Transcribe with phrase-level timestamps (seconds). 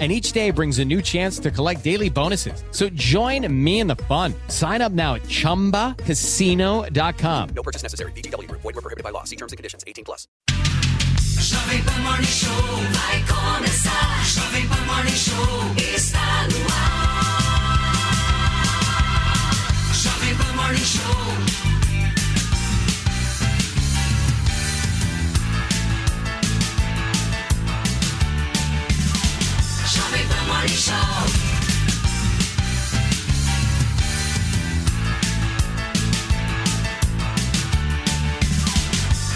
[0.00, 2.64] And each day brings a new chance to collect daily bonuses.
[2.72, 4.34] So join me in the fun.
[4.48, 7.48] Sign up now at chumbacasino.com.
[7.54, 8.10] No purchase necessary.
[8.12, 8.50] BGW.
[8.50, 9.22] Void were prohibited by law.
[9.22, 9.84] See terms and conditions.
[9.86, 10.26] 18 plus.
[11.44, 12.48] Jovem Pan Morning Show
[12.90, 14.24] vai começar.
[14.24, 17.84] Jovem Pan Morning Show está no ar.
[19.92, 21.73] Jovem Pan Morning Show.
[30.44, 30.94] Jovem Pan Morning Show.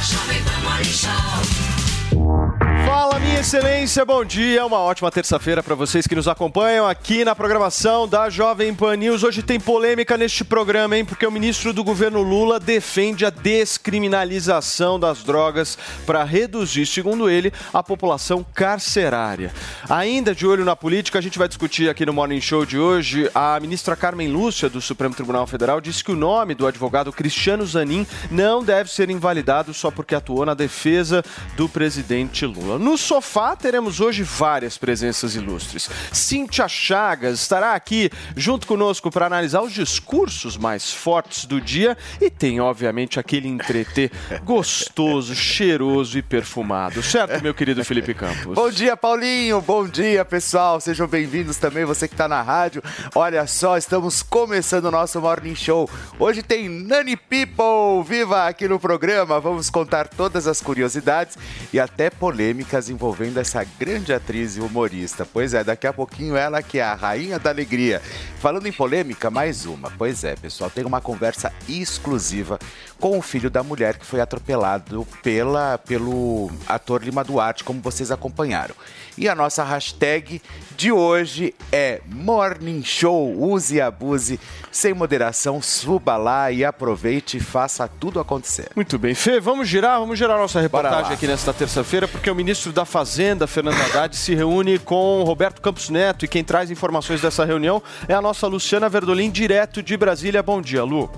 [0.03, 2.68] Jovem Pan Morning Show.
[2.89, 4.65] Fala, minha excelência, bom dia.
[4.65, 9.23] Uma ótima terça-feira para vocês que nos acompanham aqui na programação da Jovem Pan News.
[9.23, 11.05] Hoje tem polêmica neste programa, hein?
[11.05, 17.53] Porque o ministro do governo Lula defende a descriminalização das drogas para reduzir, segundo ele,
[17.75, 19.53] a população carcerária.
[19.87, 23.31] Ainda de olho na política, a gente vai discutir aqui no Morning Show de hoje.
[23.35, 27.67] A ministra Carmen Lúcia, do Supremo Tribunal Federal, disse que o nome do advogado Cristiano
[27.67, 31.23] Zanin não deve ser invalidado só porque atuou na defesa
[31.55, 32.78] do presidente Lula.
[32.79, 35.91] No sofá teremos hoje várias presenças ilustres.
[36.13, 42.31] Cíntia Chagas estará aqui junto conosco para analisar os discursos mais fortes do dia e
[42.31, 44.11] tem, obviamente, aquele entretê
[44.45, 47.03] gostoso, cheiroso e perfumado.
[47.03, 48.55] Certo, meu querido Felipe Campos?
[48.55, 49.61] Bom dia, Paulinho.
[49.61, 50.81] Bom dia, pessoal.
[50.81, 52.83] Sejam bem-vindos também, você que está na rádio.
[53.13, 55.91] Olha só, estamos começando o nosso Morning Show.
[56.17, 59.41] Hoje tem Nani People viva aqui no programa.
[59.41, 61.37] Vamos contar todas as curiosidades
[61.73, 65.27] e até polêmicas envolvendo essa grande atriz e humorista.
[65.31, 68.03] Pois é, daqui a pouquinho ela que é a rainha da alegria.
[68.41, 69.91] Falando em polêmica, mais uma.
[69.91, 72.59] Pois é, pessoal, tem uma conversa exclusiva
[73.01, 78.11] com o filho da mulher que foi atropelado pela, pelo ator Lima Duarte, como vocês
[78.11, 78.75] acompanharam.
[79.17, 80.41] E a nossa hashtag
[80.77, 83.35] de hoje é Morning Show.
[83.37, 84.39] Use e abuse
[84.71, 85.61] sem moderação.
[85.61, 88.69] Suba lá e aproveite e faça tudo acontecer.
[88.77, 89.15] Muito bem.
[89.15, 93.47] Fê, vamos girar, vamos girar nossa reportagem aqui nesta terça-feira, porque o ministro da Fazenda,
[93.47, 98.15] Fernando Haddad, se reúne com Roberto Campos Neto e quem traz informações dessa reunião é
[98.15, 100.43] a nossa Luciana Verdolim, direto de Brasília.
[100.43, 101.09] Bom dia, Lu.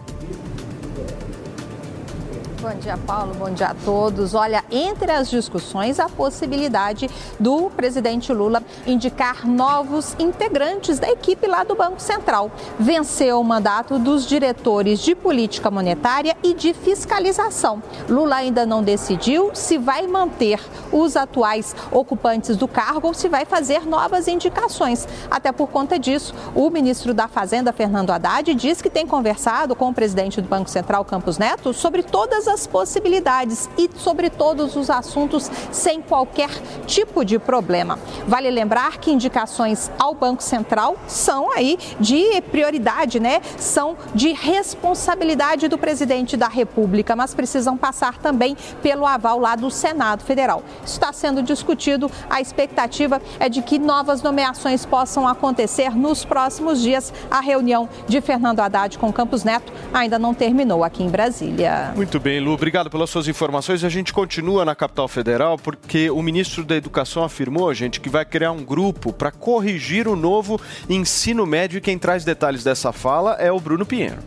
[2.61, 3.33] Bom dia, Paulo.
[3.39, 4.35] Bom dia a todos.
[4.35, 11.65] Olha, entre as discussões, a possibilidade do presidente Lula indicar novos integrantes da equipe lá
[11.65, 12.51] do Banco Central.
[12.79, 17.83] Venceu o mandato dos diretores de política monetária e de fiscalização.
[18.07, 20.61] Lula ainda não decidiu se vai manter
[20.93, 25.09] os atuais ocupantes do cargo ou se vai fazer novas indicações.
[25.31, 29.89] Até por conta disso, o ministro da Fazenda, Fernando Haddad, diz que tem conversado com
[29.89, 34.91] o presidente do Banco Central, Campos Neto, sobre todas as possibilidades e sobre todos os
[34.91, 36.51] assuntos sem qualquer
[36.87, 37.99] tipo de problema.
[38.27, 43.41] Vale lembrar que indicações ao Banco Central são aí de prioridade, né?
[43.57, 49.71] São de responsabilidade do presidente da República, mas precisam passar também pelo aval lá do
[49.71, 50.63] Senado Federal.
[50.85, 52.11] Está sendo discutido.
[52.29, 57.13] A expectativa é de que novas nomeações possam acontecer nos próximos dias.
[57.31, 61.93] A reunião de Fernando Haddad com Campos Neto ainda não terminou aqui em Brasília.
[61.95, 62.53] Muito bem, Lu.
[62.53, 63.85] Obrigado pelas suas informações.
[63.85, 68.25] A gente continua na capital federal porque o ministro da Educação afirmou, gente, que vai
[68.25, 73.35] criar um grupo para corrigir o novo ensino médio e quem traz detalhes dessa fala
[73.35, 74.19] é o Bruno Pinheiro.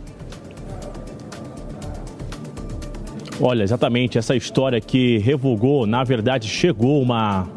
[3.40, 7.48] Olha, exatamente essa história que revogou, na verdade, chegou uma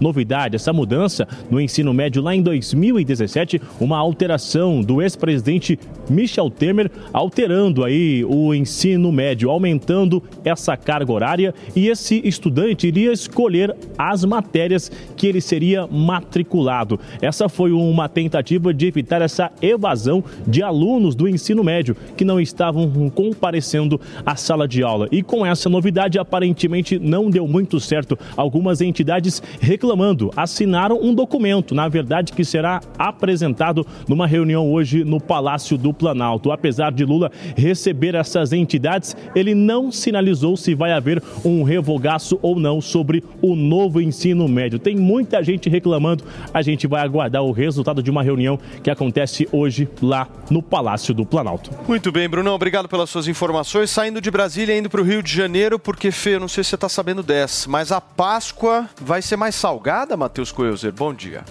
[0.00, 5.78] novidade, essa mudança no ensino médio lá em 2017, uma alteração do ex-presidente
[6.08, 13.12] Michel Temer, alterando aí o ensino médio, aumentando essa carga horária e esse estudante iria
[13.12, 16.98] escolher as matérias que ele seria matriculado.
[17.22, 22.40] Essa foi uma tentativa de evitar essa evasão de alunos do ensino médio que não
[22.40, 25.08] estavam comparecendo à sala de aula.
[25.10, 28.18] E com essa novidade, aparentemente não deu muito certo.
[28.36, 30.30] Algumas entidades reclamando reclamando.
[30.36, 36.50] Assinaram um documento, na verdade, que será apresentado numa reunião hoje no Palácio do Planalto.
[36.50, 42.58] Apesar de Lula receber essas entidades, ele não sinalizou se vai haver um revogaço ou
[42.58, 44.78] não sobre o novo ensino médio.
[44.78, 46.24] Tem muita gente reclamando.
[46.52, 51.14] A gente vai aguardar o resultado de uma reunião que acontece hoje lá no Palácio
[51.14, 51.70] do Planalto.
[51.86, 53.90] Muito bem, Brunão, obrigado pelas suas informações.
[53.90, 56.70] Saindo de Brasília, indo para o Rio de Janeiro, porque, Fê, eu não sei se
[56.70, 60.92] você está sabendo dessa, mas a Páscoa vai ser mais salgada, Matheus Coelzer?
[60.92, 61.42] Bom dia.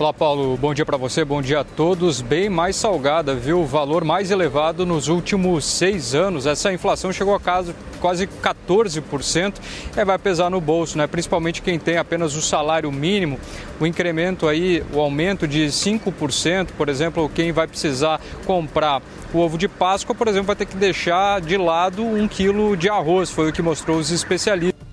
[0.00, 0.56] Olá, Paulo.
[0.56, 2.22] Bom dia para você, bom dia a todos.
[2.22, 3.60] Bem mais salgada, viu?
[3.60, 6.46] O valor mais elevado nos últimos seis anos.
[6.46, 9.56] Essa inflação chegou a caso, quase 14%.
[9.94, 11.06] É, vai pesar no bolso, né?
[11.06, 13.38] Principalmente quem tem apenas o salário mínimo.
[13.78, 19.02] O incremento aí, o aumento de 5%, por exemplo, quem vai precisar comprar
[19.34, 22.88] o ovo de Páscoa, por exemplo, vai ter que deixar de lado um quilo de
[22.88, 23.28] arroz.
[23.28, 24.89] Foi o que mostrou os especialistas.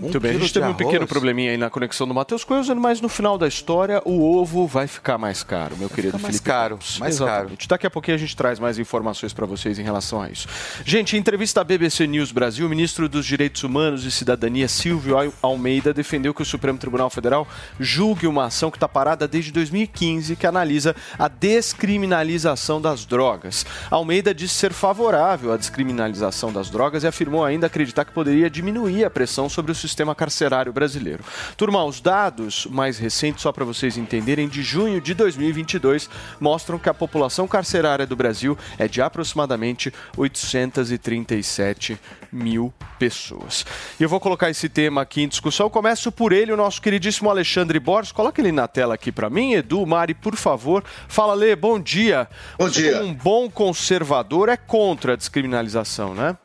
[0.00, 3.00] Muito bem, a gente teve um pequeno probleminha aí na conexão do Matheus Coelho, mas
[3.00, 6.44] no final da história o ovo vai ficar mais caro, meu querido mais Felipe.
[6.44, 7.68] caro, mais Exatamente.
[7.68, 10.48] Daqui a pouquinho a gente traz mais informações para vocês em relação a isso.
[10.84, 15.18] Gente, em entrevista à BBC News Brasil, o ministro dos Direitos Humanos e Cidadania, Silvio
[15.18, 17.46] Al- Almeida, defendeu que o Supremo Tribunal Federal
[17.78, 23.66] julgue uma ação que está parada desde 2015, que analisa a descriminalização das drogas.
[23.90, 29.04] Almeida disse ser favorável à descriminalização das drogas e afirmou ainda acreditar que poderia diminuir
[29.04, 31.24] a pressão sobre o sistema carcerário brasileiro.
[31.56, 36.08] Turma, os dados mais recentes, só para vocês entenderem, de junho de 2022,
[36.40, 41.98] mostram que a população carcerária do Brasil é de aproximadamente 837
[42.32, 43.64] mil pessoas.
[43.98, 45.66] E eu vou colocar esse tema aqui em discussão.
[45.66, 48.12] Eu começo por ele, o nosso queridíssimo Alexandre Borges.
[48.12, 50.84] Coloca ele na tela aqui para mim, Edu, Mari, por favor.
[51.08, 52.28] Fala, Lê, bom dia.
[52.58, 53.02] Bom Você, dia.
[53.02, 56.36] um bom conservador, é contra a descriminalização, né?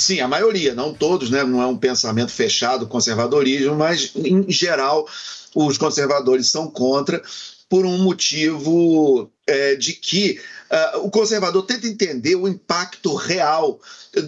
[0.00, 1.44] Sim, a maioria, não todos, né?
[1.44, 5.06] Não é um pensamento fechado, conservadorismo, mas em geral
[5.54, 7.22] os conservadores são contra
[7.70, 13.80] por um motivo é, de que ah, o conservador tenta entender o impacto real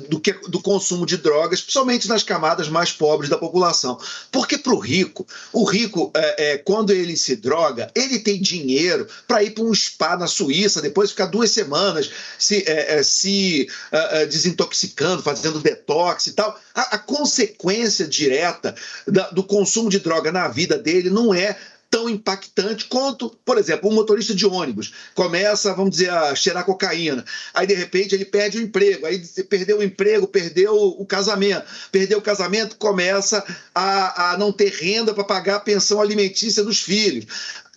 [0.09, 3.99] do, que, do consumo de drogas, principalmente nas camadas mais pobres da população.
[4.31, 9.09] Porque para o rico, o rico, é, é, quando ele se droga, ele tem dinheiro
[9.27, 13.69] para ir para um spa na Suíça, depois ficar duas semanas se, é, é, se
[13.91, 16.57] ah, ah, desintoxicando, fazendo detox e tal.
[16.73, 18.73] A, a consequência direta
[19.07, 21.59] da- do consumo de droga na vida dele não é
[21.93, 27.23] tão impactante quanto, por exemplo, um motorista de ônibus começa, vamos dizer, a cheirar cocaína.
[27.53, 29.05] Aí, de repente, ele perde o emprego.
[29.05, 31.67] Aí, perdeu o emprego, perdeu o casamento.
[31.93, 33.45] Perdeu o casamento, começa
[33.75, 37.27] a, a não ter renda para pagar a pensão alimentícia dos filhos,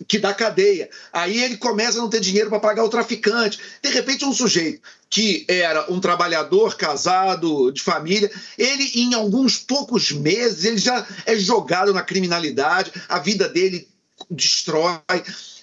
[0.08, 0.88] que dá cadeia.
[1.12, 3.60] Aí ele começa a não ter dinheiro para pagar o traficante.
[3.82, 4.80] De repente, um sujeito
[5.10, 11.36] que era um trabalhador casado, de família, ele, em alguns poucos meses, ele já é
[11.36, 13.86] jogado na criminalidade, a vida dele
[14.30, 15.00] destrói.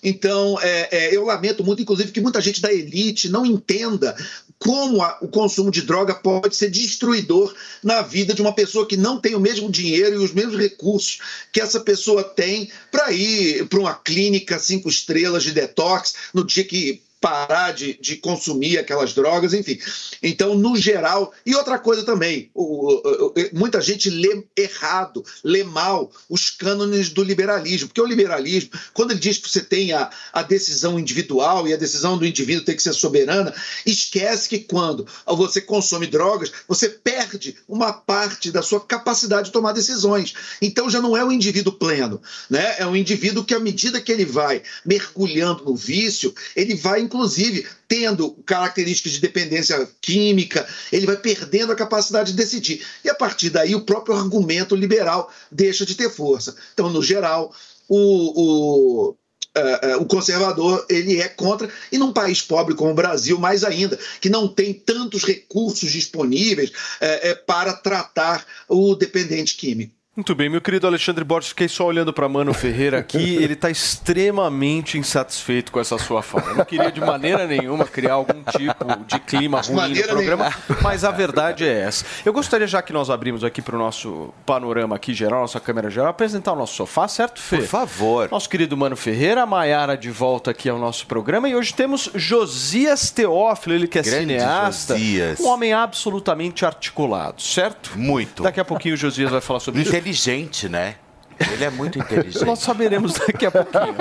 [0.01, 4.15] Então, é, é, eu lamento muito, inclusive, que muita gente da elite não entenda
[4.59, 8.95] como a- o consumo de droga pode ser destruidor na vida de uma pessoa que
[8.95, 11.19] não tem o mesmo dinheiro e os mesmos recursos
[11.51, 16.63] que essa pessoa tem para ir para uma clínica cinco estrelas de detox no dia
[16.63, 19.79] que parar de, de consumir aquelas drogas, enfim.
[20.21, 22.63] Então, no geral, e outra coisa também, o-
[22.95, 28.71] o- o- muita gente lê errado, lê mal os cânones do liberalismo, porque o liberalismo,
[28.93, 32.65] quando ele diz que você tem a, a decisão individual e a decisão do indivíduo
[32.65, 33.53] tem que ser soberana,
[33.85, 39.71] esquece que quando você consome drogas, você perde uma parte da sua capacidade de tomar
[39.71, 40.33] decisões.
[40.61, 42.75] Então já não é um indivíduo pleno, né?
[42.79, 47.67] É um indivíduo que à medida que ele vai mergulhando no vício, ele vai inclusive
[47.87, 52.83] tendo características de dependência química, ele vai perdendo a capacidade de decidir.
[53.05, 56.55] E a partir daí o próprio argumento liberal deixa de ter força.
[56.73, 57.53] Então, no geral,
[57.87, 59.15] o, o
[59.55, 63.99] eh, o conservador ele é contra e num país pobre como o Brasil mais ainda
[64.19, 69.93] que não tem tantos recursos disponíveis eh, para tratar o dependente químico.
[70.15, 73.71] Muito bem, meu querido Alexandre Borges, fiquei só olhando para Mano Ferreira aqui, ele está
[73.71, 76.51] extremamente insatisfeito com essa sua fala.
[76.51, 80.53] Eu não queria de maneira nenhuma criar algum tipo de clima ruim no programa,
[80.83, 82.05] mas a verdade é essa.
[82.23, 85.89] Eu gostaria, já que nós abrimos aqui para o nosso panorama aqui geral, nossa câmera
[85.89, 87.57] geral, apresentar o nosso sofá, certo, Fê?
[87.57, 88.29] Por favor.
[88.29, 92.11] Nosso querido Mano Ferreira, a Maiara de volta aqui ao nosso programa e hoje temos
[92.13, 95.39] Josias Teófilo, ele que é Grande cineasta, Josias.
[95.39, 97.93] um homem absolutamente articulado, certo?
[97.95, 98.43] Muito.
[98.43, 100.02] Daqui a pouquinho o Josias vai falar sobre isso.
[100.03, 100.95] Inteligente, né?
[101.39, 102.45] Ele é muito inteligente.
[102.45, 103.95] Nós saberemos daqui a pouquinho.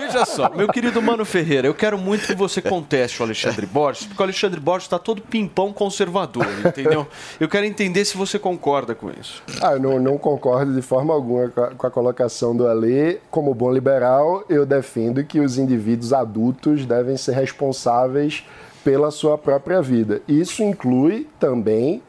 [0.00, 4.06] Veja só, meu querido Mano Ferreira, eu quero muito que você conteste o Alexandre Borges,
[4.06, 7.06] porque o Alexandre Borges está todo pimpão conservador, entendeu?
[7.38, 9.42] Eu quero entender se você concorda com isso.
[9.62, 13.20] Ah, eu não, não concordo de forma alguma com a, com a colocação do Ale.
[13.30, 18.44] Como bom liberal, eu defendo que os indivíduos adultos devem ser responsáveis
[18.82, 20.22] pela sua própria vida.
[20.26, 22.02] Isso inclui também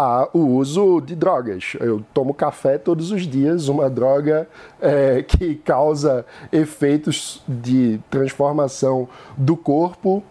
[0.00, 1.74] a, o uso de drogas.
[1.78, 4.48] Eu tomo café todos os dias, uma droga
[4.80, 10.22] é, que causa efeitos de transformação do corpo.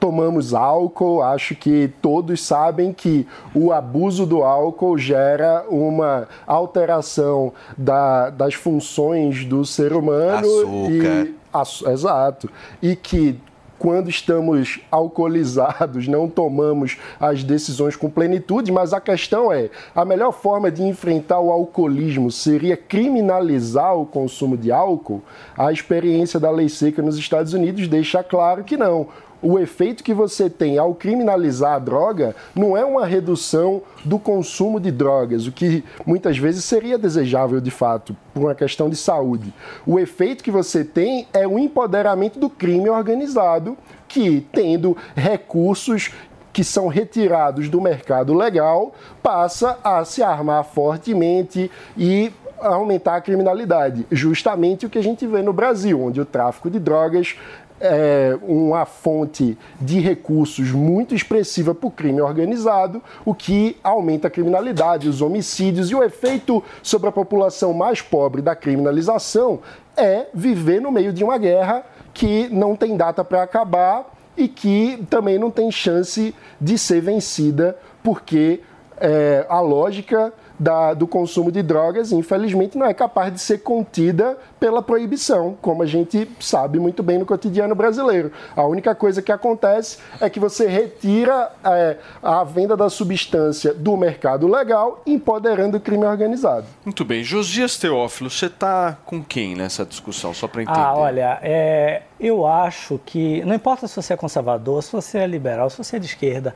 [0.00, 8.30] Tomamos álcool, acho que todos sabem que o abuso do álcool gera uma alteração da,
[8.30, 10.38] das funções do ser humano.
[10.38, 11.26] Açúcar.
[11.26, 12.50] E, Aço- exato.
[12.82, 13.38] E que
[13.84, 20.32] quando estamos alcoolizados, não tomamos as decisões com plenitude, mas a questão é: a melhor
[20.32, 25.22] forma de enfrentar o alcoolismo seria criminalizar o consumo de álcool?
[25.54, 29.06] A experiência da lei seca nos Estados Unidos deixa claro que não.
[29.42, 34.80] O efeito que você tem ao criminalizar a droga não é uma redução do consumo
[34.80, 39.52] de drogas, o que muitas vezes seria desejável de fato, por uma questão de saúde.
[39.86, 43.76] O efeito que você tem é o empoderamento do crime organizado,
[44.08, 46.10] que, tendo recursos
[46.52, 54.06] que são retirados do mercado legal, passa a se armar fortemente e aumentar a criminalidade.
[54.10, 57.36] Justamente o que a gente vê no Brasil, onde o tráfico de drogas
[57.80, 64.30] é uma fonte de recursos muito expressiva para o crime organizado, o que aumenta a
[64.30, 69.60] criminalidade, os homicídios e o efeito sobre a população mais pobre da criminalização
[69.96, 75.04] é viver no meio de uma guerra que não tem data para acabar e que
[75.10, 78.60] também não tem chance de ser vencida, porque
[79.00, 84.38] é, a lógica da- do consumo de drogas, infelizmente, não é capaz de ser contida
[84.60, 88.30] pela proibição, como a gente sabe muito bem no cotidiano brasileiro.
[88.54, 93.96] A única coisa que acontece é que você retira é, a venda da substância do
[93.96, 96.66] mercado legal, empoderando o crime organizado.
[96.84, 97.24] Muito bem.
[97.24, 100.32] Josias Teófilo, você está com quem nessa discussão?
[100.32, 100.78] Só para entender.
[100.78, 105.26] Ah, olha, é, eu acho que não importa se você é conservador, se você é
[105.26, 106.54] liberal, se você é de esquerda,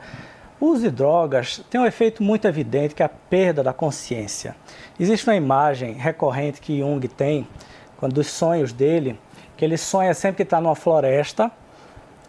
[0.59, 4.55] uso de drogas tem um efeito muito evidente que é a perda da consciência.
[4.99, 7.47] Existe uma imagem recorrente que Jung tem,
[7.97, 9.19] quando dos sonhos dele,
[9.55, 11.51] que ele sonha sempre que está numa floresta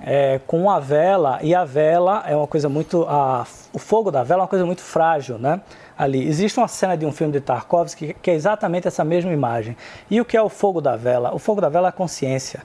[0.03, 4.23] é, com uma vela e a vela é uma coisa muito a, o fogo da
[4.23, 5.61] vela é uma coisa muito frágil, né?
[5.97, 9.33] Ali existe uma cena de um filme de Tarkovsky que, que é exatamente essa mesma
[9.33, 9.77] imagem.
[10.11, 11.35] E o que é o fogo da vela?
[11.35, 12.63] O fogo da vela é a consciência.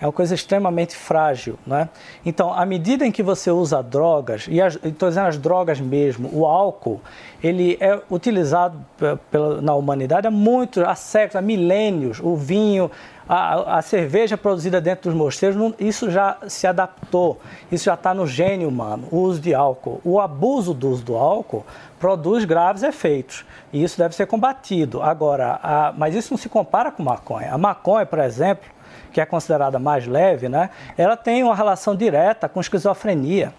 [0.00, 1.88] É uma coisa extremamente frágil, né?
[2.26, 6.44] Então, à medida em que você usa drogas, e estou dizendo as drogas mesmo, o
[6.44, 7.00] álcool,
[7.42, 12.20] ele é utilizado pe- pela, na humanidade há muito, há séculos, há milênios.
[12.20, 12.90] O vinho,
[13.26, 18.12] a, a cerveja produzida dentro dos mosteiros, não- isso já se adaptou, isso já está
[18.12, 20.00] no gênio humano, o uso de álcool.
[20.04, 21.64] O abuso do uso do álcool
[22.00, 25.00] produz graves efeitos e isso deve ser combatido.
[25.02, 27.54] Agora, a- mas isso não se compara com maconha.
[27.54, 28.73] A maconha, por exemplo,
[29.14, 33.54] que é considerada mais leve, né, ela tem uma relação direta com esquizofrenia.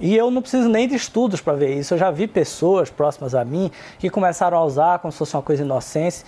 [0.00, 1.92] E eu não preciso nem de estudos para ver isso.
[1.92, 5.42] Eu já vi pessoas próximas a mim que começaram a usar como se fosse uma
[5.42, 6.24] coisa inocente,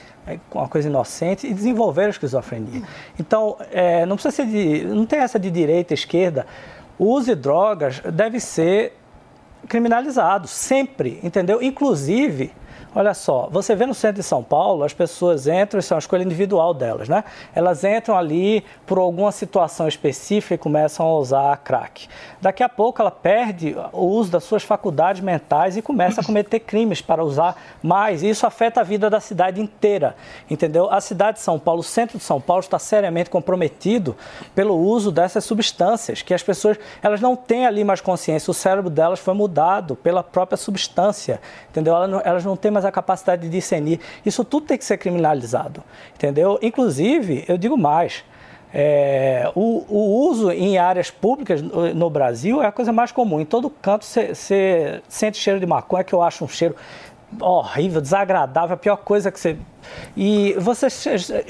[0.52, 2.82] uma coisa inocente e desenvolveram esquizofrenia.
[3.18, 6.46] Então, eh, não precisa ser de, não tem essa de direita, esquerda.
[6.98, 8.98] O uso de drogas deve ser
[9.66, 11.62] criminalizado sempre, entendeu?
[11.62, 12.52] Inclusive,
[12.94, 16.00] olha só, você vê no centro de São Paulo, as pessoas entram, isso é uma
[16.00, 17.24] escolha individual delas, né?
[17.54, 22.08] Elas entram ali por alguma situação específica e começam a usar crack.
[22.40, 26.60] Daqui a pouco ela perde o uso das suas faculdades mentais e começa a cometer
[26.60, 28.22] crimes para usar mais.
[28.22, 30.14] E isso afeta a vida da cidade inteira,
[30.48, 30.90] entendeu?
[30.90, 34.16] A cidade de São Paulo, o centro de São Paulo está seriamente comprometido
[34.54, 38.90] pelo uso dessas substâncias, que as pessoas, elas não têm ali mais consciência, o cérebro
[38.90, 41.94] delas foi mudado pela própria substância, entendeu?
[41.96, 44.00] Elas não, elas não têm mais a capacidade de discernir.
[44.24, 45.82] Isso tudo tem que ser criminalizado,
[46.14, 46.58] entendeu?
[46.62, 48.24] Inclusive, eu digo mais,
[48.76, 53.40] é, o, o uso em áreas públicas no, no Brasil é a coisa mais comum.
[53.40, 56.74] Em todo canto você sente cheiro de maconha, que eu acho um cheiro
[57.40, 59.56] horrível, desagradável, a pior coisa que você.
[60.16, 60.86] E você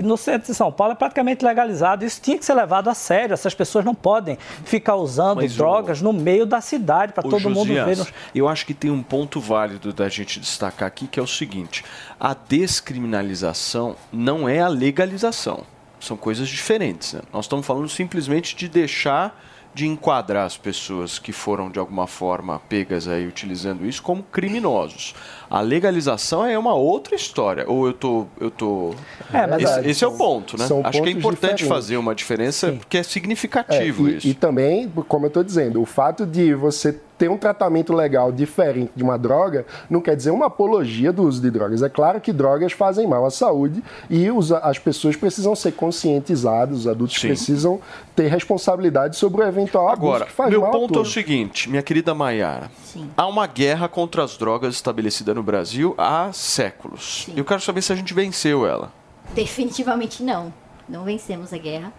[0.03, 2.05] no centro de São Paulo é praticamente legalizado.
[2.05, 3.33] Isso tinha que ser levado a sério.
[3.33, 7.49] Essas pessoas não podem ficar usando Mas o- drogas no meio da cidade para todo
[7.49, 7.97] mundo Josias, ver.
[7.99, 11.27] nos- Eu acho que tem um ponto válido da gente destacar aqui, que é o
[11.29, 11.85] seguinte:
[12.19, 15.65] a descriminalização não é a legalização.
[16.01, 17.15] São coisas diferentes.
[17.15, 17.21] né?
[17.33, 19.41] Nós estamos falando simplesmente de deixar
[19.73, 25.15] de enquadrar as pessoas que foram de alguma forma pegas aí utilizando isso como criminosos.
[25.55, 27.65] A legalização é uma outra história.
[27.69, 28.27] Ou eu tô.
[28.41, 28.95] Eu tô...
[29.33, 30.67] É, mas esse, é, esse é o ponto, né?
[30.67, 31.69] são Acho que é importante diferentes.
[31.69, 34.27] fazer uma diferença porque é É, significativo e, isso.
[34.27, 38.91] e também, como eu estou dizendo, o fato de você ter um tratamento legal diferente
[38.97, 41.81] de uma droga não quer dizer uma apologia do uso de drogas.
[41.81, 46.79] É claro que drogas fazem mal à saúde e os- as pessoas precisam ser conscientizadas,
[46.79, 47.29] os adultos Sim.
[47.29, 47.81] precisam
[48.17, 51.71] ter responsabilidade sobre o eventual abuso Agora, que faz meu mal ponto é o seguinte,
[51.71, 52.69] minha querida Maiara.
[53.17, 57.29] Há uma guerra contra as drogas estabelecida no Brasil há séculos.
[57.37, 58.93] Eu quero saber se a gente venceu ela.
[59.35, 60.53] Definitivamente não.
[60.89, 61.93] Não vencemos a guerra.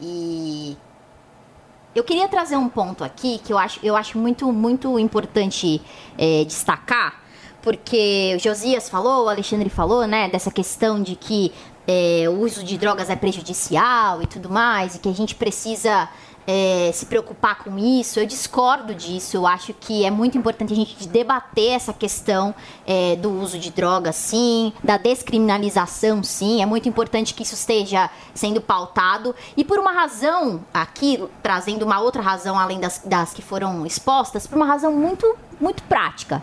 [0.00, 0.76] E
[1.94, 5.82] eu queria trazer um ponto aqui que eu acho, eu acho muito, muito importante
[6.16, 7.20] é, destacar,
[7.62, 11.52] porque o Josias falou, o Alexandre falou, né, dessa questão de que
[11.86, 16.08] é, o uso de drogas é prejudicial e tudo mais, e que a gente precisa
[16.46, 18.18] é, se preocupar com isso.
[18.18, 19.36] Eu discordo disso.
[19.36, 22.54] Eu acho que é muito importante a gente debater essa questão
[22.86, 26.62] é, do uso de drogas, sim, da descriminalização, sim.
[26.62, 29.34] É muito importante que isso esteja sendo pautado.
[29.56, 34.46] E por uma razão, aqui, trazendo uma outra razão além das, das que foram expostas,
[34.46, 36.42] por uma razão muito, muito prática.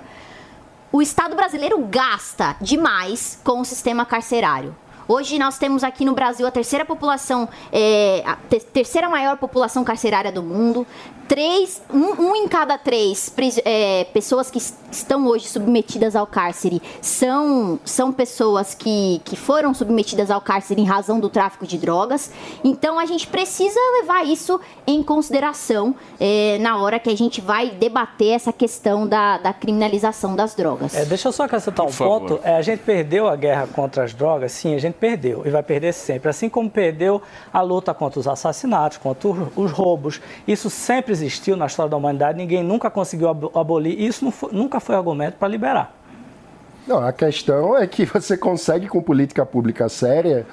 [0.92, 4.76] O Estado brasileiro gasta demais com o sistema carcerário.
[5.08, 9.84] Hoje nós temos aqui no Brasil a terceira população, é, a te- terceira maior população
[9.84, 10.86] carcerária do mundo.
[11.28, 13.30] Três, um, um em cada três
[13.66, 19.74] é, pessoas que es- estão hoje submetidas ao cárcere são, são pessoas que, que foram
[19.74, 22.32] submetidas ao cárcere em razão do tráfico de drogas.
[22.64, 27.72] Então a gente precisa levar isso em consideração é, na hora que a gente vai
[27.72, 30.96] debater essa questão da, da criminalização das drogas.
[30.96, 32.40] É, deixa eu só acrescentar um ponto.
[32.42, 35.64] É, a gente perdeu a guerra contra as drogas, sim, a gente perdeu e vai
[35.64, 36.30] perder sempre.
[36.30, 37.22] Assim como perdeu
[37.54, 40.20] a luta contra os assassinatos, contra os, os roubos.
[40.48, 44.00] Isso sempre existiu na história da humanidade, ninguém nunca conseguiu abo- abolir.
[44.00, 45.94] E isso foi- nunca foi argumento para liberar.
[46.88, 50.46] Não, a questão é que você consegue, com política pública séria,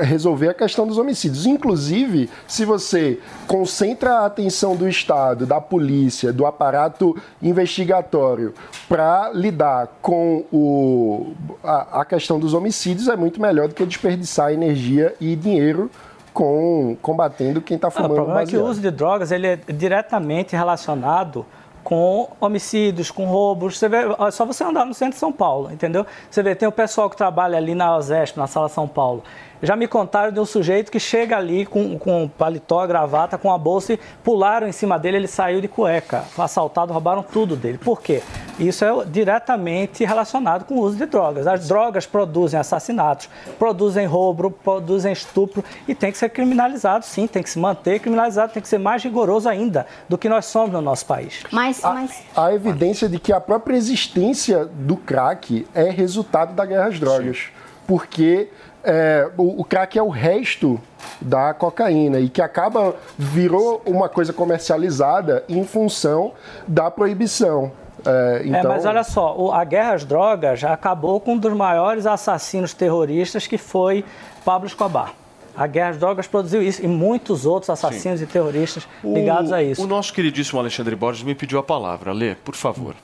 [0.00, 1.44] resolver a questão dos homicídios.
[1.44, 8.54] Inclusive, se você concentra a atenção do Estado, da polícia, do aparato investigatório
[8.88, 14.52] para lidar com o, a, a questão dos homicídios, é muito melhor do que desperdiçar
[14.52, 15.90] energia e dinheiro
[16.32, 18.70] com combatendo quem está Ah, o fumando problema é que o baseado.
[18.70, 21.44] uso de drogas ele é diretamente relacionado
[21.84, 23.78] com homicídios, com roubos.
[23.78, 26.06] Você vê, é só você andar no centro de São Paulo, entendeu?
[26.30, 29.22] Você vê, tem o pessoal que trabalha ali na OSESP, na Sala São Paulo.
[29.62, 33.58] Já me contaram de um sujeito que chega ali com, com paletó, gravata, com a
[33.58, 36.20] bolsa e pularam em cima dele, ele saiu de cueca.
[36.20, 37.78] Foi assaltado, roubaram tudo dele.
[37.78, 38.22] Por quê?
[38.58, 41.46] Isso é diretamente relacionado com o uso de drogas.
[41.46, 43.28] As drogas produzem assassinatos,
[43.58, 48.52] produzem roubo, produzem estupro e tem que ser criminalizado, sim, tem que se manter criminalizado,
[48.52, 51.42] tem que ser mais rigoroso ainda do que nós somos no nosso país.
[51.50, 56.86] Mas, mas Há evidência de que a própria existência do crack é resultado da guerra
[56.86, 57.48] às drogas.
[57.86, 58.48] Porque
[58.84, 60.80] é, o, o crack é o resto
[61.20, 66.32] da cocaína e que acaba virou uma coisa comercializada em função
[66.68, 67.72] da proibição.
[68.06, 71.38] É, então, É, mas olha só, o- a guerra às drogas já acabou com um
[71.38, 74.04] dos maiores assassinos terroristas que foi
[74.44, 75.14] Pablo Escobar.
[75.56, 79.82] A guerra às drogas produziu isso e muitos outros assassinos e terroristas ligados a isso.
[79.82, 82.12] O nosso queridíssimo Alexandre Borges me pediu a palavra.
[82.12, 82.94] Lê, por favor.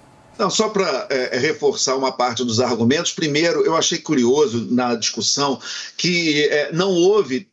[0.40, 3.12] Não, só para reforçar uma parte dos argumentos.
[3.12, 5.61] Primeiro, eu achei curioso na discussão
[5.98, 7.46] que é, não houve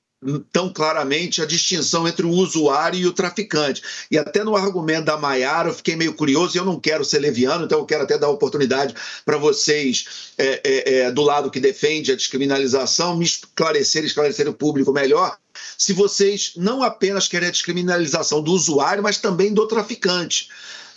[0.53, 3.83] tão claramente a distinção entre o usuário e o traficante.
[4.09, 7.19] E até no argumento da Maiara eu fiquei meio curioso e eu não quero ser
[7.19, 8.95] leviano, então eu quero até dar oportunidade
[9.25, 14.53] para vocês é, é, é, do lado que defende a descriminalização me esclarecer, esclarecer o
[14.53, 15.37] público melhor
[15.77, 20.49] se vocês não apenas querem a descriminalização do usuário, mas também do traficante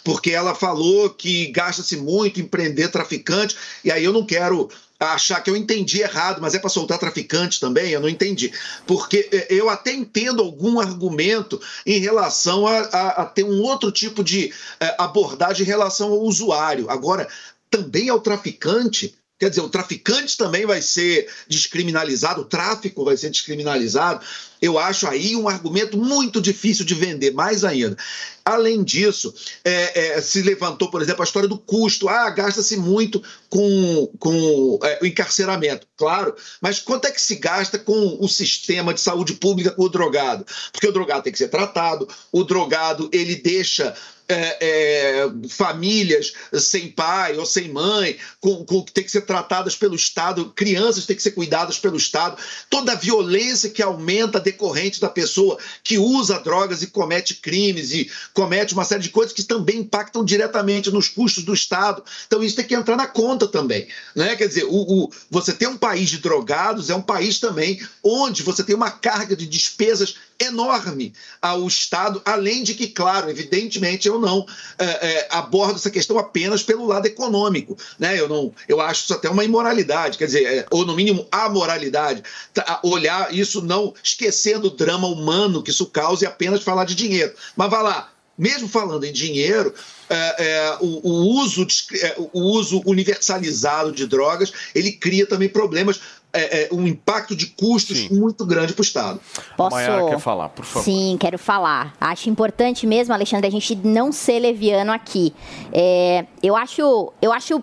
[0.05, 5.41] porque ela falou que gasta-se muito em prender traficante, e aí eu não quero achar
[5.43, 7.91] que eu entendi errado, mas é para soltar traficante também?
[7.91, 8.53] Eu não entendi.
[8.87, 13.91] Porque eh, eu até entendo algum argumento em relação a, a- a ter um outro
[13.91, 16.91] tipo de eh, abordagem em relação ao usuário.
[16.91, 17.27] Agora,
[17.71, 19.15] também ao traficante.
[19.39, 24.21] Quer dizer, o traficante também vai ser descriminalizado, o tráfico vai ser descriminalizado.
[24.61, 27.97] Eu acho aí um argumento muito difícil de vender, mais ainda.
[28.45, 29.33] Além disso,
[29.65, 32.09] é, é, se levantou, por exemplo, a história do custo.
[32.09, 35.87] Ah, gasta-se muito com, com é, o encarceramento.
[35.97, 39.89] Claro, mas quanto é que se gasta com o sistema de saúde pública com o
[39.89, 40.47] drogado?
[40.73, 43.95] Porque o drogado tem que ser tratado, o drogado ele deixa
[44.31, 49.75] é, é, famílias sem pai ou sem mãe, com, com, que tem que ser tratadas
[49.75, 55.01] pelo Estado, crianças têm que ser cuidadas pelo Estado, toda a violência que aumenta decorrentes
[55.01, 59.43] da pessoa que usa drogas e comete crimes e comete uma série de coisas que
[59.43, 62.03] também impactam diretamente nos custos do Estado.
[62.27, 63.87] Então isso tem que entrar na conta também.
[64.15, 64.37] Né?
[64.37, 68.43] Quer dizer, o, o, você ter um país de drogados é um país também onde
[68.43, 74.19] você tem uma carga de despesas enorme ao Estado, além de que, claro, evidentemente, eu
[74.19, 74.47] não
[74.79, 77.77] é, é, abordo essa questão apenas pelo lado econômico.
[77.99, 78.19] Né?
[78.19, 82.23] Eu, não, eu acho isso até uma imoralidade, quer dizer, é, ou no mínimo amoralidade.
[82.55, 86.95] Tá, olhar isso não esquecendo o drama humano que isso causa e apenas falar de
[86.95, 87.35] dinheiro.
[87.55, 89.75] Mas vai lá, mesmo falando em dinheiro,
[90.09, 95.49] é, é, o, o, uso de, é, o uso universalizado de drogas ele cria também
[95.49, 96.01] problemas
[96.33, 98.09] é, é, um impacto de custos Sim.
[98.19, 99.21] muito grande para o Estado.
[99.57, 99.77] Posso...
[99.77, 100.85] Maiara quer falar, por favor.
[100.85, 101.95] Sim, quero falar.
[102.01, 105.35] Acho importante mesmo, Alexandre, a gente não ser leviano aqui.
[105.73, 107.63] É, eu acho, eu acho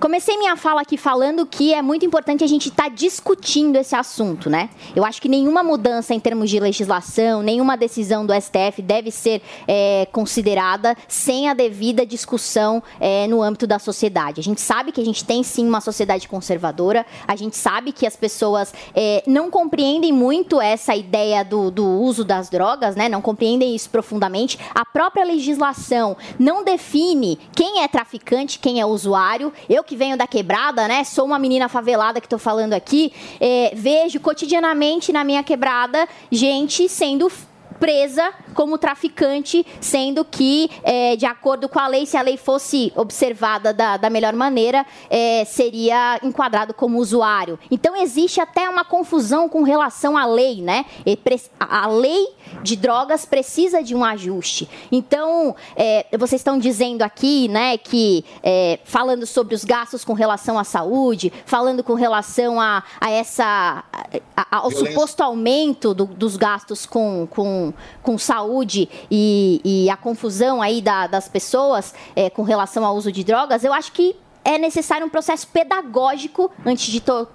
[0.00, 3.94] Comecei minha fala aqui falando que é muito importante a gente estar tá discutindo esse
[3.94, 4.70] assunto, né?
[4.96, 9.42] Eu acho que nenhuma mudança em termos de legislação, nenhuma decisão do STF deve ser
[9.68, 14.40] é, considerada sem a devida discussão é, no âmbito da sociedade.
[14.40, 18.06] A gente sabe que a gente tem sim uma sociedade conservadora, a gente sabe que
[18.06, 23.06] as pessoas é, não compreendem muito essa ideia do, do uso das drogas, né?
[23.06, 24.58] Não compreendem isso profundamente.
[24.74, 29.52] A própria legislação não define quem é traficante, quem é usuário.
[29.68, 31.02] Eu que venho da quebrada, né?
[31.02, 33.12] Sou uma menina favelada que estou falando aqui.
[33.40, 37.28] É, vejo cotidianamente na minha quebrada gente sendo
[37.80, 42.92] presa como traficante, sendo que, é, de acordo com a lei, se a lei fosse
[42.96, 47.58] observada da, da melhor maneira, é, seria enquadrado como usuário.
[47.70, 50.84] Então, existe até uma confusão com relação à lei, né?
[51.58, 52.28] A lei
[52.62, 54.68] de drogas precisa de um ajuste.
[54.90, 60.58] Então, é, vocês estão dizendo aqui, né, que é, falando sobre os gastos com relação
[60.58, 63.84] à saúde, falando com relação a, a essa
[64.36, 64.92] a, ao Violência.
[64.92, 68.39] suposto aumento do, dos gastos com, com, com saúde
[69.10, 73.64] e, e a confusão aí da, das pessoas é, com relação ao uso de drogas,
[73.64, 77.28] eu acho que é necessário um processo pedagógico antes de to,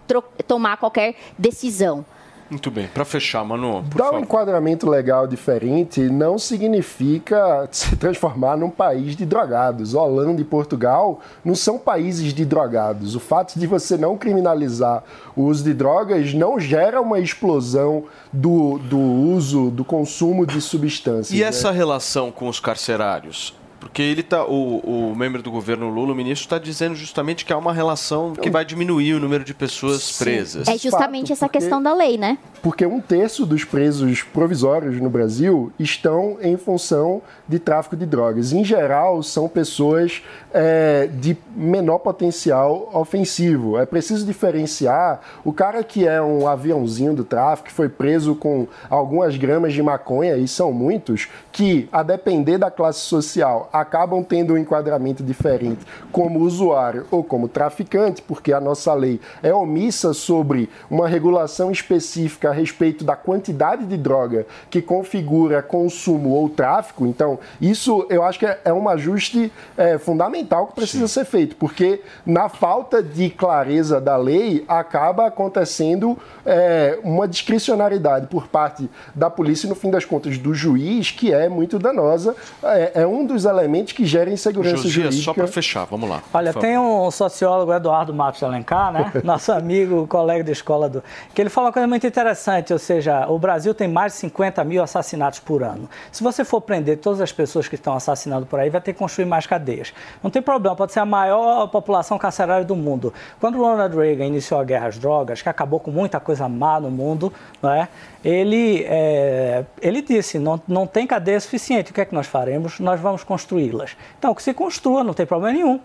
[0.47, 2.05] tomar qualquer decisão.
[2.49, 2.87] Muito bem.
[2.87, 4.19] Para fechar, Manu, por Dar favor.
[4.19, 9.93] um enquadramento legal diferente não significa se transformar num país de drogados.
[9.95, 13.15] Holanda e Portugal não são países de drogados.
[13.15, 15.03] O fato de você não criminalizar
[15.35, 21.31] o uso de drogas não gera uma explosão do, do uso, do consumo de substâncias.
[21.31, 21.47] E né?
[21.47, 23.53] essa relação com os carcerários?
[23.85, 27.53] Porque ele tá, o, o membro do governo Lula, o ministro, está dizendo justamente que
[27.53, 30.23] há uma relação que vai diminuir o número de pessoas Sim.
[30.23, 30.67] presas.
[30.67, 32.39] É justamente Fato, essa porque- questão da lei, né?
[32.63, 38.51] Porque um terço dos presos provisórios no Brasil estão em função de tráfico de drogas.
[38.51, 43.77] Em geral, são pessoas é, de menor potencial ofensivo.
[43.77, 48.67] É preciso diferenciar o cara que é um aviãozinho do tráfico, que foi preso com
[48.89, 54.53] algumas gramas de maconha, e são muitos, que, a depender da classe social, acabam tendo
[54.53, 60.69] um enquadramento diferente como usuário ou como traficante, porque a nossa lei é omissa sobre
[60.89, 67.05] uma regulação específica a respeito da quantidade de droga que configura consumo ou tráfico.
[67.05, 71.55] Então, isso eu acho que é, é um ajuste é, fundamental que precisa ser feito,
[71.57, 79.29] porque na falta de clareza da lei acaba acontecendo é, uma discricionariedade por parte da
[79.29, 82.35] polícia e, no fim das contas, do juiz, que é muito danosa.
[82.63, 85.23] É, é um dos elementos que gera insegurança Josias, jurídica.
[85.23, 86.21] só para fechar, vamos lá.
[86.33, 89.11] Olha, tem um sociólogo, Eduardo Matos de Alencar, né?
[89.23, 93.27] Nosso amigo, colega de escola, do, que ele fala uma coisa muito interessante, ou seja,
[93.27, 95.89] o Brasil tem mais de 50 mil assassinatos por ano.
[96.11, 98.99] Se você for prender todas as pessoas que estão assassinando por aí, vai ter que
[98.99, 99.93] construir mais cadeias.
[100.23, 103.13] Não tem problema, pode ser a maior população carcerária do mundo.
[103.39, 106.79] Quando o Ronald Reagan iniciou a guerra às drogas, que acabou com muita coisa má
[106.79, 107.87] no mundo, não é?
[108.25, 112.79] Ele, é, ele disse, não, não tem cadeia suficiente, o que é que nós faremos?
[112.79, 113.95] Nós vamos construí-las.
[114.17, 115.79] Então, que se construa, não tem problema nenhum.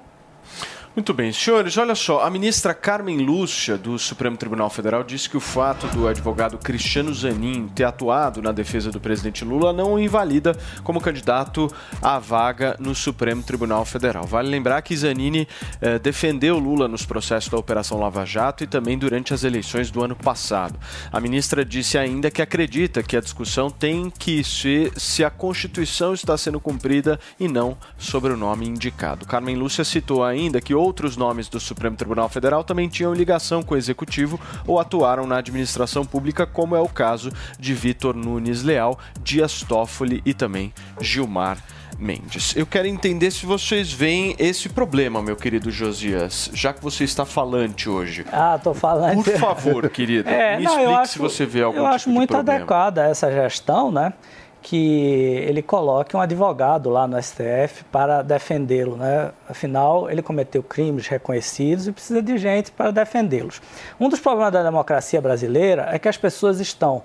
[1.01, 5.37] Muito bem, senhores, olha só, a ministra Carmen Lúcia, do Supremo Tribunal Federal, disse que
[5.39, 9.99] o fato do advogado Cristiano Zanin ter atuado na defesa do presidente Lula não o
[9.99, 14.27] invalida como candidato à vaga no Supremo Tribunal Federal.
[14.27, 15.49] Vale lembrar que Zanini
[15.81, 20.05] eh, defendeu Lula nos processos da Operação Lava Jato e também durante as eleições do
[20.05, 20.79] ano passado.
[21.11, 26.13] A ministra disse ainda que acredita que a discussão tem que ser se a Constituição
[26.13, 29.25] está sendo cumprida e não sobre o nome indicado.
[29.25, 33.75] Carmen Lúcia citou ainda que outros nomes do Supremo Tribunal Federal também tinham ligação com
[33.75, 38.99] o Executivo ou atuaram na administração pública, como é o caso de Vitor Nunes Leal,
[39.23, 41.59] Dias Toffoli e também Gilmar
[41.99, 42.57] Mendes.
[42.57, 47.27] Eu quero entender se vocês veem esse problema, meu querido Josias, já que você está
[47.27, 48.25] falante hoje.
[48.33, 49.23] Ah, tô falando.
[49.23, 52.09] Por favor, querido, É, me não, explique acho- se você vê algum Eu tipo acho
[52.11, 54.15] muito adequada essa gestão, né?
[54.63, 59.33] Que ele coloque um advogado lá no STF para defendê-lo, né?
[59.49, 63.61] Afinal, ele cometeu crimes reconhecidos e precisa de gente para defendê-los.
[63.99, 67.03] Um dos problemas da democracia brasileira é que as pessoas estão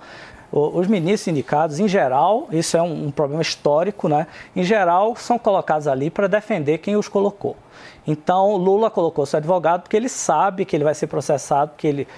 [0.52, 4.26] os ministros indicados, em geral, isso é um, um problema histórico, né?
[4.54, 7.56] Em geral, são colocados ali para defender quem os colocou.
[8.06, 12.08] Então, Lula colocou seu advogado porque ele sabe que ele vai ser processado, porque ele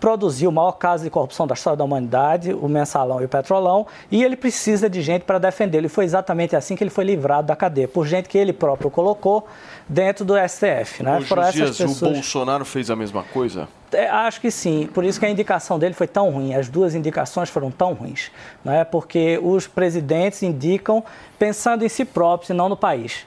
[0.00, 3.86] produziu o maior caso de corrupção da história da humanidade, o mensalão e o petrolão,
[4.10, 5.86] e ele precisa de gente para defendê-lo.
[5.86, 8.90] E foi exatamente assim que ele foi livrado da cadeia, por gente que ele próprio
[8.90, 9.46] colocou
[9.88, 11.02] dentro do STF.
[11.02, 11.18] Né?
[11.18, 13.68] Ô, Foram essas o pessoas- Bolsonaro fez a mesma coisa?
[13.92, 14.88] é, acho que sim.
[14.94, 16.54] Por isso que a indicação dele foi tão ruim.
[16.54, 18.30] As duas indicações foram tão ruins.
[18.64, 18.84] Né?
[18.84, 21.04] Porque os presidentes indicam
[21.38, 23.26] pensando em si próprios e não no país.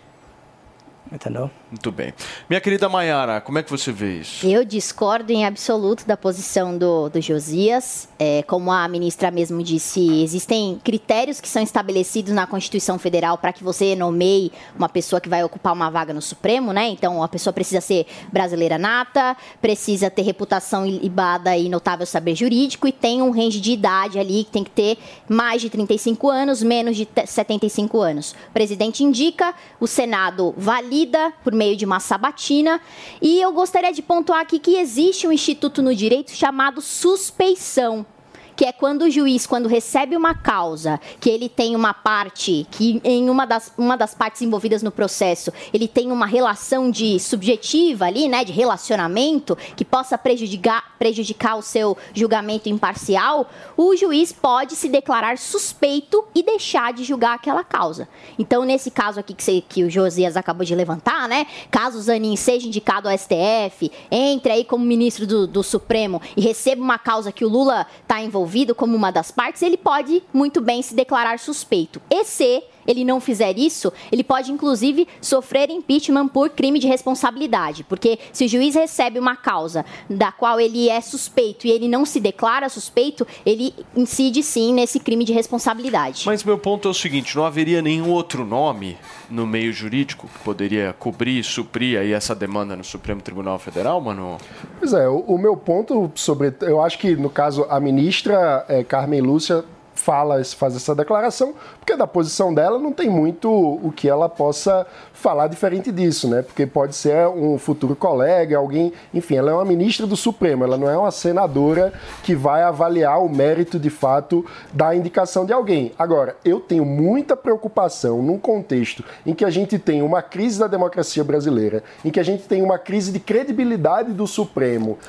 [1.11, 1.51] Entendeu?
[1.75, 2.13] Muito bem.
[2.49, 4.47] Minha querida Mayara, como é que você vê isso?
[4.47, 8.07] Eu discordo em absoluto da posição do, do Josias.
[8.17, 13.51] É, como a ministra mesmo disse, existem critérios que são estabelecidos na Constituição Federal para
[13.51, 16.87] que você nomeie uma pessoa que vai ocupar uma vaga no Supremo, né?
[16.87, 22.87] Então, a pessoa precisa ser brasileira nata, precisa ter reputação ilibada e notável saber jurídico
[22.87, 26.63] e tem um range de idade ali que tem que ter mais de 35 anos,
[26.63, 28.31] menos de te- 75 anos.
[28.49, 32.81] O presidente indica, o Senado valida por meio de uma sabatina.
[33.21, 38.05] E eu gostaria de pontuar aqui que existe um instituto no direito chamado suspeição.
[38.55, 43.01] Que é quando o juiz, quando recebe uma causa, que ele tem uma parte, que
[43.03, 48.05] em uma das, uma das partes envolvidas no processo, ele tem uma relação de subjetiva
[48.05, 54.75] ali, né, de relacionamento, que possa prejudicar, prejudicar o seu julgamento imparcial, o juiz pode
[54.75, 58.07] se declarar suspeito e deixar de julgar aquela causa.
[58.39, 62.01] Então, nesse caso aqui que, você- que o Josias acabou de levantar, né, caso o
[62.01, 66.97] Zanin seja indicado ao STF, entre aí como ministro do, do Supremo e receba uma
[66.97, 68.44] causa que o Lula está envolvido
[68.75, 72.01] como uma das partes, ele pode muito bem se declarar suspeito.
[72.09, 77.83] E se ele não fizer isso, ele pode inclusive sofrer impeachment por crime de responsabilidade,
[77.83, 82.05] porque se o juiz recebe uma causa da qual ele é suspeito e ele não
[82.05, 86.23] se declara suspeito, ele incide sim nesse crime de responsabilidade.
[86.25, 88.97] Mas meu ponto é o seguinte, não haveria nenhum outro nome
[89.29, 94.37] no meio jurídico que poderia cobrir, suprir aí essa demanda no Supremo Tribunal Federal, mano?
[94.79, 96.53] Pois é, o, o meu ponto sobre.
[96.61, 99.63] Eu acho que, no caso, a ministra eh, Carmen Lúcia
[100.05, 104.85] fala, faz essa declaração, porque da posição dela não tem muito o que ela possa
[105.11, 106.43] falar diferente disso, né?
[106.43, 108.93] Porque pode ser um futuro colega, alguém.
[109.11, 111.91] Enfim, ela é uma ministra do Supremo, ela não é uma senadora
[112.21, 115.91] que vai avaliar o mérito de fato da indicação de alguém.
[115.97, 120.67] Agora, eu tenho muita preocupação num contexto em que a gente tem uma crise da
[120.67, 124.99] democracia brasileira, em que a gente tem uma crise de credibilidade do Supremo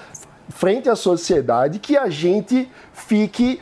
[0.49, 3.61] frente à sociedade, que a gente fique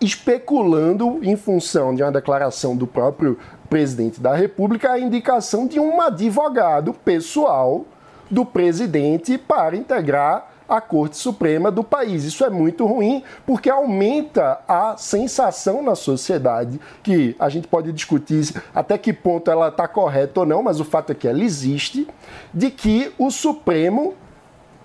[0.00, 6.00] especulando em função de uma declaração do próprio presidente da República a indicação de um
[6.00, 7.84] advogado pessoal
[8.30, 12.24] do presidente para integrar a Corte Suprema do país.
[12.24, 18.54] Isso é muito ruim porque aumenta a sensação na sociedade que a gente pode discutir
[18.74, 22.06] até que ponto ela está correta ou não, mas o fato é que ela existe
[22.52, 24.14] de que o Supremo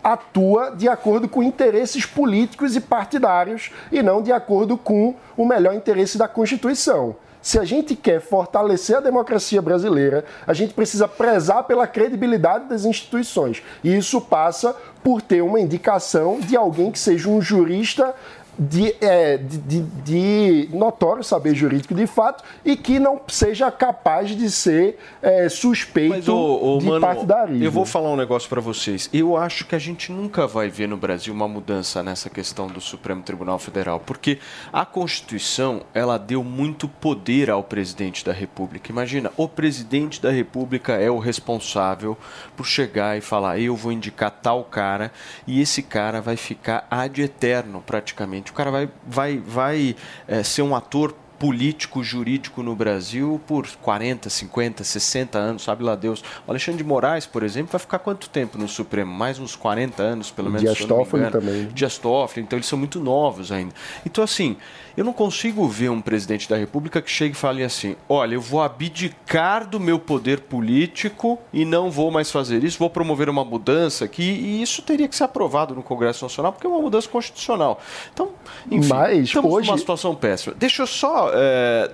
[0.03, 5.73] atua de acordo com interesses políticos e partidários e não de acordo com o melhor
[5.73, 7.15] interesse da Constituição.
[7.41, 12.85] Se a gente quer fortalecer a democracia brasileira, a gente precisa prezar pela credibilidade das
[12.85, 13.61] instituições.
[13.83, 18.15] E isso passa por ter uma indicação de alguém que seja um jurista
[18.57, 24.49] de, é, de, de- notório saber jurídico de fato e que não seja capaz de
[24.51, 27.63] ser é, suspeito Mas, ô, ô, de mano, partidarismo.
[27.63, 29.09] eu vou falar um negócio pra vocês.
[29.13, 32.79] Eu acho que a gente nunca vai ver no Brasil uma mudança nessa questão do
[32.81, 34.39] Supremo Tribunal Federal, porque
[34.71, 38.91] a Constituição, ela deu muito poder ao presidente da República.
[38.91, 42.17] Imagina, o presidente da República é o responsável
[42.55, 45.11] por chegar e falar: "Eu vou indicar tal cara"
[45.47, 48.42] e esse cara vai ficar ad eterno praticamente.
[48.51, 49.95] O cara vai vai vai
[50.27, 55.93] eh, ser um ator político jurídico no Brasil por 40, 50, 60 anos, sabe lá
[55.93, 56.23] Deus.
[56.47, 59.11] O Alexandre de Moraes, por exemplo, vai ficar quanto tempo no Supremo?
[59.11, 60.61] Mais uns 40 anos, pelo menos.
[60.61, 61.67] Dias Toffoli também.
[61.67, 63.73] Dias Toffoli, então eles são muito novos ainda.
[64.05, 64.55] Então, assim,
[64.95, 68.41] eu não consigo ver um presidente da República que chegue e fale assim: olha, eu
[68.41, 73.43] vou abdicar do meu poder político e não vou mais fazer isso, vou promover uma
[73.43, 77.07] mudança aqui, e isso teria que ser aprovado no Congresso Nacional, porque é uma mudança
[77.09, 77.79] constitucional.
[78.13, 78.29] Então,
[78.71, 80.55] enfim, Mas, estamos hoje- numa situação péssima.
[80.57, 81.91] Deixa eu só é,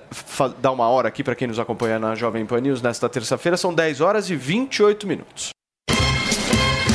[0.60, 3.56] dar uma hora aqui para quem nos acompanha na Jovem Pan News nesta terça-feira.
[3.56, 5.50] São 10 horas e 28 minutos.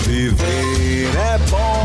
[0.06, 1.85] Viver é bom,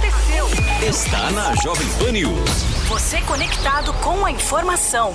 [0.00, 0.46] Aconteceu.
[0.88, 2.62] Está na Jovem Pan News.
[2.88, 5.14] Você conectado com a informação.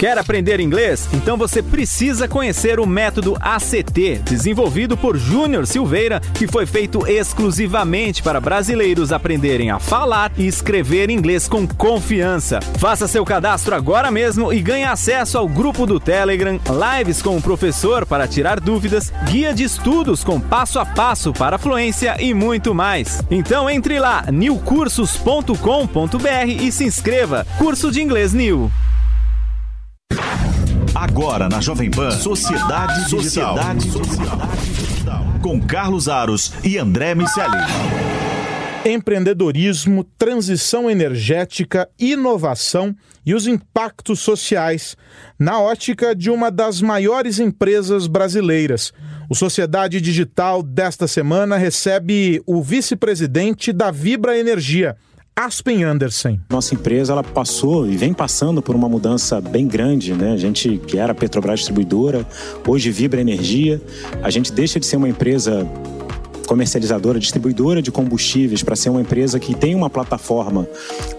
[0.00, 1.06] Quer aprender inglês?
[1.12, 8.22] Então você precisa conhecer o método ACT, desenvolvido por Júnior Silveira, que foi feito exclusivamente
[8.22, 12.60] para brasileiros aprenderem a falar e escrever inglês com confiança.
[12.78, 16.58] Faça seu cadastro agora mesmo e ganhe acesso ao grupo do Telegram,
[16.98, 21.58] lives com o professor para tirar dúvidas, guia de estudos com passo a passo para
[21.58, 23.22] fluência e muito mais.
[23.30, 27.46] Então entre lá, newcursos.com.br e se inscreva.
[27.58, 28.72] Curso de Inglês New.
[30.94, 33.56] Agora na Jovem Pan, Sociedade Digital.
[33.56, 33.88] Sociedade
[35.42, 37.56] Com Carlos Aros e André Miceli.
[38.84, 42.94] Empreendedorismo, transição energética, inovação
[43.24, 44.96] e os impactos sociais,
[45.38, 48.92] na ótica de uma das maiores empresas brasileiras.
[49.28, 54.96] O Sociedade Digital desta semana recebe o vice-presidente da Vibra Energia,
[55.34, 56.38] Aspen Anderson.
[56.50, 60.32] Nossa empresa ela passou e vem passando por uma mudança bem grande, né?
[60.32, 62.26] A gente que era Petrobras distribuidora,
[62.66, 63.80] hoje Vibra Energia,
[64.22, 65.66] a gente deixa de ser uma empresa
[66.50, 70.66] comercializadora, distribuidora de combustíveis para ser uma empresa que tem uma plataforma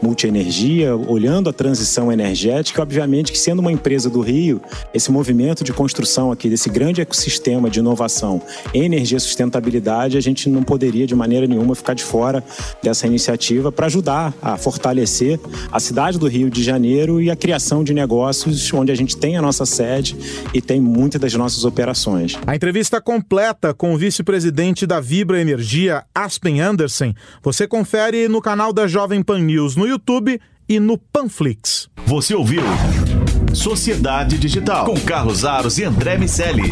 [0.01, 4.61] multienergia, olhando a transição energética, obviamente que sendo uma empresa do Rio,
[4.93, 8.41] esse movimento de construção aqui desse grande ecossistema de inovação
[8.73, 12.43] em energia e sustentabilidade, a gente não poderia de maneira nenhuma ficar de fora
[12.83, 15.39] dessa iniciativa para ajudar a fortalecer
[15.71, 19.37] a cidade do Rio de Janeiro e a criação de negócios onde a gente tem
[19.37, 20.17] a nossa sede
[20.53, 22.37] e tem muitas das nossas operações.
[22.45, 28.73] A entrevista completa com o vice-presidente da Vibra Energia, Aspen Anderson, você confere no canal
[28.73, 31.88] da Jovem Pan News no YouTube e no Panflix.
[32.07, 32.63] Você ouviu
[33.53, 36.71] Sociedade Digital com Carlos Aros e André Miceli.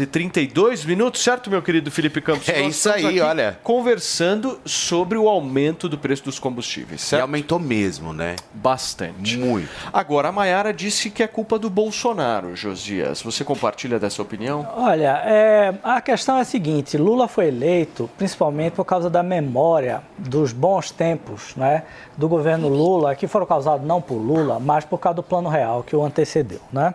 [0.00, 2.48] e 32 minutos, certo, meu querido Felipe Campos?
[2.48, 3.58] É Nós isso aí, aqui olha.
[3.62, 7.20] Conversando sobre o aumento do preço dos combustíveis, certo?
[7.20, 8.36] E aumentou mesmo, né?
[8.52, 9.36] Bastante.
[9.36, 9.68] Muito.
[9.92, 13.22] Agora, a Mayara disse que é culpa do Bolsonaro, Josias.
[13.22, 14.68] Você compartilha dessa opinião?
[14.76, 20.02] Olha, é, a questão é a seguinte: Lula foi eleito principalmente por causa da memória
[20.18, 21.84] dos bons tempos né,
[22.16, 25.82] do governo Lula, que foram causados não por Lula, mas por causa do Plano Real
[25.82, 26.60] que o antecedeu.
[26.72, 26.94] Né?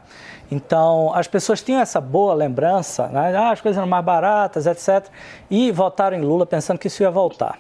[0.51, 3.33] Então, as pessoas tinham essa boa lembrança, né?
[3.37, 5.07] ah, as coisas eram mais baratas, etc.,
[5.49, 7.57] e votaram em Lula pensando que isso ia voltar.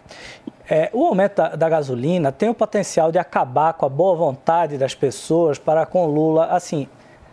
[0.69, 4.77] É, o aumento da, da, gasolina tem o potencial de acabar com a boa vontade
[4.77, 6.87] das pessoas para com Lula, assim,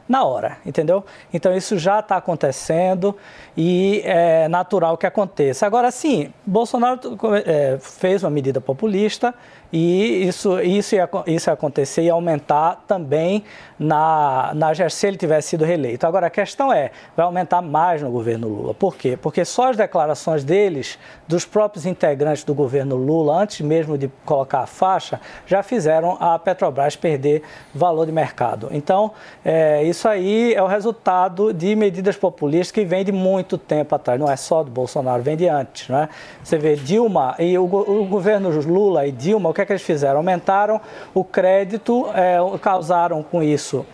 [0.08, 1.04] na hora, entendeu?
[1.32, 3.14] Então isso já está acontecendo
[3.60, 5.66] e é natural que aconteça.
[5.66, 7.00] Agora, sim, Bolsonaro
[7.44, 9.34] é, fez uma medida populista
[9.72, 13.42] e isso, isso, ia, isso ia acontecer e aumentar também
[13.78, 16.06] na, na se ele tivesse sido reeleito.
[16.06, 18.74] Agora, a questão é, vai aumentar mais no governo Lula.
[18.74, 19.18] Por quê?
[19.20, 24.60] Porque só as declarações deles, dos próprios integrantes do governo Lula, antes mesmo de colocar
[24.60, 27.42] a faixa, já fizeram a Petrobras perder
[27.74, 28.68] valor de mercado.
[28.70, 29.12] Então,
[29.44, 34.20] é, isso aí é o resultado de medidas populistas que vêm de muito tempo atrás.
[34.20, 35.88] Não é só do Bolsonaro, vem de antes.
[35.88, 36.08] Né?
[36.42, 40.18] Você vê Dilma e o, o governo Lula e Dilma, que é que eles fizeram?
[40.18, 40.80] Aumentaram
[41.14, 43.86] o crédito, é, causaram com isso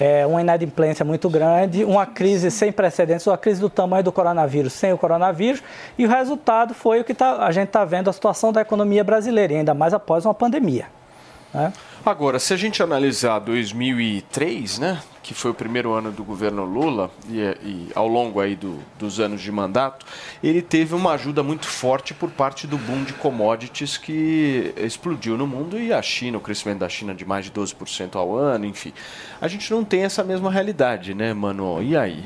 [0.00, 4.72] é, uma inadimplência muito grande, uma crise sem precedentes, uma crise do tamanho do coronavírus
[4.72, 5.62] sem o coronavírus,
[5.98, 9.04] e o resultado foi o que tá, a gente está vendo, a situação da economia
[9.04, 10.86] brasileira, ainda mais após uma pandemia.
[11.52, 11.70] Né?
[12.04, 17.10] Agora, se a gente analisar 2003, né, que foi o primeiro ano do governo Lula
[17.28, 20.06] e, e ao longo aí do, dos anos de mandato,
[20.42, 25.46] ele teve uma ajuda muito forte por parte do boom de commodities que explodiu no
[25.46, 28.94] mundo e a China, o crescimento da China de mais de 12% ao ano, enfim.
[29.38, 31.82] A gente não tem essa mesma realidade, né, mano?
[31.82, 32.24] E aí?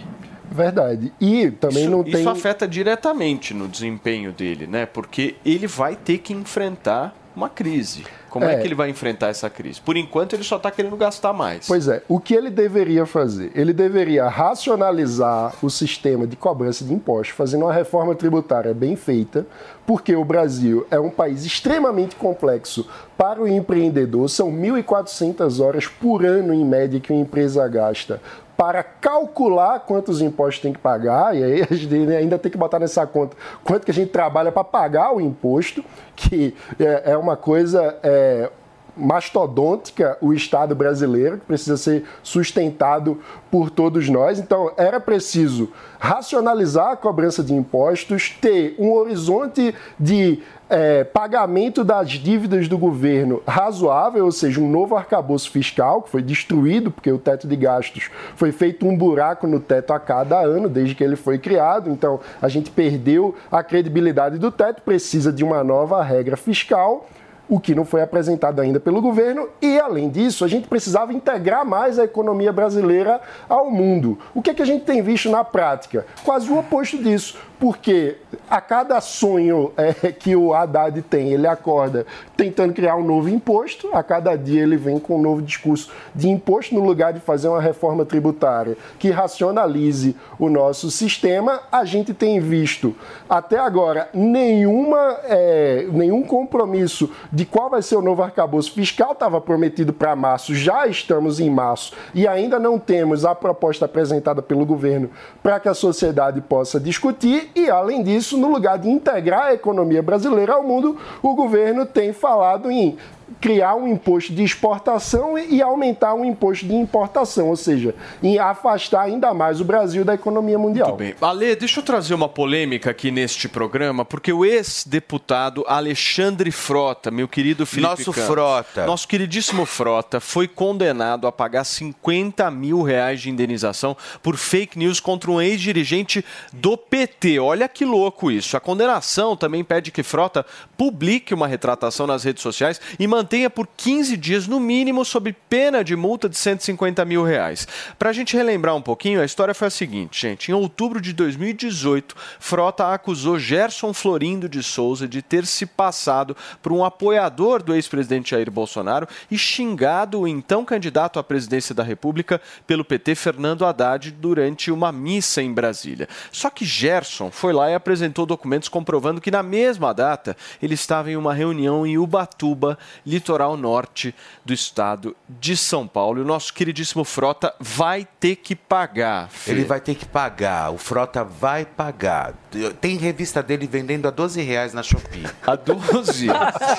[0.50, 1.12] Verdade.
[1.20, 2.20] E também isso, não tem.
[2.20, 4.86] Isso afeta diretamente no desempenho dele, né?
[4.86, 8.04] Porque ele vai ter que enfrentar uma crise.
[8.34, 8.54] Como é.
[8.54, 9.80] é, que ele vai enfrentar essa crise?
[9.80, 11.68] Por enquanto, ele só está querendo gastar mais.
[11.68, 12.02] Pois é.
[12.08, 13.52] O que ele deveria fazer?
[13.54, 19.46] Ele deveria racionalizar o sistema de cobrança de impostos, fazendo uma reforma tributária bem feita,
[19.86, 24.28] porque o Brasil é um país extremamente complexo para o empreendedor.
[24.28, 28.20] São 1.400 horas por ano, em média, que uma empresa gasta
[28.56, 32.78] para calcular quantos impostos tem que pagar, e aí a gente ainda tem que botar
[32.78, 35.84] nessa conta quanto que a gente trabalha para pagar o imposto,
[36.14, 38.50] que é, é uma coisa é,
[38.96, 43.20] mastodôntica o Estado brasileiro, que precisa ser sustentado
[43.50, 44.38] por todos nós.
[44.38, 52.10] Então, era preciso racionalizar a cobrança de impostos, ter um horizonte de é, pagamento das
[52.10, 57.18] dívidas do governo razoável, ou seja, um novo arcabouço fiscal que foi destruído, porque o
[57.18, 61.16] teto de gastos foi feito um buraco no teto a cada ano, desde que ele
[61.16, 61.90] foi criado.
[61.90, 67.06] Então, a gente perdeu a credibilidade do teto, precisa de uma nova regra fiscal
[67.48, 71.64] o que não foi apresentado ainda pelo governo, e além disso, a gente precisava integrar
[71.64, 74.18] mais a economia brasileira ao mundo.
[74.34, 76.06] O que, é que a gente tem visto na prática?
[76.24, 78.16] Quase o oposto disso porque
[78.50, 82.04] a cada sonho é, que o Haddad tem, ele acorda
[82.36, 86.28] tentando criar um novo imposto, a cada dia ele vem com um novo discurso de
[86.28, 92.12] imposto, no lugar de fazer uma reforma tributária que racionalize o nosso sistema, a gente
[92.12, 92.94] tem visto
[93.30, 99.40] até agora nenhuma, é, nenhum compromisso de qual vai ser o novo arcabouço fiscal, estava
[99.40, 104.66] prometido para março, já estamos em março e ainda não temos a proposta apresentada pelo
[104.66, 105.08] governo
[105.42, 110.02] para que a sociedade possa discutir e, além disso, no lugar de integrar a economia
[110.02, 112.96] brasileira ao mundo, o governo tem falado em
[113.40, 119.02] criar um imposto de exportação e aumentar um imposto de importação, ou seja, em afastar
[119.02, 120.88] ainda mais o Brasil da economia mundial.
[120.88, 121.14] Muito bem.
[121.20, 127.28] Ale, deixa eu trazer uma polêmica aqui neste programa, porque o ex-deputado Alexandre Frota, meu
[127.28, 128.86] querido Felipe Nosso Campos, Frota.
[128.86, 135.00] Nosso queridíssimo Frota foi condenado a pagar 50 mil reais de indenização por fake news
[135.00, 137.38] contra um ex-dirigente do PT.
[137.38, 138.56] Olha que louco isso.
[138.56, 140.44] A condenação também pede que Frota
[140.76, 145.84] publique uma retratação nas redes sociais e mantenha por 15 dias no mínimo sob pena
[145.84, 147.66] de multa de 150 mil reais.
[147.96, 150.50] Para a gente relembrar um pouquinho, a história foi a seguinte, gente.
[150.50, 156.72] Em outubro de 2018, Frota acusou Gerson Florindo de Souza de ter se passado por
[156.72, 162.40] um apoiador do ex-presidente Jair Bolsonaro e xingado o então candidato à presidência da República
[162.66, 166.08] pelo PT, Fernando Haddad, durante uma missa em Brasília.
[166.32, 171.10] Só que Gerson foi lá e apresentou documentos comprovando que na mesma data ele estava
[171.10, 176.18] em uma reunião em Ubatuba litoral norte do estado de São Paulo.
[176.18, 179.28] E o nosso queridíssimo Frota vai ter que pagar.
[179.30, 179.50] Fê.
[179.50, 180.70] Ele vai ter que pagar.
[180.70, 182.34] O Frota vai pagar.
[182.80, 185.26] Tem revista dele vendendo a 12 reais na Shopee.
[185.46, 186.26] A 12?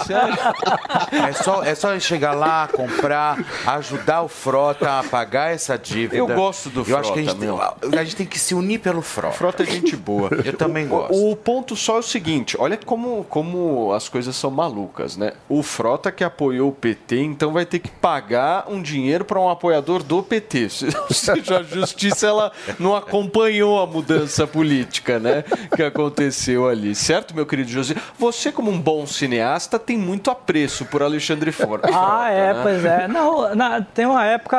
[0.06, 0.38] Sério?
[1.12, 6.16] É só, é só chegar lá, comprar, ajudar o Frota a pagar essa dívida.
[6.16, 8.54] Eu gosto do Eu Frota, acho que a gente, tem, a gente tem que se
[8.54, 9.36] unir pelo Frota.
[9.36, 10.30] Frota é gente boa.
[10.44, 11.14] Eu também gosto.
[11.14, 15.34] O, o ponto só é o seguinte: olha como, como as coisas são malucas, né?
[15.50, 19.50] O Frota que apoiou o PT, então vai ter que pagar um dinheiro para um
[19.50, 20.68] apoiador do PT.
[21.08, 27.36] Ou seja, a justiça ela não acompanhou a mudança política, né, que aconteceu ali, certo,
[27.36, 27.96] meu querido José?
[28.18, 31.90] Você como um bom cineasta tem muito apreço por Alexandre Frota.
[31.94, 32.60] Ah, é, né?
[32.64, 33.08] pois é.
[33.08, 34.58] Não, na- tem uma época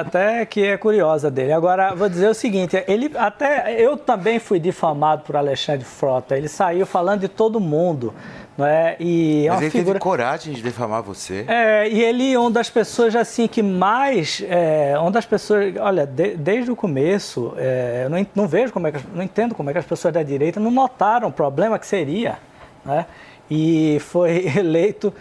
[0.00, 1.52] até que é curiosa dele.
[1.52, 6.36] Agora, vou dizer o seguinte, ele até eu também fui difamado por Alexandre Frota.
[6.36, 8.12] Ele saiu falando de todo mundo,
[8.56, 8.96] não é?
[8.98, 11.44] E é Mas ele figura teve coragem de defamar você.
[11.46, 16.06] é, e ele é uma das pessoas assim que mais, é, uma das pessoas, olha,
[16.06, 19.68] de- desde o começo, é, eu não, não vejo como é que, não entendo como
[19.70, 22.38] é que as pessoas da direita não notaram o problema que seria,
[22.84, 23.06] né?
[23.50, 25.12] E foi eleito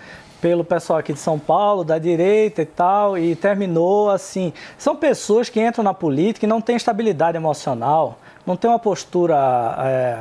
[0.41, 4.53] pelo pessoal aqui de São Paulo, da direita e tal, e terminou assim.
[4.77, 9.35] São pessoas que entram na política e não têm estabilidade emocional, não têm uma postura
[9.79, 10.19] é,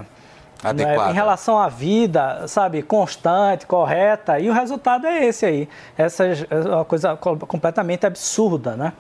[0.70, 1.04] Adequada.
[1.06, 5.68] né, em relação à vida, sabe, constante, correta, e o resultado é esse aí.
[5.96, 6.36] Essa é
[6.66, 8.92] uma coisa co- completamente absurda, né?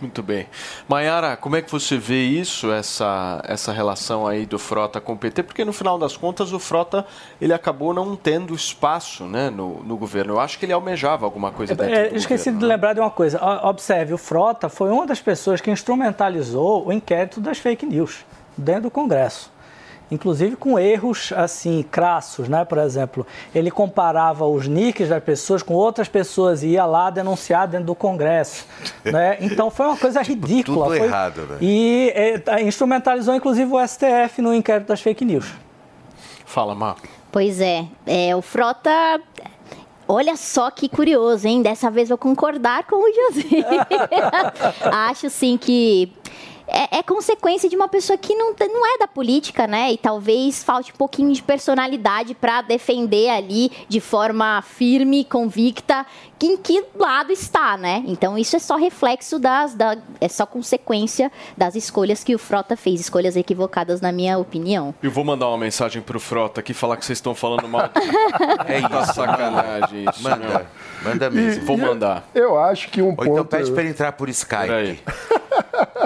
[0.00, 0.46] Muito bem.
[0.88, 5.16] Maiara, como é que você vê isso, essa, essa relação aí do Frota com o
[5.16, 5.42] PT?
[5.44, 7.06] Porque no final das contas o Frota
[7.40, 10.34] ele acabou não tendo espaço né, no, no governo.
[10.34, 12.58] Eu acho que ele almejava alguma coisa dentro É, esqueci governo.
[12.60, 13.38] de lembrar de uma coisa.
[13.62, 18.24] Observe, o Frota foi uma das pessoas que instrumentalizou o inquérito das fake news
[18.56, 19.52] dentro do Congresso.
[20.10, 22.64] Inclusive com erros assim crassos, né?
[22.64, 27.66] Por exemplo, ele comparava os nicks das pessoas com outras pessoas e ia lá denunciar
[27.66, 28.66] dentro do Congresso,
[29.04, 29.38] né?
[29.40, 30.86] Então foi uma coisa ridícula.
[30.86, 31.56] tudo foi- errado, né?
[31.60, 35.50] E é, tá, instrumentalizou inclusive o STF no inquérito das fake news.
[36.44, 36.96] Fala, Mar.
[37.32, 38.90] Pois é, é, o Frota.
[40.06, 41.62] Olha só que curioso, hein?
[41.62, 43.64] Dessa vez vou concordar com o José.
[44.92, 46.12] Acho sim que
[46.66, 49.92] é, é consequência de uma pessoa que não, não é da política, né?
[49.92, 56.06] E talvez falte um pouquinho de personalidade para defender ali de forma firme, convicta,
[56.46, 58.02] em que lado está, né?
[58.06, 59.74] Então isso é só reflexo das.
[59.74, 64.94] Da, é só consequência das escolhas que o Frota fez, escolhas equivocadas, na minha opinião.
[65.02, 67.90] Eu vou mandar uma mensagem pro Frota aqui falar que vocês estão falando mal.
[68.66, 69.14] É Tá isso.
[69.14, 70.22] sacanagem isso.
[70.22, 70.36] Manda.
[70.48, 70.66] meu.
[71.04, 71.64] Manda mesmo.
[71.66, 72.28] Vou mandar.
[72.34, 73.28] Eu acho que um Ou ponto.
[73.30, 74.66] então pede pra ele entrar por Skype.
[74.66, 74.98] Peraí.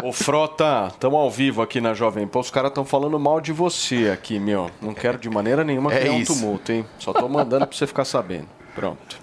[0.04, 2.40] Ô Frota, estamos ao vivo aqui na Jovem Pan.
[2.40, 4.70] Os caras estão falando mal de você aqui, meu.
[4.80, 6.34] Não quero de maneira nenhuma É criar um isso.
[6.34, 6.84] tumulto, hein?
[6.98, 8.46] Só tô mandando pra você ficar sabendo.
[8.74, 9.18] Pronto.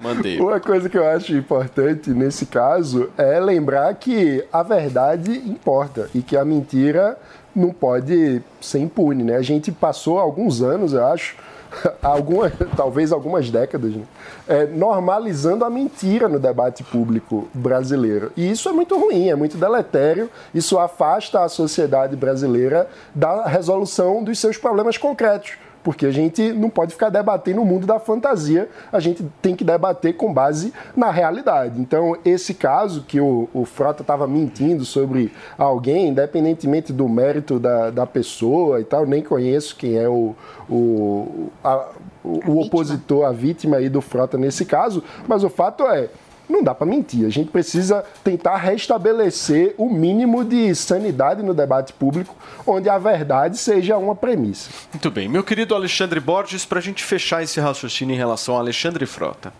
[0.00, 0.38] Mandei.
[0.40, 6.22] Uma coisa que eu acho importante nesse caso é lembrar que a verdade importa e
[6.22, 7.16] que a mentira
[7.54, 9.36] não pode ser impune, né?
[9.36, 11.36] A gente passou alguns anos, eu acho,
[12.02, 14.04] algumas, talvez algumas décadas, né?
[14.46, 18.30] é, normalizando a mentira no debate público brasileiro.
[18.36, 24.22] E isso é muito ruim, é muito deletério, isso afasta a sociedade brasileira da resolução
[24.22, 25.56] dos seus problemas concretos
[25.86, 29.62] porque a gente não pode ficar debatendo o mundo da fantasia, a gente tem que
[29.62, 31.80] debater com base na realidade.
[31.80, 37.90] Então, esse caso que o, o Frota estava mentindo sobre alguém, independentemente do mérito da,
[37.90, 40.34] da pessoa e tal, nem conheço quem é o,
[40.68, 41.86] o, a-
[42.24, 46.08] o, o opositor, a vítima aí do Frota nesse caso, mas o fato é.
[46.48, 47.26] Não dá para mentir.
[47.26, 52.34] A gente precisa tentar restabelecer o mínimo de sanidade no debate público,
[52.66, 54.70] onde a verdade seja uma premissa.
[54.92, 55.28] Muito bem.
[55.28, 59.52] Meu querido Alexandre Borges, pra gente fechar esse raciocínio em relação a Alexandre Frota.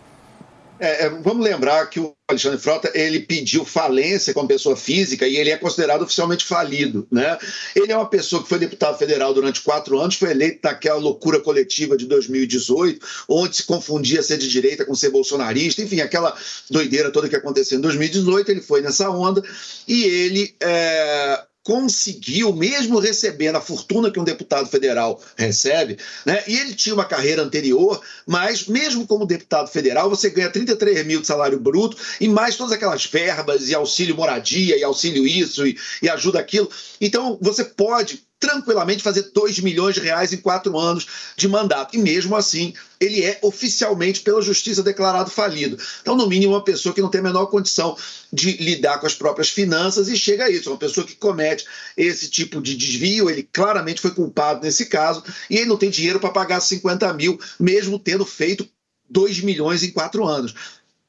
[0.79, 5.37] É, é, vamos lembrar que o Alexandre Frota ele pediu falência como pessoa física e
[5.37, 7.07] ele é considerado oficialmente falido.
[7.11, 7.37] Né?
[7.75, 11.39] Ele é uma pessoa que foi deputado federal durante quatro anos, foi eleito naquela loucura
[11.39, 16.35] coletiva de 2018, onde se confundia ser de direita com ser bolsonarista, enfim, aquela
[16.69, 18.51] doideira toda que aconteceu em 2018.
[18.51, 19.41] Ele foi nessa onda
[19.87, 20.55] e ele.
[20.61, 26.41] é, conseguiu, mesmo recebendo a fortuna que um deputado federal recebe, né?
[26.47, 31.19] E ele tinha uma carreira anterior, mas mesmo como deputado federal, você ganha 33 mil
[31.19, 35.77] de salário bruto e mais todas aquelas verbas e auxílio moradia e auxílio isso e,
[36.01, 36.71] e ajuda aquilo.
[37.01, 41.95] Então você pode tranquilamente fazer 2 milhões de reais em quatro anos de mandato.
[41.95, 45.77] E mesmo assim, ele é oficialmente pela justiça declarado falido.
[46.01, 47.97] Então, no mínimo, uma pessoa que não tem a menor condição
[48.31, 50.69] de lidar com as próprias finanças e chega a isso.
[50.69, 51.65] Uma pessoa que comete
[51.95, 56.19] esse tipo de desvio, ele claramente foi culpado nesse caso, e ele não tem dinheiro
[56.19, 58.67] para pagar 50 mil, mesmo tendo feito
[59.09, 60.53] 2 milhões em quatro anos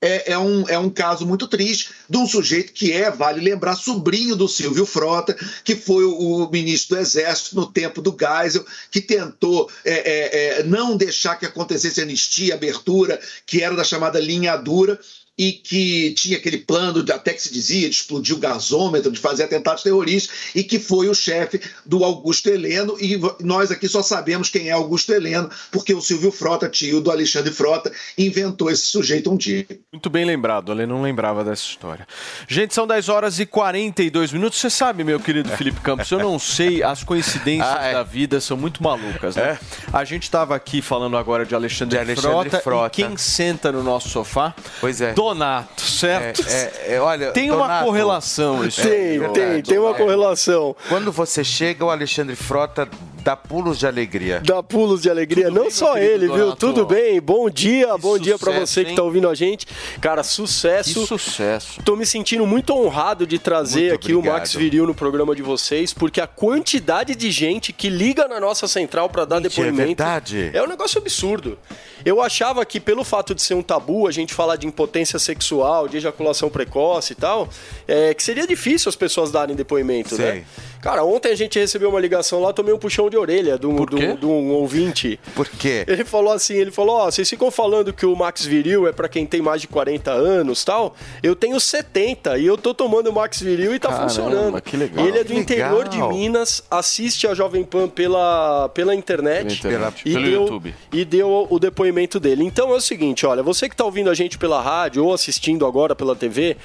[0.01, 3.75] é, é um, é um caso muito triste de um sujeito que é, vale lembrar,
[3.75, 8.65] sobrinho do Silvio Frota, que foi o, o ministro do Exército no tempo do Geisel,
[8.91, 14.21] que tentou é, é, é, não deixar que acontecesse anistia, abertura, que era da chamada
[14.21, 14.99] linha dura.
[15.39, 19.21] E que tinha aquele plano, de, até que se dizia, de explodir o gasômetro, de
[19.21, 22.97] fazer atentados terroristas, e que foi o chefe do Augusto Heleno.
[23.01, 27.11] E nós aqui só sabemos quem é Augusto Heleno, porque o Silvio Frota, tio do
[27.11, 29.65] Alexandre Frota, inventou esse sujeito um dia.
[29.93, 32.07] Muito bem lembrado, Ale não lembrava dessa história.
[32.49, 34.59] Gente, são 10 horas e 42 minutos.
[34.59, 37.93] Você sabe, meu querido Felipe Campos, eu não sei, as coincidências Ah, é.
[37.93, 39.59] da vida são muito malucas, né?
[39.93, 43.01] A gente estava aqui falando agora de Alexandre, De Alexandre Frota, Frota.
[43.01, 44.55] e quem senta no nosso sofá?
[44.81, 45.13] Pois é.
[45.35, 46.43] Donato, certo?
[46.49, 48.81] É, é, olha, Tem uma Donato, correlação isso.
[48.81, 49.63] é verdade.
[49.63, 50.75] tem uma correlação.
[50.89, 52.89] Quando você chega, o Alexandre Frota
[53.29, 54.41] dá pulos de alegria.
[54.43, 56.37] Dá pulos de alegria, não só querido ele, viu?
[56.37, 56.57] Donato?
[56.57, 58.97] Tudo bem, bom dia, bom dia pra sucesso, você que hein?
[58.97, 59.67] tá ouvindo a gente.
[60.01, 60.95] Cara, sucesso.
[61.01, 61.83] Que sucesso.
[61.83, 64.39] Tô me sentindo muito honrado de trazer Muito aqui o obrigado.
[64.39, 68.67] Max Viril no programa de vocês, porque a quantidade de gente que liga na nossa
[68.67, 70.51] central pra dar Mentira, é depoimento verdade?
[70.55, 71.59] é um negócio absurdo.
[72.07, 75.87] Eu achava que pelo fato de ser um tabu a gente falar de impotência sexual,
[75.87, 77.49] de ejaculação precoce e tal,
[77.87, 80.25] é, que seria difícil as pessoas darem depoimento, Sei.
[80.25, 80.45] né?
[80.81, 83.85] Cara, ontem a gente recebeu uma ligação lá, tomei um puxão de orelha de um,
[83.85, 85.19] de um- de um ouvinte.
[85.35, 85.85] Por quê?
[85.89, 89.09] Ele falou assim, ele falou, ó, vocês ficam falando que o Max Viril é pra
[89.09, 90.95] quem tem mais de 40 anos tal.
[91.23, 94.63] Eu tenho 70 e eu tô tomando o Max Viril e tá Caramba, funcionando.
[94.63, 95.07] que legal.
[95.07, 96.13] Ele é do interior de legal.
[96.13, 99.61] Minas, assiste a Jovem Pan pela, pela internet.
[99.61, 100.75] Pela internet, e pelo deu, YouTube.
[100.93, 102.45] E deu o depoimento dele.
[102.45, 105.67] Então é o seguinte, olha, você que tá ouvindo a gente pela rádio ou assistindo
[105.67, 106.57] agora pela TV,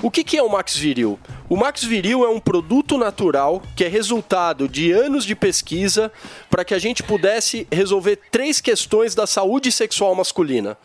[0.00, 1.18] o que, que é o Max Viril?
[1.48, 6.12] O Max Viril é um produto natural que é resultado de anos de pesquisa
[6.48, 10.78] para que a gente pudesse resolver três questões da saúde sexual masculina: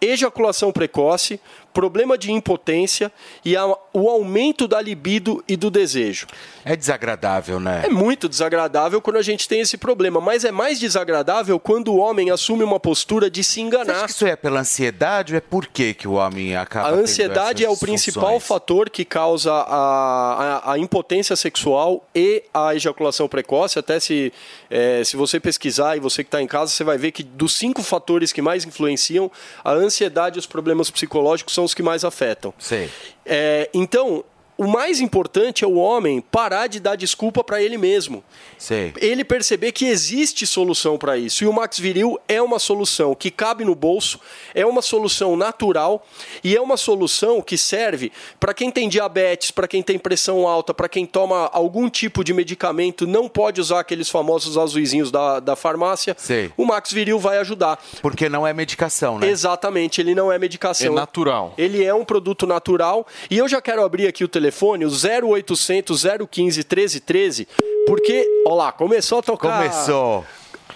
[0.00, 1.38] ejaculação precoce,
[1.74, 3.12] problema de impotência
[3.44, 6.26] e a- o aumento da libido e do desejo.
[6.64, 7.82] É desagradável, né?
[7.84, 11.96] É muito desagradável quando a gente tem esse problema, mas é mais desagradável quando o
[11.98, 13.92] homem assume uma postura de se Você enganar.
[13.96, 16.92] acha que isso é pela ansiedade ou é por que que o homem acaba A
[16.92, 18.46] ansiedade é o principal funções?
[18.46, 23.78] fator que causa a, a, a impotência sexual e a ejaculação precoce.
[23.78, 24.32] Até se,
[24.70, 27.52] eh, se você pesquisar e você que está em casa, você vai ver que dos
[27.56, 29.30] cinco fatores que mais influenciam,
[29.64, 32.52] a ansiedade e os problemas psicológicos são os que mais afetam.
[32.58, 32.90] Sei.
[33.26, 34.24] É, então,
[34.56, 38.22] o mais importante é o homem parar de dar desculpa para ele mesmo.
[38.56, 38.92] Sei.
[38.98, 41.44] Ele perceber que existe solução para isso.
[41.44, 44.20] E o Max Viril é uma solução que cabe no bolso,
[44.54, 46.06] é uma solução natural
[46.42, 50.72] e é uma solução que serve para quem tem diabetes, para quem tem pressão alta,
[50.72, 55.56] para quem toma algum tipo de medicamento, não pode usar aqueles famosos azuizinhos da, da
[55.56, 56.14] farmácia.
[56.18, 56.52] Sei.
[56.56, 57.82] O Max Viril vai ajudar.
[58.00, 59.28] Porque não é medicação, né?
[59.28, 60.92] Exatamente, ele não é medicação.
[60.92, 61.54] É natural.
[61.58, 63.06] Ele é um produto natural.
[63.28, 64.43] E eu já quero abrir aqui o telefone,
[64.84, 67.48] o 0800 015 1313,
[67.86, 69.62] porque, ó lá, começou a tocar.
[69.62, 70.24] Começou.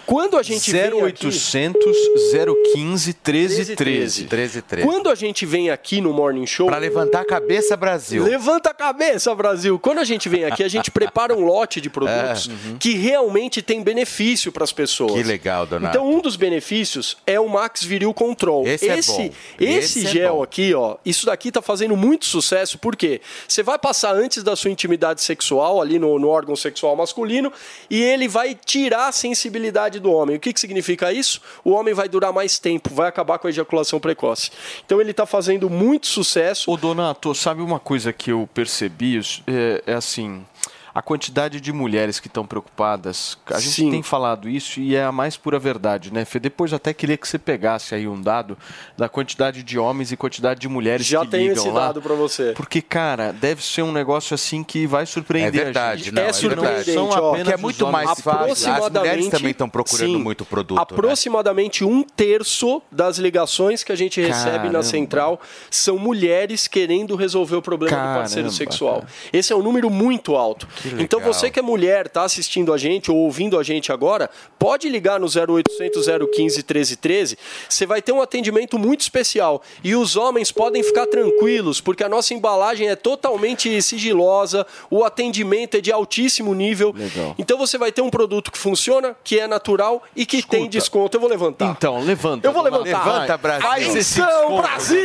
[0.09, 1.27] Quando a gente vem aqui...
[1.27, 1.85] 0800
[2.73, 4.25] 015 1313.
[4.25, 4.87] 13, 13.
[4.87, 6.65] Quando a gente vem aqui no Morning Show.
[6.65, 8.23] Pra levantar a cabeça, Brasil.
[8.23, 9.77] Levanta a cabeça, Brasil!
[9.77, 12.77] Quando a gente vem aqui, a gente prepara um lote de produtos É.
[12.79, 15.13] que realmente tem benefício para as pessoas.
[15.13, 15.95] Que legal, Donato.
[15.95, 18.65] Então, um dos benefícios é o Max Viril Control.
[18.67, 19.29] Esse é esse, bom.
[19.59, 20.43] esse Esse é gel bom.
[20.43, 24.71] aqui, ó, isso daqui tá fazendo muito sucesso, porque você vai passar antes da sua
[24.71, 27.53] intimidade sexual, ali no, no órgão sexual masculino,
[27.91, 30.35] e ele vai tirar a sensibilidade do homem.
[30.35, 31.41] O que, que significa isso?
[31.63, 34.51] O homem vai durar mais tempo, vai acabar com a ejaculação precoce.
[34.85, 36.71] Então ele tá fazendo muito sucesso.
[36.71, 39.19] Ô, Donato, sabe uma coisa que eu percebi?
[39.47, 40.45] É, é assim.
[40.93, 43.91] A quantidade de mulheres que estão preocupadas, a gente Sim.
[43.91, 46.39] tem falado isso e é a mais pura verdade, né, Fê?
[46.39, 48.57] Depois até queria que você pegasse aí um dado
[48.97, 51.87] da quantidade de homens e quantidade de mulheres Já que tenho ligam esse lá.
[51.87, 52.53] dado para você.
[52.55, 56.13] Porque, cara, deve ser um negócio assim que vai surpreender É verdade, a gente.
[56.15, 57.29] não, é surpreendente, São ó.
[57.31, 58.29] apenas Que é muito mais fácil.
[58.51, 60.23] As mulheres Aproximadamente- também estão procurando Sim.
[60.23, 60.77] muito produto.
[60.77, 60.81] né?
[60.81, 64.71] Aproximadamente um terço das ligações que a gente recebe Caramba.
[64.73, 69.03] na central são mulheres querendo resolver o problema do parceiro Caramba, sexual.
[69.31, 70.67] Esse é um número muito alto.
[70.83, 70.88] legal.
[70.97, 74.89] Então você que é mulher, está assistindo a gente ou ouvindo a gente agora, pode
[74.89, 77.37] ligar no 0800 015 1313.
[77.67, 79.61] Você vai ter um atendimento muito especial.
[79.83, 85.75] E os homens podem ficar tranquilos, porque a nossa embalagem é totalmente sigilosa, o atendimento
[85.77, 86.93] é de altíssimo nível.
[87.37, 91.17] Então você vai ter um produto que funciona, que é natural e que tem desconto.
[91.17, 91.71] Eu vou levantar.
[91.71, 92.47] Então, levanta.
[92.47, 93.05] Eu vou levantar.
[93.05, 93.69] Levanta, Brasil.
[93.69, 94.99] Atenção, Brasil!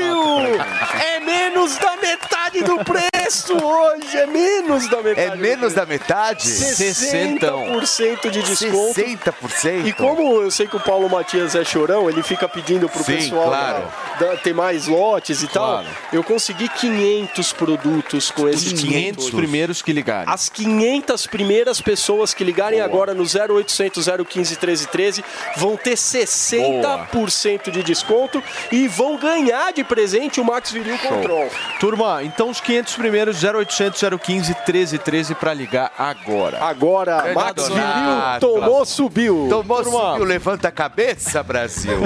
[1.02, 4.16] É menos da metade do preço hoje.
[4.16, 5.32] É menos da metade.
[5.32, 6.44] É menos Menos da metade?
[6.48, 8.94] 60% de desconto.
[9.00, 9.86] 60%?
[9.86, 13.16] E como eu sei que o Paulo Matias é chorão, ele fica pedindo pro Sim,
[13.16, 13.84] pessoal claro.
[14.20, 15.84] da- da- ter mais lotes e Claro.
[15.86, 20.32] tal, eu consegui 500 produtos com esses 500 primeiros que ligarem.
[20.32, 25.24] As 500 primeiras pessoas que ligarem agora no 0800 015 1313
[25.56, 31.48] vão ter 60% de desconto e vão ganhar de presente o Max Viril Control.
[31.80, 36.62] Turma, então os 500 primeiros 0800 015 1313 para ligar agora.
[36.62, 38.46] Agora, Grande Max Viril Donato.
[38.46, 39.46] tomou, subiu.
[39.48, 40.10] Tomou, Turma.
[40.12, 41.98] subiu, levanta a cabeça, Brasil.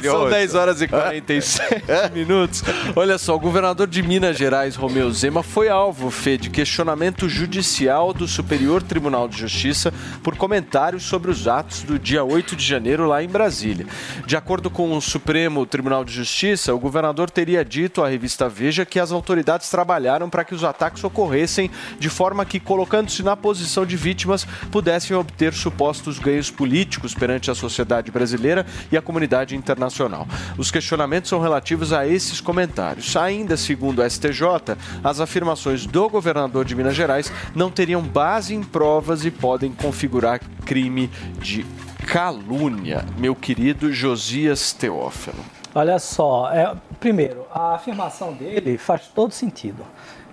[0.00, 2.62] Turma, São 10 horas e 47 minutos.
[2.96, 8.12] Olha só, o governador de Minas Gerais, Romeu Zema, foi alvo, Fê, de questionamento judicial
[8.12, 13.06] do Superior Tribunal de Justiça por comentários sobre os atos do dia 8 de janeiro
[13.06, 13.86] lá em Brasília.
[14.26, 18.84] De acordo com o Supremo Tribunal de Justiça, o governador teria dito à revista Veja
[18.84, 23.86] que as autoridades trabalharam para que os ataques ocorressem de forma que, colocando-se na posição
[23.86, 30.28] de vítimas, pudessem obter supostos ganhos políticos perante a sociedade brasileira e a comunidade internacional.
[30.58, 33.16] Os questionamentos são relativos a esses comentários.
[33.16, 38.62] Ainda segundo o STJ, as afirmações do governador de Minas Gerais não teriam base em
[38.62, 41.08] provas e podem configurar crime
[41.40, 41.64] de
[42.06, 43.06] calúnia.
[43.16, 45.42] Meu querido Josias Teófilo.
[45.74, 49.82] Olha só, é, primeiro, a afirmação dele faz todo sentido.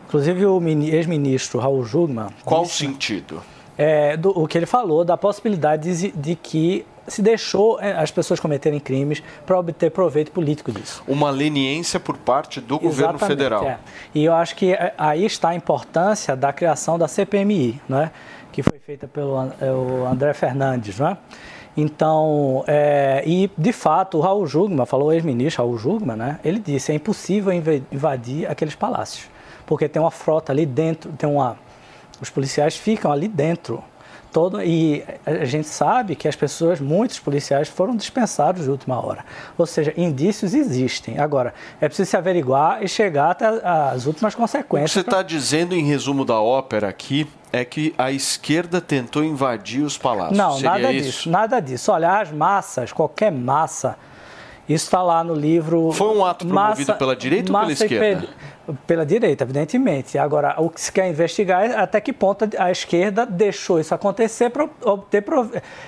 [0.08, 2.28] Inclusive o mini- ex-ministro Raul Jugman.
[2.46, 3.42] Qual disse, sentido?
[3.78, 8.12] é, do- o que ele falou da possibilidade de, de que se deixou é, as
[8.12, 11.02] pessoas cometerem crimes para obter proveito político disso.
[11.08, 13.64] Uma leniência por parte do governo Exatamente, federal.
[13.66, 13.78] é.
[14.16, 18.12] E eu acho que é, aí está a importância da criação da CPMI, né?
[18.52, 21.00] que foi feita pelo é, André Fernandes.
[21.00, 21.16] Né?
[21.80, 26.40] Então, é, e de fato, o Raul Jugman, falou o ex-ministro Raul Jugman, né?
[26.44, 29.30] ele disse é impossível inv- invadir aqueles palácios,
[29.64, 31.56] porque tem uma frota ali dentro, tem uma,
[32.20, 33.84] os policiais ficam ali dentro.
[34.38, 39.26] Todo, e a gente sabe que as pessoas, muitos policiais foram dispensados de última hora.
[39.58, 41.18] Ou seja, indícios existem.
[41.18, 44.92] Agora, é preciso se averiguar e chegar até as últimas O que consequências.
[44.92, 49.98] você está dizendo em resumo da ópera aqui é que a esquerda tentou invadir os
[49.98, 50.38] palácios.
[50.38, 51.06] Não, Seria nada isso?
[51.08, 51.92] disso, nada disso.
[51.92, 53.98] Olha, as massas, qualquer massa,
[54.70, 55.92] isso está lá no livro.
[55.94, 58.28] Foi um ato promovido pela direita ou pela massa esquerda?
[58.68, 60.18] Pe- Pela direita, evidentemente.
[60.18, 64.50] Agora, o que se quer investigar é até que ponto a esquerda deixou isso acontecer
[64.50, 65.24] para obter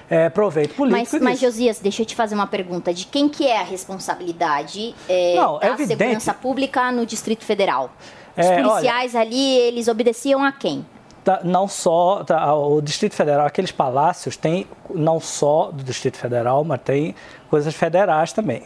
[0.10, 1.10] eh, proveito político.
[1.14, 1.40] Mas, mas.
[1.40, 2.94] Josias, deixa eu te fazer uma pergunta.
[2.94, 7.92] De quem que é a responsabilidade é, Não, é da segurança pública no Distrito Federal?
[8.38, 10.86] Os É, olha- policiais ali, eles obedeciam a quem?
[11.24, 16.64] Tá, não só tá, o Distrito Federal, aqueles palácios tem não só do Distrito Federal,
[16.64, 17.14] mas tem
[17.50, 18.64] coisas federais também.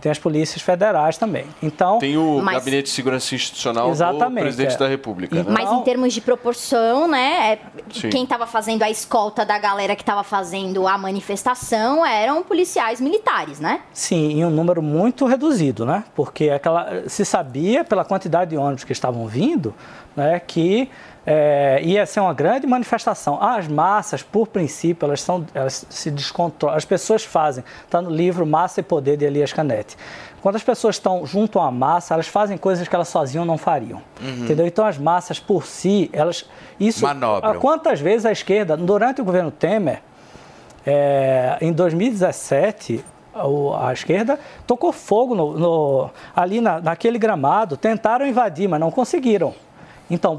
[0.00, 1.44] E tem as polícias federais também.
[1.62, 4.78] Então, Tem o Mas- Gabinete de Segurança Institucional do presidente é.
[4.78, 5.36] da República.
[5.36, 5.44] né?
[5.46, 7.52] Mas em termos de proporção, né?
[7.52, 8.08] é-.
[8.08, 13.60] Quem estava fazendo a escolta da galera que estava fazendo a manifestação eram policiais militares,
[13.60, 13.82] né?
[13.92, 16.02] Sim, em um número muito reduzido, né?
[16.14, 19.74] Porque aquela, se sabia, pela quantidade de ônibus que estavam vindo,
[20.16, 20.88] né, que
[21.32, 23.40] é, ia ser uma grande manifestação.
[23.40, 26.76] As massas, por princípio, elas, são, elas se descontrolam.
[26.76, 27.62] As pessoas fazem.
[27.84, 29.96] Está no livro Massa e Poder de Elias Canetti.
[30.42, 34.02] Quando as pessoas estão junto uma massa, elas fazem coisas que elas sozinhas não fariam.
[34.20, 34.44] Uhum.
[34.44, 34.66] Entendeu?
[34.66, 36.48] Então as massas por si, elas.
[36.80, 37.04] Isso.
[37.04, 37.60] Manobram.
[37.60, 40.02] Quantas vezes a esquerda, durante o governo Temer,
[40.84, 43.04] é, em 2017,
[43.44, 48.90] o- a esquerda tocou fogo no- no- ali na- naquele gramado, tentaram invadir, mas não
[48.90, 49.54] conseguiram.
[50.10, 50.38] Então,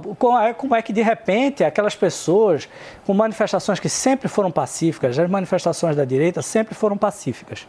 [0.57, 2.67] como é, que de repente aquelas pessoas
[3.05, 7.65] com manifestações que sempre foram pacíficas, as manifestações da direita sempre foram pacíficas,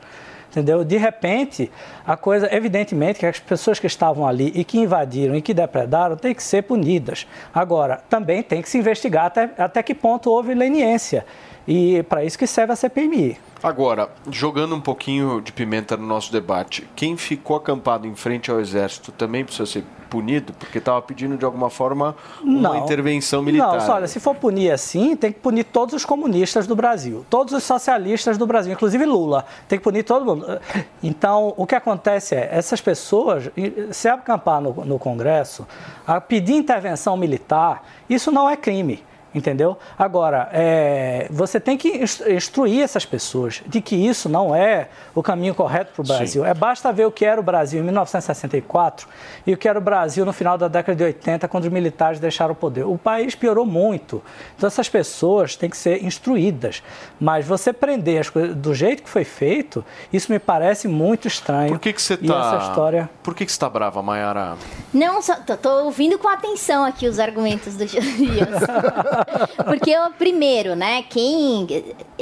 [0.50, 0.84] entendeu?
[0.84, 1.70] De repente,
[2.04, 6.16] a coisa, evidentemente, que as pessoas que estavam ali e que invadiram e que depredaram
[6.16, 7.26] têm que ser punidas.
[7.54, 11.24] Agora, também tem que se investigar até, até que ponto houve leniência.
[11.68, 13.38] E para isso que serve a CPMI.
[13.62, 18.58] Agora, jogando um pouquinho de pimenta no nosso debate, quem ficou acampado em frente ao
[18.58, 20.52] exército também precisa ser punido?
[20.52, 23.78] Porque estava pedindo de alguma forma uma intervenção militar.
[23.78, 27.54] Não, olha, se for punir assim, tem que punir todos os comunistas do Brasil, todos
[27.54, 29.44] os socialistas do Brasil, inclusive Lula.
[29.68, 30.60] Tem que punir todo mundo.
[31.00, 33.48] Então, o que acontece é, essas pessoas,
[33.92, 35.66] se acampar no, no Congresso,
[36.04, 39.04] a pedir intervenção militar, isso não é crime.
[39.34, 39.78] Entendeu?
[39.98, 45.54] Agora, é, você tem que instruir essas pessoas de que isso não é o caminho
[45.54, 46.44] correto para o Brasil.
[46.44, 49.08] É basta ver o que era o Brasil em 1964
[49.46, 52.20] e o que era o Brasil no final da década de 80, quando os militares
[52.20, 52.84] deixaram o poder.
[52.84, 54.22] O país piorou muito.
[54.56, 56.82] Então, essas pessoas têm que ser instruídas.
[57.18, 61.70] Mas você prender as coisas do jeito que foi feito, isso me parece muito estranho.
[61.70, 62.68] Por que, que você E essa tá.
[62.68, 63.10] história.
[63.22, 64.56] Por que, que você tá brava, Mayara?
[64.92, 65.20] Não,
[65.60, 68.48] tô ouvindo com atenção aqui os argumentos do Josias.
[69.64, 71.66] Porque, primeiro, né, quem.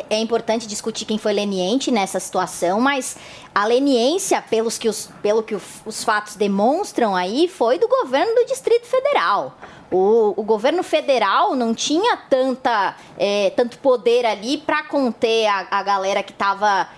[0.09, 3.17] É importante discutir quem foi leniente nessa situação, mas
[3.55, 8.47] a leniência, pelos que os, pelo que os fatos demonstram aí, foi do governo do
[8.47, 9.57] Distrito Federal.
[9.91, 15.83] O, o governo federal não tinha tanta, é, tanto poder ali para conter a, a
[15.83, 16.89] galera que estava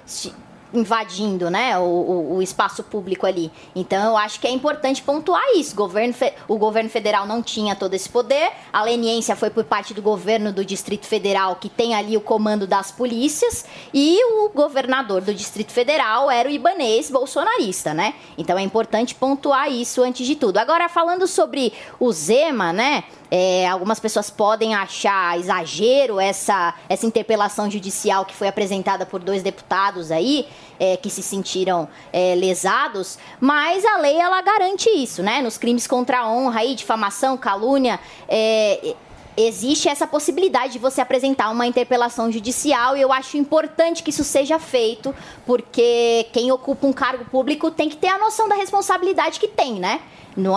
[0.72, 3.50] invadindo né, o, o, o espaço público ali.
[3.74, 5.72] Então, eu acho que é importante pontuar isso.
[5.74, 6.14] O governo,
[6.48, 10.52] o governo federal não tinha todo esse poder, a leniência foi por parte do governo
[10.52, 15.72] do Distrito Federal, que tem ali o comando das polícias, e o governador do Distrito
[15.72, 18.14] Federal era o ibanês bolsonarista, né?
[18.36, 20.58] Então, é importante pontuar isso antes de tudo.
[20.58, 23.04] Agora, falando sobre o Zema, né?
[23.34, 29.42] É, algumas pessoas podem achar exagero essa, essa interpelação judicial que foi apresentada por dois
[29.42, 30.46] deputados aí,
[30.78, 35.40] é, que se sentiram é, lesados, mas a lei ela garante isso, né?
[35.40, 38.94] Nos crimes contra a honra aí, difamação, calúnia, é,
[39.36, 44.24] existe essa possibilidade de você apresentar uma interpelação judicial e eu acho importante que isso
[44.24, 45.14] seja feito,
[45.46, 49.74] porque quem ocupa um cargo público tem que ter a noção da responsabilidade que tem,
[49.74, 50.00] né?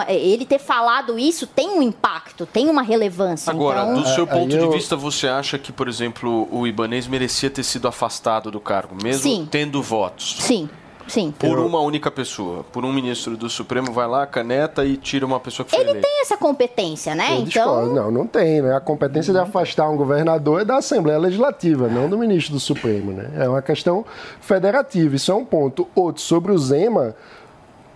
[0.07, 3.51] Ele ter falado isso tem um impacto, tem uma relevância.
[3.51, 4.01] Agora, então...
[4.01, 7.49] do seu É, ponto aí de vista, você acha que, por exemplo, o Ibanês merecia
[7.49, 9.47] ter sido afastado do cargo, mesmo Sim.
[9.51, 10.37] tendo votos?
[10.39, 10.69] Sim,
[11.07, 11.33] sim.
[11.37, 15.39] Por uma única pessoa, por um ministro do Supremo, vai lá, caneta e tira uma
[15.39, 16.07] pessoa que foi Ele eleita.
[16.07, 17.37] tem essa competência, né?
[17.37, 17.85] Eu então.
[17.93, 18.75] Não, não tem, né?
[18.75, 23.11] A competência de afastar um governador é da Assembleia Legislativa, não do ministro do Supremo,
[23.11, 23.31] né?
[23.37, 24.05] É uma questão
[24.41, 25.87] federativa, isso é um ponto.
[25.95, 27.15] Outro, sobre o Zema,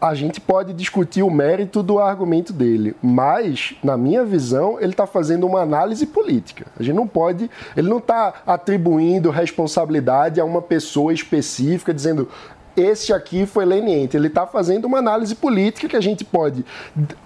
[0.02, 5.06] a gente pode discutir o mérito do argumento dele, mas, na minha visão, ele está
[5.06, 6.68] fazendo uma análise política.
[6.80, 12.30] A gente não pode, ele não está atribuindo responsabilidade a uma pessoa específica, dizendo
[12.76, 14.16] esse aqui foi leniente.
[14.16, 16.64] Ele está fazendo uma análise política que a gente pode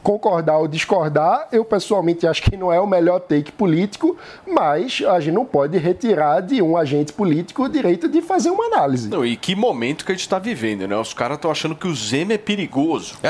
[0.02, 1.48] concordar ou discordar.
[1.52, 4.18] Eu, pessoalmente, acho que não é o melhor take político,
[4.48, 8.66] mas a gente não pode retirar de um agente político o direito de fazer uma
[8.66, 9.10] análise.
[9.10, 10.96] Não, e que momento que a gente tá vivendo, né?
[10.98, 13.16] Os caras estão achando que o Zema é perigoso.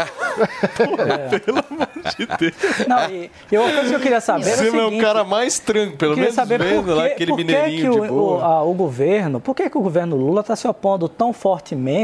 [1.45, 1.87] Pelo amor
[2.17, 2.87] de Deus.
[2.87, 5.01] Não, e, e uma coisa que eu queria saber é o Zema é o seguinte,
[5.03, 7.99] cara mais tranquilo, pelo queria menos saber vendo por lá que- aquele que mineirinho que
[7.99, 8.37] de o, boa.
[8.37, 12.02] O, a- o governo, por que, que o governo Lula está se opondo tão fortemente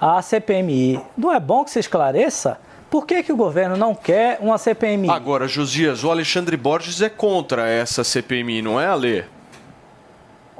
[0.00, 1.00] à CPMI?
[1.16, 2.58] Não é bom que se esclareça?
[2.90, 5.10] Por que, que o governo não quer uma CPMI?
[5.10, 9.24] Agora, Josias, o Alexandre Borges é contra essa CPMI, não é, Ale?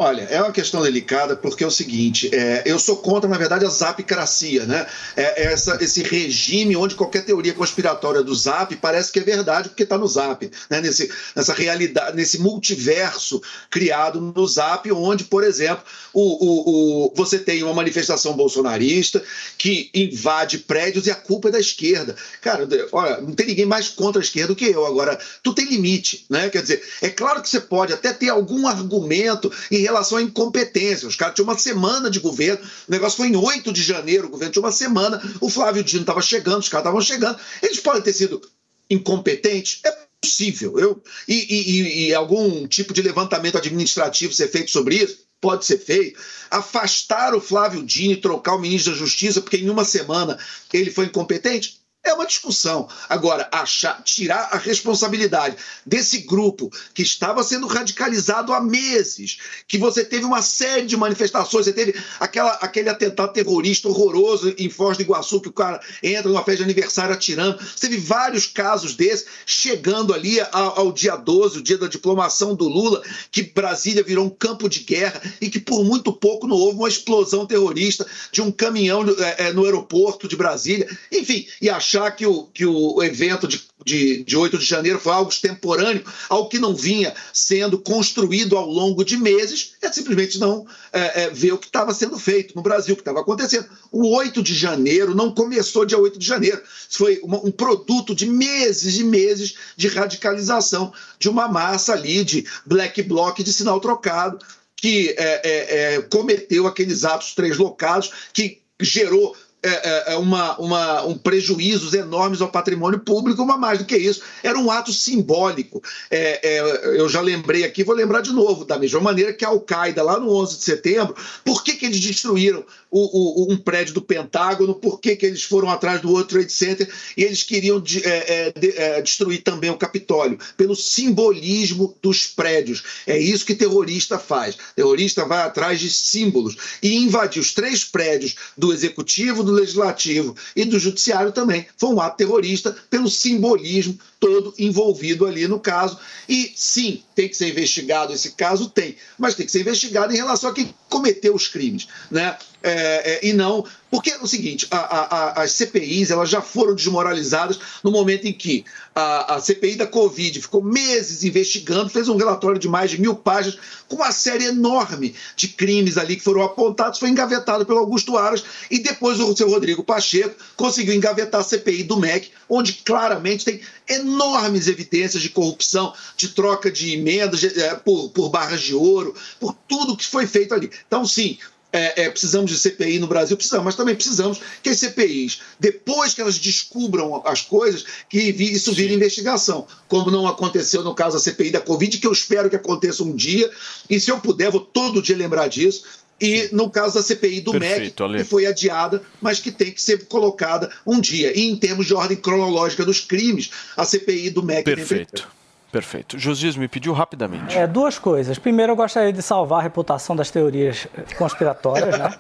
[0.03, 3.67] Olha, é uma questão delicada porque é o seguinte, é, eu sou contra, na verdade,
[3.67, 4.87] a zapicracia, né?
[5.15, 9.69] É, é essa, esse regime onde qualquer teoria conspiratória do Zap parece que é verdade
[9.69, 10.81] porque está no Zap, né?
[10.81, 15.85] Nesse, nessa realidade, nesse multiverso criado no Zap, onde, por exemplo,
[16.15, 19.23] o, o, o- você tem uma manifestação bolsonarista
[19.59, 22.17] que invade prédios e a culpa é da esquerda.
[22.41, 24.87] Cara, olha, não tem ninguém mais contra a esquerda do que eu.
[24.87, 26.49] Agora, tu tem limite, né?
[26.49, 31.07] Quer dizer, é claro que você pode até ter algum argumento em relação à incompetência.
[31.09, 34.31] Os caras tinham uma semana de governo, o negócio foi em 8 de janeiro, o
[34.31, 37.39] governo tinha uma semana, o Flávio Dino estava chegando, os caras estavam chegando.
[37.63, 38.41] Eles podem ter sido
[38.89, 39.81] incompetentes?
[39.85, 40.79] É possível.
[40.79, 45.25] Eu, e, e- e- algum tipo de levantamento administrativo ser feito sobre isso?
[45.41, 46.21] Pode ser feito.
[46.51, 50.39] Afastar o Flávio Dino e trocar o ministro da Justiça porque em uma semana
[50.73, 51.80] ele foi incompetente?
[52.11, 52.89] É uma discussão.
[53.09, 55.57] Agora, achar, tirar a responsabilidade
[55.87, 59.39] desse grupo que estava sendo radicalizado há meses,
[59.69, 64.69] que você teve uma série de manifestações, você teve aquela, aquele atentado terrorista horroroso em
[64.69, 67.63] Foz do Iguaçu, que o cara entra numa festa de aniversário atirando.
[67.63, 72.57] Você teve vários casos desses, chegando ali ao, ao dia 12, o dia da diplomação
[72.57, 76.57] do Lula, que Brasília virou um campo de guerra e que por muito pouco não
[76.57, 80.89] houve uma explosão terrorista de um caminhão é, é, no aeroporto de Brasília.
[81.13, 85.13] Enfim, e achar que o, que o evento de, de, de 8 de janeiro foi
[85.13, 90.65] algo extemporâneo, algo que não vinha sendo construído ao longo de meses, é simplesmente não
[90.93, 93.67] é, é, ver o que estava sendo feito no Brasil, o que estava acontecendo.
[93.91, 96.63] O 8 de janeiro não começou dia 8 de janeiro.
[96.89, 102.47] Foi uma- um produto de meses e meses de radicalização de uma massa ali de
[102.65, 104.39] black bloc de sinal trocado
[104.77, 111.19] que é, é, é, cometeu aqueles atos translocados que gerou é, é, uma, uma, um
[111.19, 115.83] prejuízos enormes ao patrimônio público, mas mais do que isso, era um ato simbólico.
[116.11, 119.49] É, é, eu já lembrei aqui, vou lembrar de novo, da mesma maneira que a
[119.49, 123.95] Al-Qaeda, lá no 11 de setembro, por que, que eles destruíram o, o, um prédio
[123.95, 127.81] do Pentágono, por que, que eles foram atrás do World Trade Center e eles queriam
[127.81, 130.39] de, é, de, destruir também o Capitólio?
[130.57, 132.83] Pelo simbolismo dos prédios.
[133.07, 134.57] É isso que terrorista faz.
[134.75, 140.65] Terrorista vai atrás de símbolos e invadir os três prédios do Executivo, do Legislativo e
[140.65, 141.67] do Judiciário também.
[141.77, 145.99] Foi um ato terrorista pelo simbolismo todo envolvido ali no caso.
[146.29, 148.69] E sim, tem que ser investigado esse caso?
[148.71, 152.37] Tem, mas tem que ser investigado em relação a quem cometeu os crimes, né?
[152.63, 153.65] É, é, e não.
[153.91, 158.33] Porque é o seguinte: a, a, as CPIs elas já foram desmoralizadas no momento em
[158.33, 163.01] que a, a, CPI da Covid ficou meses investigando, fez um relatório de mais de
[163.01, 163.59] mil páginas,
[163.89, 168.45] com uma série enorme de crimes ali que foram apontados, foi engavetado pelo Augusto Aras,
[168.71, 173.61] e depois o seu Rodrigo Pacheco conseguiu engavetar a CPI do MEC, onde claramente tem
[173.89, 179.57] enormes evidências de corrupção, de troca de emendas é, por, por barras de ouro, por
[179.67, 180.71] tudo que foi feito ali.
[180.87, 181.39] Então, sim,
[181.73, 186.15] é, é, precisamos de CPI no Brasil, precisamos, mas também precisamos que as CPIs, depois
[186.15, 191.23] que elas descubram as coisas, que isso vire investigação, como não aconteceu no caso da
[191.23, 193.51] CPI da Covid, que eu espero que aconteça um dia,
[193.89, 196.01] e se eu puder, vou todo dia lembrar disso.
[196.21, 199.81] E no caso da CPI do Perfeito, MEC, que foi adiada, mas que tem que
[199.81, 201.33] ser colocada um dia.
[201.35, 204.65] E em termos de ordem cronológica dos crimes, a CPI do MEC.
[204.65, 205.27] Perfeito.
[205.71, 206.19] Perfeito.
[206.19, 207.57] Josias me pediu rapidamente.
[207.57, 208.39] É, duas coisas.
[208.39, 212.11] Primeiro, eu gostaria de salvar a reputação das teorias conspiratórias, né?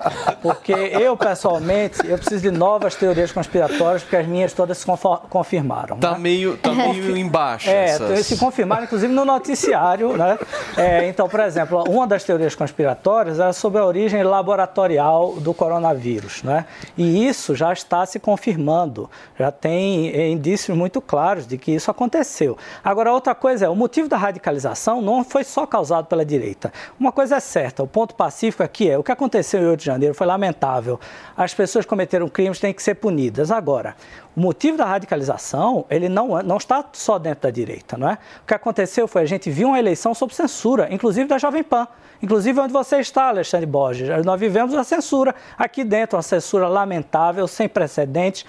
[0.40, 4.86] Porque eu, pessoalmente, eu preciso de novas teorias conspiratórias, porque as minhas todas se
[5.28, 5.98] confirmaram.
[5.98, 6.18] Tá né?
[6.18, 7.68] meio, tá meio embaixo.
[7.68, 8.26] É, essas...
[8.26, 10.38] se confirmaram, inclusive, no noticiário, né?
[10.76, 16.44] É, então, por exemplo, uma das teorias conspiratórias era sobre a origem laboratorial do coronavírus,
[16.44, 16.66] né?
[16.96, 19.10] E isso já está se confirmando.
[19.36, 22.56] Já tem indícios muito claros de que isso aconteceu.
[22.84, 26.70] Agora, outra coisa é, o motivo da radicalização não foi só causado pela direita.
[26.98, 29.86] Uma coisa é certa, o ponto pacífico aqui é, o que aconteceu em 8 de
[29.86, 31.00] janeiro foi lamentável.
[31.34, 33.50] As pessoas cometeram crimes têm que ser punidas.
[33.50, 33.96] Agora,
[34.36, 38.18] o motivo da radicalização, ele não, não está só dentro da direita, não é?
[38.42, 41.88] O que aconteceu foi, a gente viu uma eleição sob censura, inclusive da Jovem Pan.
[42.22, 44.08] Inclusive onde você está, Alexandre Borges.
[44.24, 48.44] Nós vivemos uma censura aqui dentro, uma censura lamentável, sem precedentes.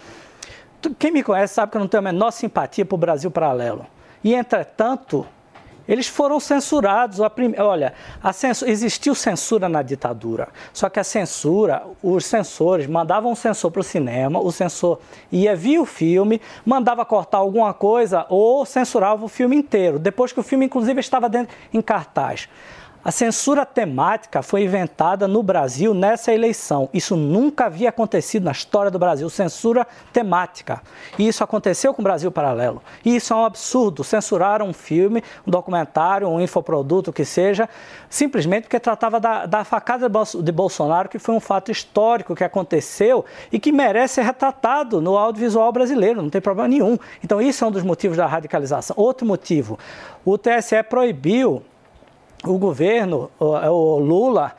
[1.00, 3.86] Quem me conhece sabe que eu não tenho a menor simpatia para o Brasil paralelo.
[4.24, 5.26] E, entretanto,
[5.88, 7.20] eles foram censurados.
[7.20, 7.94] Olha,
[8.34, 13.82] censura, existiu censura na ditadura, só que a censura, os censores mandavam um censor para
[13.82, 15.00] o cinema, o censor
[15.32, 20.40] ia ver o filme, mandava cortar alguma coisa ou censurava o filme inteiro, depois que
[20.40, 22.48] o filme, inclusive, estava dentro, em cartaz.
[23.04, 26.88] A censura temática foi inventada no Brasil nessa eleição.
[26.94, 30.84] Isso nunca havia acontecido na história do Brasil, censura temática.
[31.18, 32.80] E isso aconteceu com o Brasil Paralelo.
[33.04, 34.04] E isso é um absurdo.
[34.04, 37.68] Censuraram um filme, um documentário, um infoproduto, o que seja,
[38.08, 43.26] simplesmente porque tratava da, da facada de Bolsonaro, que foi um fato histórico que aconteceu
[43.52, 47.00] e que merece ser retratado no audiovisual brasileiro, não tem problema nenhum.
[47.24, 48.96] Então, isso é um dos motivos da radicalização.
[48.96, 49.80] Outro motivo,
[50.24, 51.64] o TSE proibiu
[52.44, 54.54] o governo, o, é, o Lula,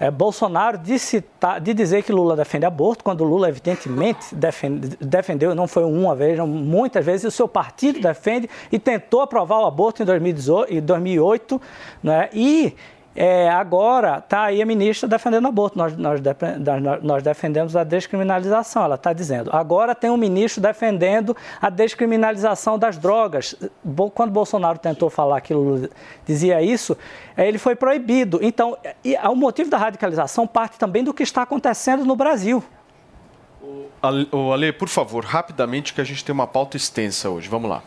[0.00, 5.54] é, Bolsonaro de, citar, de dizer que Lula defende aborto, quando Lula evidentemente defende, defendeu,
[5.54, 10.02] não foi uma vez, muitas vezes, o seu partido defende e tentou aprovar o aborto
[10.02, 10.06] em
[10.80, 11.60] 2008,
[12.02, 12.28] né?
[12.32, 12.74] e
[13.20, 15.76] é, agora está aí a ministra defendendo o aborto.
[15.76, 16.20] Nós, nós,
[17.02, 18.84] nós defendemos a descriminalização.
[18.84, 19.50] Ela está dizendo.
[19.52, 23.56] Agora tem um ministro defendendo a descriminalização das drogas.
[24.14, 25.52] Quando Bolsonaro tentou falar que
[26.24, 26.96] dizia isso,
[27.36, 28.38] é, ele foi proibido.
[28.40, 28.78] Então,
[29.28, 32.62] o motivo da radicalização parte também do que está acontecendo no Brasil.
[34.30, 37.48] O Ale, por favor, rapidamente, que a gente tem uma pauta extensa hoje.
[37.48, 37.82] Vamos lá.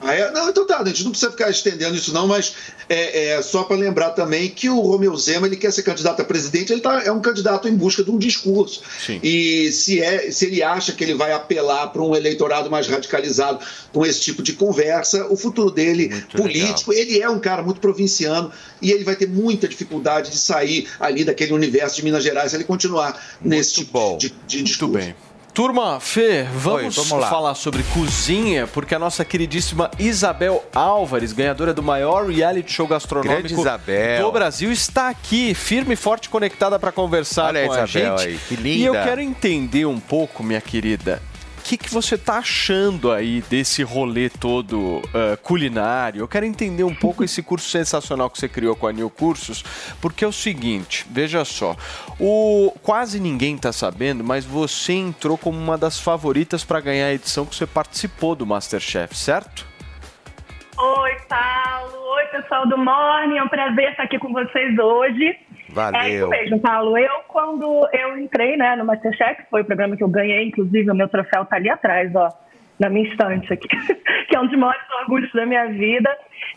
[0.00, 0.30] Ah, é?
[0.30, 2.54] Não, então tá, a gente não precisa ficar estendendo isso não, mas
[2.88, 6.24] é, é só para lembrar também que o Romeu Zema ele quer ser candidato a
[6.24, 8.82] presidente, ele tá, é um candidato em busca de um discurso.
[9.04, 9.18] Sim.
[9.22, 13.64] E se, é, se ele acha que ele vai apelar para um eleitorado mais radicalizado
[13.92, 17.06] com esse tipo de conversa, o futuro dele muito político, legal.
[17.06, 21.24] ele é um cara muito provinciano e ele vai ter muita dificuldade de sair ali
[21.24, 24.18] daquele universo de Minas Gerais se ele continuar muito nesse tipo bom.
[24.18, 24.92] de, de discurso.
[24.92, 25.25] Muito bem.
[25.56, 31.72] Turma, Fê, vamos, Oi, vamos falar sobre cozinha, porque a nossa queridíssima Isabel Álvares, ganhadora
[31.72, 33.64] do maior reality show gastronômico
[34.20, 38.20] do Brasil, está aqui, firme e forte, conectada para conversar Olha com a a gente.
[38.20, 38.68] aí, que linda.
[38.68, 41.22] E eu quero entender um pouco, minha querida,
[41.66, 46.20] que, que você tá achando aí desse rolê todo uh, culinário?
[46.20, 49.64] Eu quero entender um pouco esse curso sensacional que você criou com a New Cursos,
[50.00, 51.74] porque é o seguinte, veja só,
[52.20, 57.14] o quase ninguém tá sabendo, mas você entrou como uma das favoritas para ganhar a
[57.14, 59.66] edição que você participou do MasterChef, certo?
[60.78, 61.96] Oi, Paulo.
[62.16, 63.38] Oi, pessoal do Morning.
[63.38, 65.36] É um prazer estar aqui com vocês hoje.
[65.76, 66.00] Valeu.
[66.02, 66.96] É isso mesmo, Paulo.
[66.96, 70.94] Eu, quando eu entrei né, no Masterchef, foi o programa que eu ganhei, inclusive o
[70.94, 72.30] meu troféu tá ali atrás, ó,
[72.80, 73.68] na minha estante aqui,
[74.26, 76.10] que é um dos maiores orgulhos da minha vida.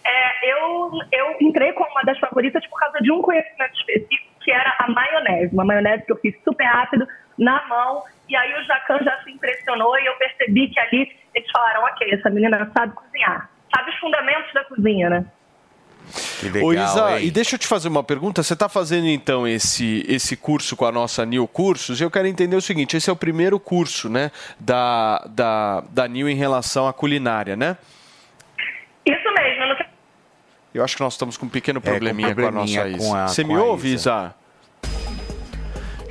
[0.05, 4.51] É, eu, eu entrei como uma das favoritas por causa de um conhecimento específico, que
[4.51, 5.53] era a maionese.
[5.53, 7.05] Uma maionese que eu fiz super rápido,
[7.37, 11.51] na mão, e aí o Jacan já se impressionou e eu percebi que ali eles
[11.51, 15.25] falaram, ok, essa menina sabe cozinhar sabe os fundamentos da cozinha, né?
[16.39, 17.27] Que legal, Ô Isa, hein?
[17.27, 18.41] e deixa eu te fazer uma pergunta.
[18.43, 21.99] Você está fazendo então esse, esse curso com a nossa New Cursos?
[22.01, 26.29] Eu quero entender o seguinte: esse é o primeiro curso, né, da, da, da New
[26.29, 27.77] em relação à culinária, né?
[29.05, 29.63] Isso mesmo.
[29.63, 29.75] Eu não.
[30.73, 33.17] Eu acho que nós estamos com um pequeno probleminha, com a probleminha nossa com Isa.
[33.23, 33.95] a- Você com me a ouve, Isa.
[33.95, 34.35] Isa?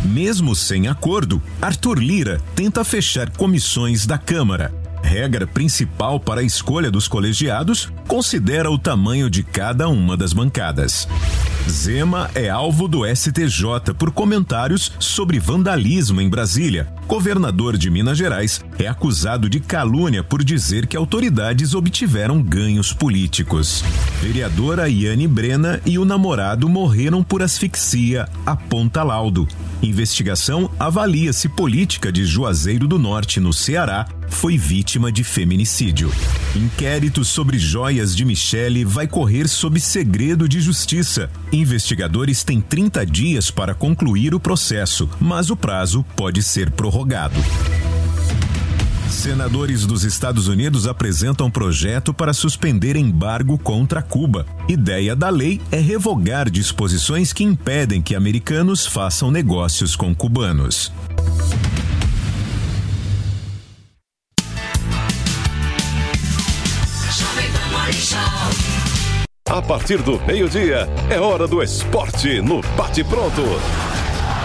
[0.04, 4.85] Mesmo sem acordo, Arthur Lira tenta fechar comissões da Câmara.
[5.06, 11.06] Regra principal para a escolha dos colegiados considera o tamanho de cada uma das bancadas.
[11.70, 16.88] Zema é alvo do STJ por comentários sobre vandalismo em Brasília.
[17.06, 23.84] Governador de Minas Gerais é acusado de calúnia por dizer que autoridades obtiveram ganhos políticos.
[24.20, 29.46] Vereadora Iane Brena e o namorado morreram por asfixia, aponta laudo.
[29.82, 36.10] Investigação avalia se política de Juazeiro do Norte, no Ceará, foi vítima de feminicídio.
[36.54, 41.30] Inquérito sobre joias de Michele vai correr sob segredo de justiça.
[41.52, 47.36] Investigadores têm 30 dias para concluir o processo, mas o prazo pode ser prorrogado.
[49.10, 54.46] Senadores dos Estados Unidos apresentam projeto para suspender embargo contra Cuba.
[54.68, 60.92] Ideia da lei é revogar disposições que impedem que americanos façam negócios com cubanos.
[69.48, 73.42] A partir do meio-dia, é hora do esporte no Bate Pronto.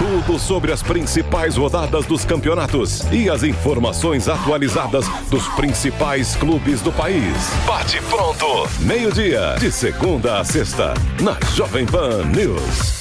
[0.02, 6.92] Tudo sobre as principais rodadas dos campeonatos e as informações atualizadas dos principais clubes do
[6.92, 7.36] país.
[7.68, 13.01] Bate Pronto, meio-dia, de segunda a sexta, na Jovem Pan News.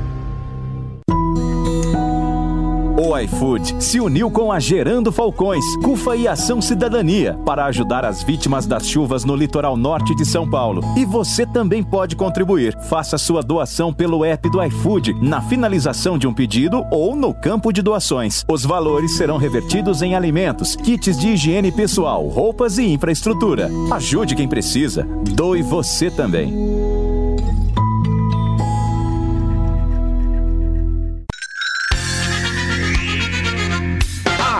[3.03, 8.21] O iFood se uniu com a Gerando Falcões, CUFA e Ação Cidadania para ajudar as
[8.21, 10.83] vítimas das chuvas no litoral norte de São Paulo.
[10.95, 12.77] E você também pode contribuir.
[12.81, 17.73] Faça sua doação pelo app do iFood, na finalização de um pedido ou no campo
[17.73, 18.45] de doações.
[18.47, 23.67] Os valores serão revertidos em alimentos, kits de higiene pessoal, roupas e infraestrutura.
[23.89, 25.07] Ajude quem precisa.
[25.33, 27.10] Doe você também.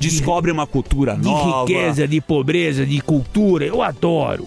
[0.00, 1.60] Descobre uma cultura de nova.
[1.60, 3.66] riqueza, de pobreza, de cultura.
[3.66, 4.46] Eu adoro.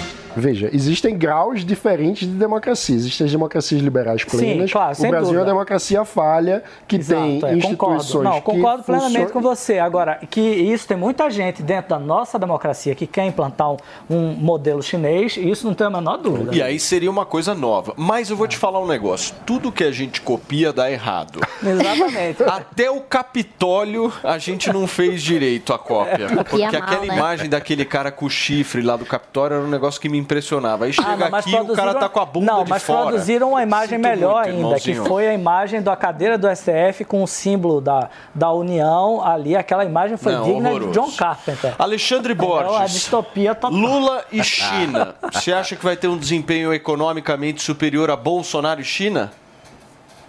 [0.35, 2.95] Veja, existem graus diferentes de democracia.
[2.95, 4.71] Existem as democracias liberais plenas.
[4.71, 5.41] claro, o sem Brasil é dúvida.
[5.41, 8.23] uma democracia falha que Exato, tem é, instituições concordo.
[8.23, 9.79] Não, que concordo plenamente com você.
[9.79, 13.77] Agora, que isso tem muita gente dentro da nossa democracia que quer implantar um,
[14.09, 16.55] um modelo chinês, e isso não tem a menor dúvida.
[16.55, 17.93] E aí seria uma coisa nova.
[17.97, 19.35] Mas eu vou te falar um negócio.
[19.45, 21.39] Tudo que a gente copia dá errado.
[21.61, 22.43] Exatamente.
[22.43, 26.27] Até o Capitólio a gente não fez direito a cópia.
[26.49, 27.15] Porque mal, aquela né?
[27.15, 30.85] imagem daquele cara com o chifre lá do Capitólio era um negócio que me impressionava.
[30.85, 32.83] Aí chega Ah, não, aqui e o cara tá com a bunda Não, de mas
[32.83, 33.07] fora.
[33.07, 35.03] produziram uma imagem Sinto melhor muito, ainda, irmãozinho.
[35.03, 39.55] que foi a imagem da cadeira do STF com o símbolo da, da União ali.
[39.55, 40.91] Aquela imagem foi Não, digna horroroso.
[40.91, 41.75] de John Carpenter.
[41.77, 42.91] Alexandre Então, a Borges.
[42.93, 43.71] distopia total.
[43.77, 45.15] Lula e China.
[45.33, 49.31] Você acha que vai ter um desempenho economicamente superior a Bolsonaro e China?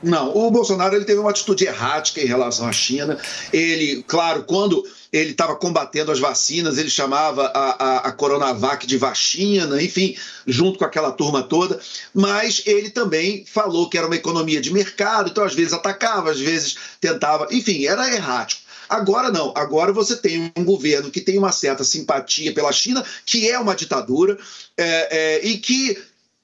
[0.03, 3.17] Não, o Bolsonaro ele teve uma atitude errática em relação à China.
[3.53, 4.83] Ele, claro, quando
[5.13, 10.17] ele estava combatendo as vacinas, ele chamava a, a, a Coronavac de vacina, enfim,
[10.47, 11.79] junto com aquela turma toda.
[12.15, 16.41] Mas ele também falou que era uma economia de mercado, então às vezes atacava, às
[16.41, 18.63] vezes tentava, enfim, era errático.
[18.89, 23.51] Agora não, agora você tem um governo que tem uma certa simpatia pela China, que
[23.51, 24.39] é uma ditadura,
[24.77, 25.97] é, é, e que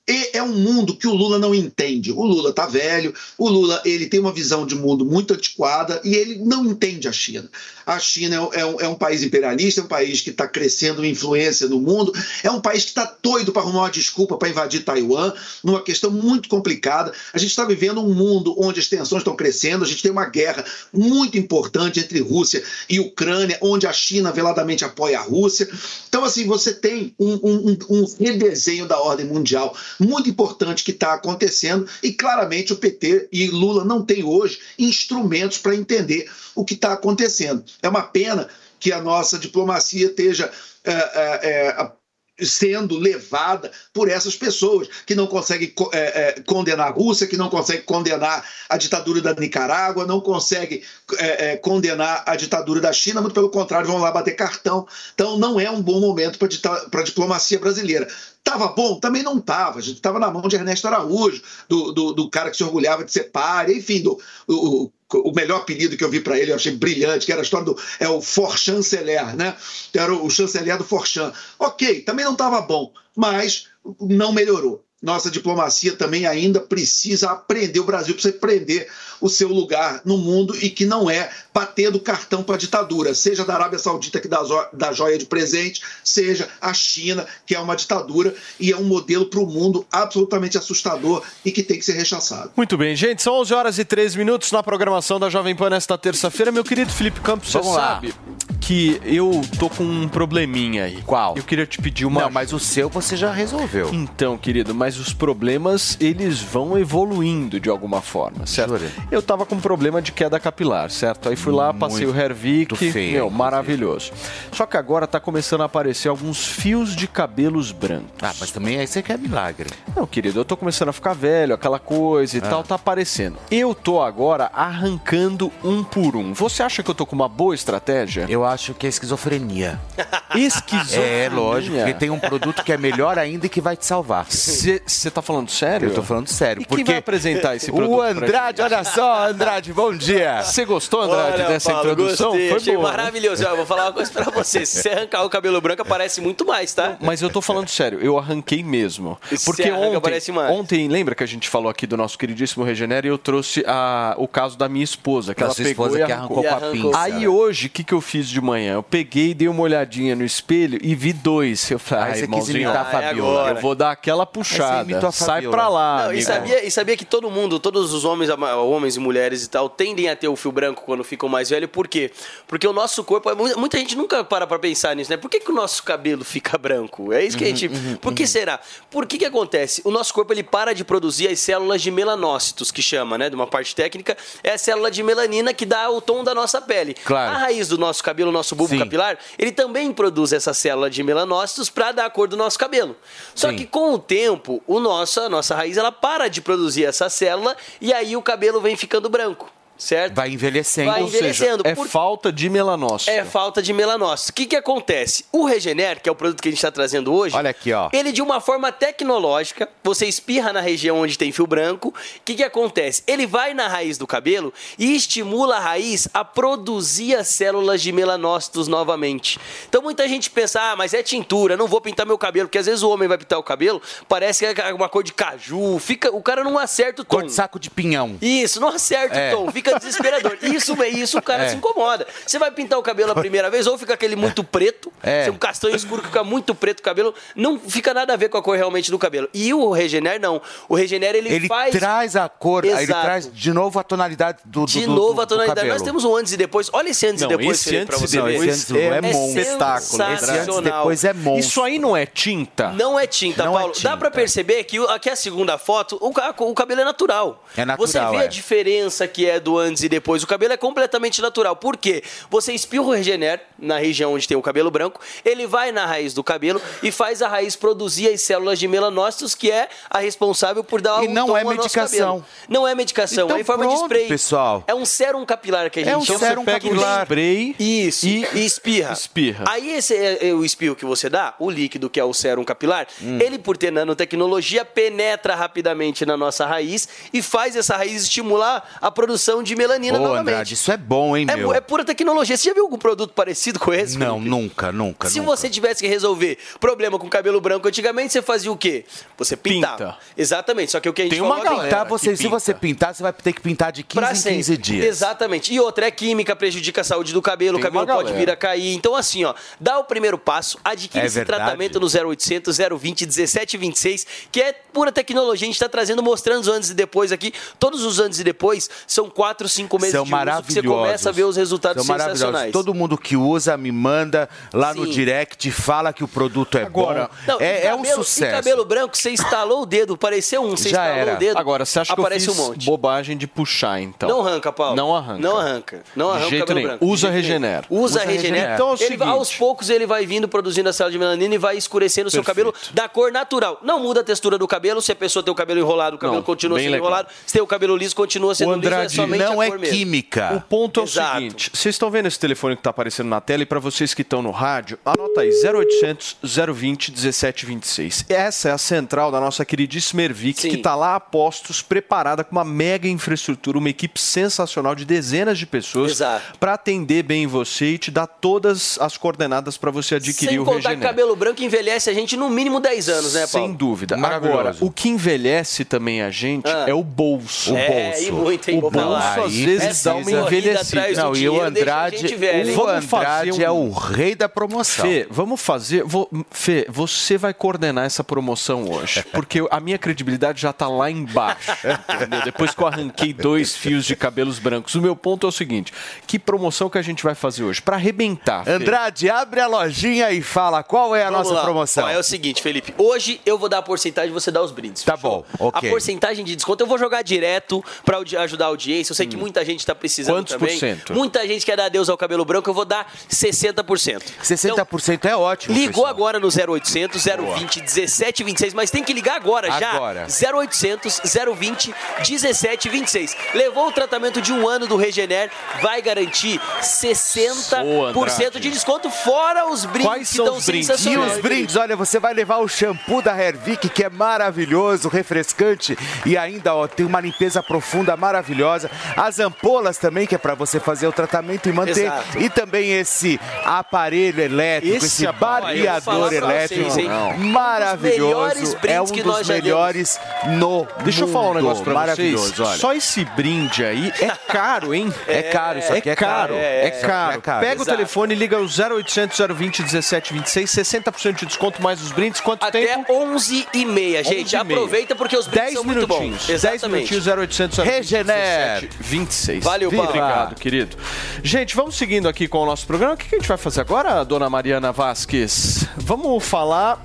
[0.08, 2.10] e é um mundo que o Lula não entende.
[2.10, 6.14] O Lula tá velho, o Lula ele tem uma visão de mundo muito antiquada e
[6.14, 7.50] ele não entende a China.
[7.88, 10.46] A China é um, é um- é um país imperialista, é um país que está
[10.46, 12.12] crescendo em influência no mundo,
[12.42, 15.32] é um país que está doido para arrumar uma desculpa para invadir Taiwan,
[15.64, 17.14] numa questão muito complicada.
[17.32, 20.26] A gente está vivendo um mundo onde as tensões estão crescendo, a gente tem uma
[20.26, 25.66] guerra muito importante entre Rússia e Ucrânia, onde a China veladamente apoia a Rússia.
[26.10, 31.14] Então, assim, você tem um- um- um redesenho da ordem mundial muito importante que está
[31.14, 36.28] acontecendo e claramente o PT e Lula não têm hoje instrumentos para entender
[36.60, 37.64] o que está acontecendo.
[37.82, 38.48] É uma pena
[38.80, 40.50] que a nossa diplomacia esteja
[40.84, 41.92] é, é, é,
[42.40, 45.98] sendo levada por essas pessoas que não conseguem co- é,
[46.38, 50.82] é, condenar a Rússia, que não conseguem condenar a ditadura da Nicarágua, não conseguem
[51.18, 54.86] é, é, condenar a ditadura da China, muito pelo contrário, vão lá bater cartão.
[55.14, 58.08] Então não é um bom momento para a diplomacia brasileira.
[58.44, 59.00] Tava bom?
[59.00, 59.80] Também não tava.
[59.80, 63.04] A gente estava na mão de Ernesto Araújo, do, do, do cara que se orgulhava
[63.04, 66.56] de ser párea, enfim, do, o, o- melhor apelido que eu vi para ele, eu
[66.56, 69.56] achei brilhante, que era a história do é o For Chanceler, né?
[69.94, 71.32] Era o, o chanceler do Forchan.
[71.58, 73.68] Ok, também não estava bom, mas
[74.00, 74.84] não melhorou.
[75.00, 78.88] Nossa diplomacia também ainda precisa aprender, o Brasil precisa aprender
[79.20, 83.44] o seu lugar no mundo e que não é batendo cartão para a ditadura, seja
[83.44, 84.40] da Arábia Saudita que dá,
[84.72, 89.26] dá joia de presente, seja a China, que é uma ditadura e é um modelo
[89.26, 92.52] para o mundo absolutamente assustador e que tem que ser rechaçado.
[92.56, 95.98] Muito bem, gente, são 11 horas e 13 minutos na programação da Jovem Pan nesta
[95.98, 96.52] terça-feira.
[96.52, 97.94] Meu querido Felipe Campos, você Vamos lá.
[97.94, 98.14] sabe
[98.60, 101.02] que eu tô com um probleminha aí.
[101.02, 101.36] Qual?
[101.36, 103.88] Eu queria te pedir uma Não, mas o seu você já resolveu.
[103.92, 108.76] Então, querido, mas os problemas, eles vão evoluindo de alguma forma, certo?
[108.76, 108.90] Jura?
[109.10, 111.30] Eu tava com problema de queda capilar, certo?
[111.30, 114.12] Aí fui lá, passei o Hervik, feio, meu, maravilhoso.
[114.52, 118.10] Só que agora tá começando a aparecer alguns fios de cabelos brancos.
[118.20, 119.70] Ah, mas também aí você quer milagre.
[119.96, 122.50] Não, querido, eu tô começando a ficar velho, aquela coisa e Ah.
[122.50, 123.38] tal, tá aparecendo.
[123.50, 126.34] Eu tô agora arrancando um por um.
[126.34, 128.26] Você acha que eu tô com uma boa estratégia?
[128.28, 129.80] Eu acho que é esquizofrenia.
[130.36, 131.24] Esquizofrenia?
[131.24, 134.26] É, lógico, porque tem um produto que é melhor ainda e que vai te salvar.
[134.28, 135.88] Você tá falando sério?
[135.88, 136.60] Eu tô falando sério.
[136.60, 140.42] E quem porque vai apresentar esse produto O Andrade, olha só, Andrade, bom dia.
[140.42, 142.28] Você gostou, Andrade, Olha, dessa Paulo, introdução?
[142.30, 142.88] Gostei, Foi achei boa.
[142.90, 143.42] maravilhoso.
[143.44, 144.66] Eu vou falar uma coisa pra você.
[144.66, 146.96] Se você arrancar o cabelo branco, aparece muito mais, tá?
[147.00, 149.18] Mas eu tô falando sério, eu arranquei mesmo.
[149.44, 153.18] Porque ontem, ontem, lembra que a gente falou aqui do nosso queridíssimo Regenera e eu
[153.18, 156.12] trouxe a- o caso da minha esposa, que Da ela sua pegou esposa e que
[156.12, 156.38] arrancou.
[156.46, 156.98] arrancou com a pinça.
[157.00, 158.74] Aí hoje, o que, que eu fiz de manhã?
[158.74, 161.70] Eu peguei, dei uma olhadinha no espelho e vi dois.
[161.70, 163.50] Eu falei, ai, você quis imitar a Ah, é Fabiola.
[163.50, 165.10] eu vou dar aquela puxada.
[165.12, 166.22] Sai pra lá, Não, e, amigo.
[166.26, 168.54] sabia, e sabia que todo mundo, todos os homens, ama-
[168.88, 171.70] homens e mulheres e tal, tendem a ter o fio branco quando ficam mais velhos.
[171.70, 172.10] Por quê?
[172.46, 173.34] Porque o nosso corpo.
[173.36, 175.16] Muita, muita gente nunca para pra pensar nisso, né?
[175.16, 177.12] Por que, que o nosso cabelo fica branco?
[177.12, 177.68] É isso que a gente.
[178.00, 178.58] por que será?
[178.90, 179.82] Por que, que acontece?
[179.84, 183.28] O nosso corpo ele para de produzir as células de melanócitos, que chama, né?
[183.28, 186.60] De uma parte técnica, é a célula de melanina que dá o tom da nossa
[186.60, 186.94] pele.
[187.04, 187.36] Claro.
[187.36, 188.80] A raiz do nosso cabelo, o nosso bulbo Sim.
[188.80, 192.96] capilar, ele também produz essa célula de melanócitos para dar a cor do nosso cabelo.
[193.34, 193.56] Só Sim.
[193.56, 197.56] que com o tempo, o nosso, a nossa raiz ela para de produzir essa célula
[197.80, 199.50] e aí o cabelo vem ficando branco.
[199.78, 200.14] Certo?
[200.14, 200.90] Vai envelhecendo.
[200.90, 201.62] Vai Ou seja, envelhecendo.
[201.66, 203.10] é Por- falta de melanócito.
[203.10, 204.30] É falta de melanócito.
[204.30, 205.24] O que, que acontece?
[205.32, 207.34] O Regener, que é o produto que a gente está trazendo hoje.
[207.36, 207.88] Olha aqui, ó.
[207.92, 211.88] Ele, de uma forma tecnológica, você espirra na região onde tem fio branco.
[211.88, 211.94] O
[212.24, 213.02] que, que acontece?
[213.06, 217.92] Ele vai na raiz do cabelo e estimula a raiz a produzir as células de
[217.92, 219.38] melanócitos novamente.
[219.68, 222.66] Então muita gente pensa, ah, mas é tintura, não vou pintar meu cabelo, porque às
[222.66, 226.14] vezes o homem vai pintar o cabelo, parece que é uma cor de caju, fica,
[226.14, 227.16] o cara não acerta o tom.
[227.16, 228.16] Cor de saco de pinhão.
[228.20, 229.34] Isso, não acerta É.
[229.34, 230.36] o tom, fica desesperador.
[230.42, 231.48] Isso, isso o cara É.
[231.48, 232.06] se incomoda.
[232.26, 235.24] Você vai pintar o cabelo a primeira vez, ou fica aquele muito preto, É.
[235.24, 238.28] se um castanho escuro que fica muito preto o cabelo, não fica nada a ver
[238.28, 239.28] com a cor realmente do cabelo.
[239.34, 240.40] E o Regener não.
[240.68, 243.02] O Regener ele, Ele faz traz a cor, aí ele Exato.
[243.02, 245.68] traz de novo a tonalidade do, do de do- novo do- a tonalidade.
[245.68, 246.68] Nós temos um antes e depois.
[246.72, 248.32] Olha esse antes Não, e depois, esse Felipe, pra antes você e ver.
[248.32, 249.44] depois é monstro.
[249.44, 250.12] sensacional.
[250.14, 251.38] Esse antes e depois é monstro.
[251.48, 252.68] Isso aí não é tinta?
[252.72, 253.72] Não é tinta, Não é Paulo.
[253.72, 253.88] tinta.
[253.90, 256.08] Dá pra perceber que aqui é a segunda foto, o,
[256.50, 257.44] o cabelo é natural.
[257.56, 258.20] É natural, Você vê é.
[258.20, 260.22] a diferença que é do antes e depois.
[260.22, 261.56] O cabelo é completamente natural.
[261.56, 262.02] Por quê?
[262.30, 266.14] Você espirra o Regener na região onde tem o cabelo branco, ele vai na raiz
[266.14, 270.62] do cabelo e faz a raiz produzir as células de melanócitos, que é a responsável
[270.62, 271.98] por dar E o não tom é ao nosso medicação.
[272.20, 272.26] cabelo.
[272.48, 274.08] Não é medicação, Então é em forma pronto, de spray.
[274.08, 274.64] pessoal.
[274.66, 276.18] É um sérum capilar que a gente É um chama.
[276.20, 277.02] sérum Você pega capilar.
[277.02, 278.06] spray Isso.
[278.06, 278.92] E, espirra.
[278.92, 279.44] Espirra.
[279.48, 282.44] Aí esse é, é o espirro que você dá, o líquido que é o sérum
[282.44, 283.18] capilar, Hum.
[283.20, 288.90] ele por ter nanotecnologia penetra rapidamente na nossa raiz e faz essa raiz estimular a
[288.90, 290.20] produção de melanina Ô, novamente.
[290.34, 291.52] Andrade, isso é bom, hein, É, meu?
[291.52, 292.36] é pura tecnologia.
[292.36, 293.96] Você já viu algum produto parecido com esse?
[293.98, 294.30] Não, Felipe?
[294.30, 295.36] nunca, nunca, Se nunca.
[295.36, 298.84] você tivesse que resolver problema com cabelo branco antigamente, você fazia o quê?
[299.16, 299.76] Você pintava.
[299.76, 299.98] Pinta.
[300.16, 300.72] Exatamente.
[300.72, 303.12] Só que o que a gente Tem uma galera você, Se você pintar, você vai
[303.12, 304.36] ter que pintar de 15 Pra em sempre.
[304.38, 304.86] 15 dias.
[304.86, 305.52] Exatamente.
[305.52, 308.36] E outra é química, prejudica a saúde do cabelo, Tem o cabelo pode vir a
[308.36, 308.74] cair.
[308.74, 311.40] Então, assim, ó, dá o primeiro passo, adquire É esse verdade.
[311.42, 315.44] tratamento no 0800 020 1726, que é pura tecnologia.
[315.44, 317.32] A gente está trazendo, mostrando os antes e depois aqui.
[317.58, 319.08] Todos os antes e depois são
[319.38, 320.54] 4, 5 meses São de uso que maravilhosos.
[320.54, 322.20] você começa a ver os resultados São maravilhosos.
[322.20, 322.52] sensacionais.
[322.52, 324.90] Todo mundo que usa me manda lá no Sim.
[324.90, 327.32] direct, fala que o produto é Agora, bom.
[327.34, 328.32] Não, e é, é um cabelo- sucesso.
[328.32, 331.14] E cabelo branco, você instalou o dedo, pareceu um, você Já instalou era.
[331.14, 332.66] o dedo, Agora, você acha que eu aparece fiz um monte.
[332.66, 334.08] bobagem de puxar, então?
[334.08, 334.74] Não arranca, Paulo.
[334.76, 335.20] Não arranca.
[335.20, 335.82] Não arranca.
[335.94, 336.86] Não arranca De o jeito cabelo branco.
[336.86, 337.48] Usa De jeito nenhum.
[337.48, 337.64] Regener.
[337.70, 338.22] Usa, Usa Regener.
[338.32, 338.54] Regener.
[338.54, 339.02] Então é o ele seguinte.
[339.08, 342.24] aos poucos ele vai vindo produzindo a célula de melanina e vai escurecendo o seu
[342.24, 343.58] cabelo da cor natural.
[343.62, 344.80] Não muda a textura do cabelo.
[344.82, 346.86] Se a pessoa tem o cabelo enrolado, o cabelo Não, continua sendo legal.
[346.86, 347.08] enrolado.
[347.26, 348.64] Se tem o cabelo liso, continua sendo O liso.
[348.64, 349.66] É Andrade, somente não a é mesmo.
[349.76, 350.34] química.
[350.36, 351.14] O ponto é o Exato.
[351.14, 354.02] seguinte: vocês estão vendo esse telefone que está aparecendo na tela e para vocês que
[354.02, 356.16] estão no rádio, anota aí 0800
[356.54, 358.04] 020 1726.
[358.08, 362.32] Essa é a central da nossa queridíssima Ervic, que está lá a postos, preparada com
[362.32, 366.00] uma mega infraestrutura, uma equipe sensacional de dezenas de pessoas
[366.38, 370.44] para atender bem você e te dar todas as coordenadas para você adquirir Sem o
[370.44, 370.88] contar que Regener.
[370.88, 373.46] cabelo branco envelhece a gente no mínimo 10 anos, né, Paulo?
[373.48, 373.96] Sem dúvida.
[373.96, 374.38] Maravilhoso.
[374.38, 376.64] Agora, o que envelhece também a gente Ah.
[376.68, 377.54] é o bolso.
[377.56, 379.26] É, e muito, hein, o bolso falar.
[379.26, 380.60] às vezes dá uma envelhecida.
[380.60, 382.56] atrás do Não, e o Andrade, gente velho, hein?
[382.56, 384.84] o Andrade um- é o rei da promoção.
[384.84, 385.84] Fê, vamos fazer.
[385.84, 389.04] Vou, Fê, você vai coordenar essa promoção hoje.
[389.12, 391.50] Porque a minha credibilidade já tá lá embaixo.
[391.94, 392.22] entendeu?
[392.24, 394.74] Depois que eu arranquei dois fios de cabelos brancos.
[394.74, 395.72] O meu ponto é o seguinte:
[396.06, 397.60] que promoção que a gente vai fazer hoje?
[397.62, 398.44] Pra arrebentar.
[398.44, 398.52] Fê.
[398.52, 401.42] Andrade, abre a lojinha e fala qual é a Vamos nossa lá.
[401.44, 401.84] promoção.
[401.84, 402.74] Ó, é o seguinte, Felipe.
[402.78, 404.82] Hoje eu vou dar a porcentagem e você dá os brindes.
[404.82, 405.68] Tá bom, ok.
[405.68, 408.94] A porcentagem de desconto eu vou jogar direto pra audi- ajudar a audiência.
[408.98, 410.18] Sei que muita gente tá precisando Hum.
[410.18, 410.58] Quantos por também.
[410.58, 410.92] cento?
[410.92, 412.50] Muita gente quer dar adeus ao cabelo branco.
[412.50, 414.02] Eu vou dar 60%.
[414.22, 415.54] 60% é ótimo.
[415.54, 415.86] Ligou pessoal.
[415.86, 419.70] agora no 0800 020 1726, mas tem que ligar agora, já.
[419.72, 420.06] Agora.
[420.08, 421.00] 0800
[421.36, 423.16] 020 1726.
[423.34, 425.30] Levou o tratamento de um ano do Regener,
[425.62, 428.40] vai garantir 60% Andrade.
[428.40, 430.84] de desconto, fora os brindes Quais que são os brindes?
[430.84, 435.76] E os brindes, olha, você vai levar o shampoo da Hervik, que é maravilhoso, refrescante
[436.04, 438.70] e ainda ó, tem uma limpeza profunda maravilhosa.
[438.96, 441.86] As ampolas também, que é para você fazer o tratamento e manter.
[441.86, 442.18] Exato.
[442.18, 446.86] E também esse aparelho elétrico, esse, Esse barbeador elétrico vocês?
[446.88, 448.04] Um maravilhoso.
[448.06, 450.00] melhores é um dos melhores
[450.38, 451.36] no Deixa eu falar um mundo.
[451.42, 452.40] negócio pra maravilhoso, vocês.
[452.48, 452.58] olha.
[452.58, 454.92] Só esse brinde aí é caro, hein?
[455.06, 456.34] É caro, isso aqui é caro.
[456.34, 457.18] É, É, caro.
[457.18, 457.40] é caro.
[457.40, 457.76] Pega o Exato.
[457.76, 462.20] telefone, liga o 0800 020 1726, 60% de desconto mais os brindes.
[462.20, 462.92] Quanto Até tempo?
[462.92, 464.34] 11 e meia, gente.
[464.36, 464.56] 11 e meia.
[464.58, 465.98] Aproveita porque os brindes 10 são muito bons.
[466.00, 466.26] minutinhos.
[466.26, 466.92] 10 Exatamente.
[466.92, 468.68] minutinhos, 0800 Regener.
[468.80, 469.44] 26.
[469.44, 469.88] Valeu, Paulo.
[469.88, 470.76] Obrigado, querido.
[471.22, 472.94] Gente, vamos seguindo aqui com o nosso programa.
[472.94, 475.66] O que a gente vai fazer agora, dona Mariana Vasques?
[475.76, 476.84] Vamos falar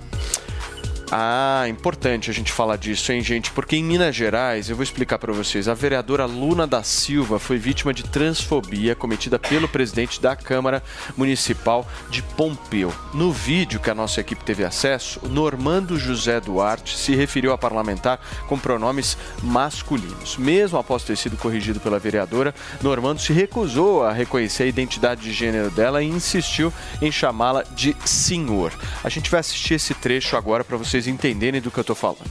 [1.16, 3.52] Ah, importante a gente falar disso, hein, gente?
[3.52, 7.60] Porque em Minas Gerais, eu vou explicar para vocês, a vereadora Luna da Silva foi
[7.60, 10.82] vítima de transfobia cometida pelo presidente da Câmara
[11.16, 12.92] Municipal de Pompeu.
[13.14, 18.20] No vídeo que a nossa equipe teve acesso, Normando José Duarte se referiu a parlamentar
[18.48, 20.36] com pronomes masculinos.
[20.38, 25.32] Mesmo após ter sido corrigido pela vereadora, Normando se recusou a reconhecer a identidade de
[25.32, 28.74] gênero dela e insistiu em chamá-la de senhor.
[29.04, 32.30] A gente vai assistir esse trecho agora para vocês entenderem do que eu estou falando.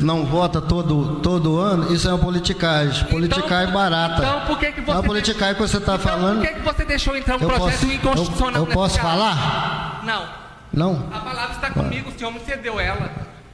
[0.00, 3.04] não vota todo, todo ano, isso é uma politicagem.
[3.06, 4.18] Politicagem barata.
[4.18, 6.40] Então por que que você É uma politicagem que você está falando.
[6.40, 8.62] Por que, que você deixou entrar um Eu processo posso- inconstitucional?
[8.62, 9.08] eu- eu posso casa?
[9.08, 10.02] falar?
[10.04, 10.40] Não.
[10.72, 11.08] Não?
[11.12, 13.10] A palavra está comigo, o senhor me cedeu ela.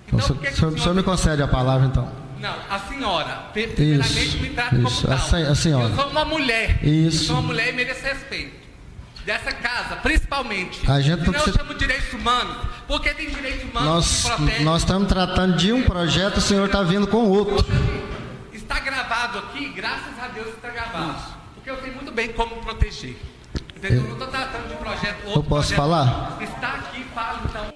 [0.06, 2.08] Então, o senhor, o senhor- o senhor me concede a palavra, então.
[2.40, 3.44] Não, a senhora.
[3.52, 5.28] Primeiramente me trata isso, como a tal.
[5.28, 5.88] sen- a senhora.
[5.88, 6.84] Eu sou uma mulher.
[6.84, 7.22] Isso.
[7.22, 8.66] Eu sou uma mulher e mereço respeito.
[9.24, 10.88] Dessa casa, principalmente.
[10.90, 12.56] A gente Se não eu chamo direitos humanos,
[12.86, 14.64] porque tem direitos humanos Nós, que protegem.
[14.64, 17.56] nós estamos tratando de um projeto, o senhor está vindo com outro.
[18.52, 21.14] Está gravado aqui, graças a Deus está gravado.
[21.54, 23.16] Porque eu sei muito bem como proteger.
[23.76, 23.98] Entendeu?
[23.98, 25.76] Eu não estou tratando de projeto outro Eu posso projeto.
[25.76, 26.38] falar?
[26.40, 27.74] Está aqui, fala então.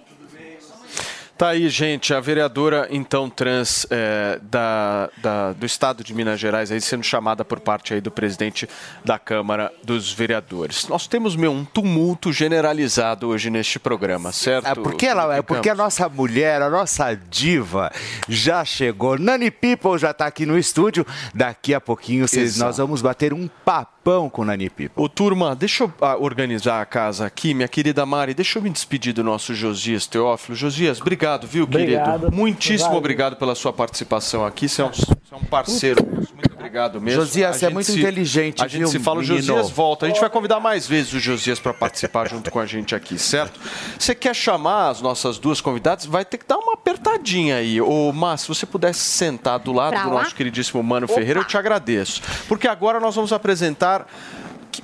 [1.40, 6.70] Tá aí, gente, a vereadora então trans é, da, da- do estado de Minas Gerais
[6.70, 8.68] aí sendo chamada por parte aí do presidente
[9.02, 10.86] da Câmara dos Vereadores.
[10.86, 14.66] Nós temos meu um tumulto generalizado hoje neste programa, certo?
[14.66, 17.90] É porque, ela, é porque a nossa mulher, a nossa diva
[18.28, 19.18] já chegou.
[19.18, 21.06] Nani People já tá aqui no estúdio.
[21.34, 25.02] Daqui a pouquinho vocês- nós vamos bater um papão com Nani People.
[25.02, 28.34] Ô, turma, deixa eu ah, organizar a casa aqui, minha querida Mari.
[28.34, 30.54] Deixa eu me despedir do nosso Josias Teófilo.
[30.54, 32.18] Josias, obrigado, viu, Obrigado.
[32.20, 32.36] querido?
[32.36, 32.98] Muitíssimo Valeu.
[32.98, 34.68] obrigado pela sua participação aqui.
[34.68, 36.02] Você é um, você é um parceiro.
[36.04, 36.34] nosso.
[36.34, 37.20] Muito obrigado mesmo.
[37.22, 39.22] Josias, você é muito se- inteligente, A gente viu, se fala, o?
[39.24, 40.06] Josias volta.
[40.06, 43.18] A gente vai convidar mais vezes o Josias para participar junto com a gente aqui,
[43.18, 43.58] certo?
[43.98, 46.04] Você quer chamar as nossas duas convidadas?
[46.06, 47.80] Vai ter que dar uma apertadinha aí.
[47.80, 50.22] Ô, Márcio, se você pudesse sentar do lado Pra do lá?
[50.22, 52.22] nosso queridíssimo Mano Ferreira, eu te agradeço.
[52.48, 54.06] Porque agora nós vamos apresentar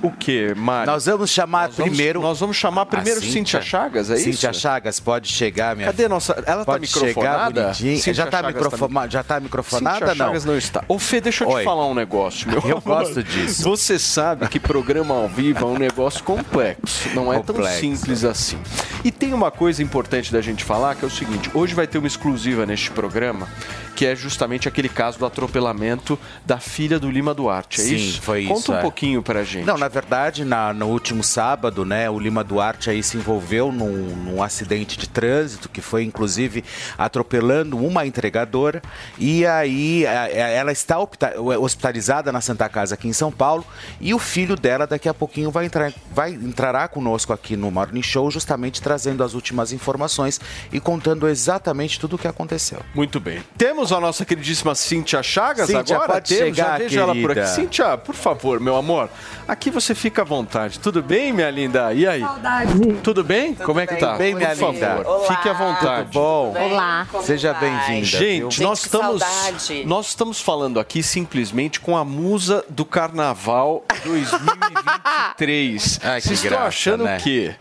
[0.01, 0.91] o que, Mário?
[0.91, 2.21] Nós vamos chamar Nós vamos- primeiro.
[2.21, 4.23] nós vamos chamar primeiro a Cíntia Chagas, é isso?
[4.25, 7.05] Cíntia Chagas, pode chegar, minha Cadê nossa- ela tá pode chegar
[7.51, 7.73] microfonada?
[7.73, 10.25] Cíntia Já tá, Chagas tá já tá microfonada, Cíntia não?
[10.27, 10.83] Chagas não está.
[10.87, 11.61] Ô, Fê, deixa eu Oi.
[11.61, 12.81] te falar um negócio, meu Eu amor.
[12.81, 13.63] gosto disso.
[13.63, 17.09] Você sabe que programa ao vivo é um negócio complexo.
[17.13, 17.79] Não é tão Complexo.
[17.79, 18.57] simples assim.
[19.03, 21.49] E tem uma coisa importante da gente falar, que é o seguinte.
[21.53, 23.47] Hoje vai ter uma exclusiva neste programa,
[23.95, 28.21] que é justamente aquele caso do atropelamento da filha do Lima Duarte, é Sim, isso?
[28.21, 28.81] foi Conta isso, um é.
[28.81, 29.65] pouquinho pra gente.
[29.65, 34.15] Não, na verdade, na- no último sábado, né, o Lima Duarte aí se envolveu num,
[34.15, 36.63] num acidente de trânsito que foi inclusive
[36.97, 38.81] atropelando uma entregadora
[39.17, 40.97] e aí a- ela está
[41.59, 43.65] hospitalizada na Santa Casa aqui em São Paulo
[44.01, 48.01] e o filho dela daqui a pouquinho vai entrar, vai entrará conosco aqui no Morning
[48.03, 50.39] Show justamente trazendo as últimas informações
[50.71, 52.79] e contando exatamente tudo o que aconteceu.
[52.93, 53.43] Muito bem.
[53.57, 56.13] Temos a nossa queridíssima Cíntia Chagas Cíntia, agora?
[56.13, 57.33] pode Temos, chegar, já vejo ela por aqui.
[57.41, 57.47] querida.
[57.47, 59.09] Cíntia, por favor, meu amor,
[59.47, 60.79] aqui você fica à vontade.
[60.79, 61.93] Tudo bem, minha linda?
[61.93, 62.21] E aí?
[62.21, 62.73] Saudade.
[63.03, 63.53] Tudo bem?
[63.53, 64.15] Como é que tá?
[64.15, 65.03] bem, minha por linda?
[65.03, 66.05] favor, fique à vontade.
[66.11, 66.55] Tudo bom?
[66.59, 67.07] Olá.
[67.21, 67.69] Seja vai?
[67.69, 68.05] bem-vinda.
[68.05, 68.67] Gente, viu?
[68.67, 69.85] nós que estamos, saudade.
[69.85, 75.99] nós estamos falando aqui simplesmente com a musa do Carnaval 2023.
[76.03, 77.17] Ai, que Vocês estão graça, achando né?
[77.17, 77.55] o quê?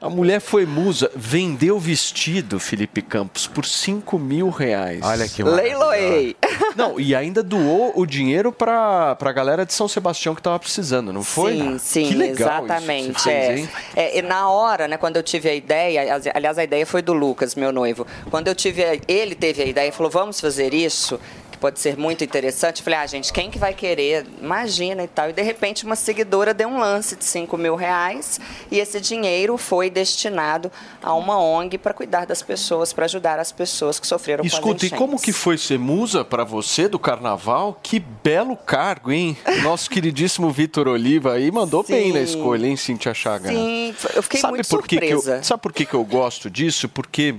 [0.00, 5.00] A mulher foi musa, vendeu vestido, Felipe Campos, por 5 mil reais.
[5.02, 6.36] Olha que Leiloei.
[6.76, 11.12] Não, e ainda doou o dinheiro pra, pra galera de São Sebastião que tava precisando,
[11.12, 11.52] não foi?
[11.58, 13.10] Sim, sim, que legal exatamente.
[13.16, 14.02] Isso fez, é.
[14.04, 16.00] É, e na hora, né, quando eu tive a ideia,
[16.34, 18.06] aliás, a ideia foi do Lucas, meu noivo.
[18.30, 21.18] Quando eu tive, a- ele teve a ideia e falou, vamos fazer isso,
[21.62, 22.78] pode ser muito interessante.
[22.78, 24.26] Eu falei, ah, gente, quem que vai querer?
[24.42, 25.30] Imagina e tal.
[25.30, 29.56] E de repente uma seguidora deu um lance de 5 mil reais e esse dinheiro
[29.56, 34.42] foi destinado a uma ONG para cuidar das pessoas, para ajudar as pessoas que sofreram
[34.42, 37.78] com as Escuta, e como que foi ser musa pra você do carnaval?
[37.80, 39.36] Que belo cargo, hein?
[39.62, 42.24] Nosso queridíssimo Vitor Oliva aí mandou bem na Sim.
[42.24, 43.50] escolha, hein, Cintia Chaga?
[43.50, 45.44] Sim, eu fiquei sabe muito por que que eu, surpresa.
[45.44, 46.88] Sabe por que, que eu gosto disso?
[46.88, 47.36] Porque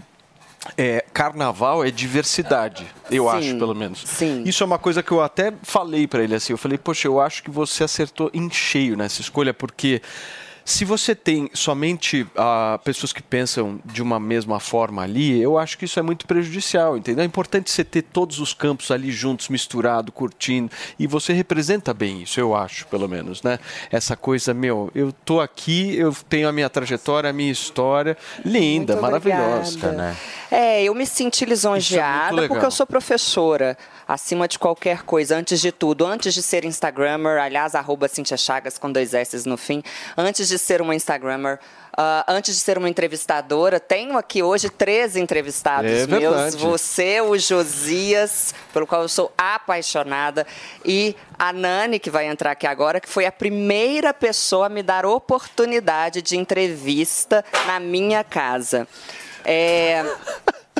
[0.77, 4.01] é, carnaval é diversidade, eu Sim, acho, pelo menos.
[4.05, 4.43] sim.
[4.45, 6.53] Isso é uma coisa que eu até falei pra ele assim.
[6.53, 10.01] Eu falei, poxa, eu acho que você acertou em cheio nessa escolha, porque
[10.65, 15.77] se você tem somente ah, pessoas que pensam de uma mesma forma ali, eu acho
[15.77, 17.23] que isso é muito prejudicial, entendeu?
[17.23, 22.21] É importante você ter todos os campos ali juntos, misturado, curtindo, e você representa bem
[22.21, 23.59] isso, eu acho, pelo menos, né?
[23.91, 28.93] Essa coisa, meu, eu tô aqui, eu tenho a minha trajetória, a minha história, linda,
[28.93, 29.77] Muito maravilhosa.
[29.77, 29.97] obrigada.
[29.97, 30.17] né?
[30.49, 32.47] É, eu me senti lisonjeada legal.
[32.49, 33.77] porque eu sou professora,
[34.13, 38.77] acima de qualquer coisa, antes de tudo, antes de ser Instagrammer, aliás, arroba Cintia Chagas
[38.77, 39.81] com dois S no fim,
[40.15, 41.59] antes de ser uma Instagrammer,
[41.97, 46.57] ah, antes de ser uma entrevistadora, tenho aqui hoje três entrevistados É meus, verdade.
[46.57, 50.45] você, o Josias, pelo qual eu sou apaixonada,
[50.85, 54.83] e a Nani, que vai entrar aqui agora, que foi a primeira pessoa a me
[54.83, 58.87] dar oportunidade de entrevista na minha casa.
[59.45, 60.05] É,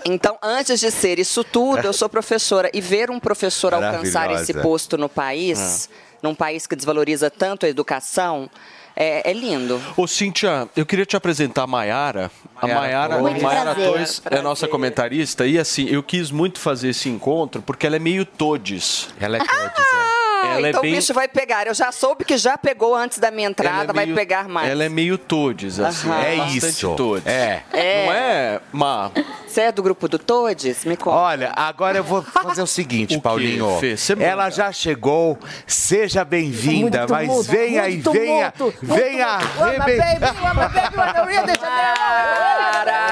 [0.06, 2.70] Então, antes de ser isso tudo, eu sou professora.
[2.74, 5.90] E ver um professor alcançar esse posto no país,
[6.22, 8.50] num país que desvaloriza tanto a educação,
[8.96, 9.82] é, é lindo.
[9.98, 12.30] Ô, Cíntia, eu queria te apresentar a Maiara.
[12.56, 15.46] A Maiara Torres é nossa comentarista.
[15.48, 19.10] E assim, eu quis muito fazer esse encontro porque ela é meio todes.
[19.20, 20.94] Ela é todes, Ah, Ela então é bem...
[20.94, 21.66] o bicho vai pegar.
[21.68, 24.48] Eu já soube que já pegou antes da minha ela entrada, é vai meio- pegar
[24.48, 24.70] mais.
[24.70, 26.12] Ela é meio todes, assim.
[26.12, 26.94] É É isso.
[26.96, 27.26] todes.
[27.26, 27.64] É.
[27.74, 28.06] É.
[28.06, 29.12] Não é, Má?
[29.54, 30.84] Você é do grupo do Todes?
[30.84, 31.16] Me conta.
[31.16, 33.78] Olha, agora eu vou fazer o seguinte, Paulinho.
[33.80, 33.96] Fê?
[33.96, 40.34] Você Ela já chegou, seja bem-vinda, mas venha e muito venha, tumulto, muito venha arrebentar.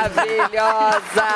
[0.10, 1.28] Maravilhosa!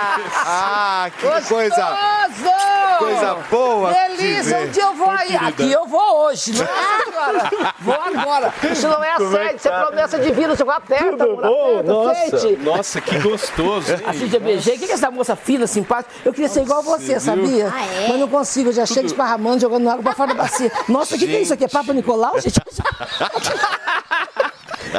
[0.44, 2.76] Ah, que coisa, Gostoso!
[2.98, 3.94] coisa boa.
[3.94, 5.36] de Delícia, um dia eu vou aí.
[5.36, 7.74] Aqui eu vou hoje, não é agora?
[7.80, 8.54] Vou agora.
[8.72, 9.86] Isso não é é assédio, que isso é tá?
[9.86, 10.56] promessa de vida.
[10.56, 14.00] Você aperta, amor, aperta, Nossa, nossa, que gostoso, hein?
[14.06, 14.76] Assim, beijei.
[14.76, 16.14] O que é essa moça fina, simpática?
[16.24, 17.20] Eu queria ser igual você, viu?
[17.20, 17.72] sabia?
[17.74, 18.08] Ah, é?
[18.10, 20.72] Mas não consigo, eu já chego esparramando, jogando água pra fora da bacia.
[20.90, 21.66] Nossa, o que, que é isso aqui?
[21.66, 22.60] É Papa Nicolau, gente?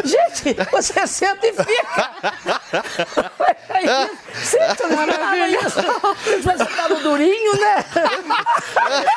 [0.04, 2.10] Gente, você senta e fica.
[3.70, 4.10] É.
[4.36, 5.80] Senta, não é isso.
[6.42, 7.84] Você tá no durinho, né?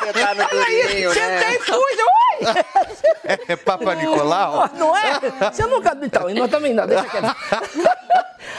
[0.02, 1.14] Sentar no durinho, né?
[1.14, 1.76] Sentei e fui.
[1.76, 3.40] Oi!
[3.48, 4.70] É Papa Nicolau?
[4.74, 5.20] Não é?
[5.52, 5.96] Você nunca...
[6.02, 7.36] Então, nós também não, deixa quieto.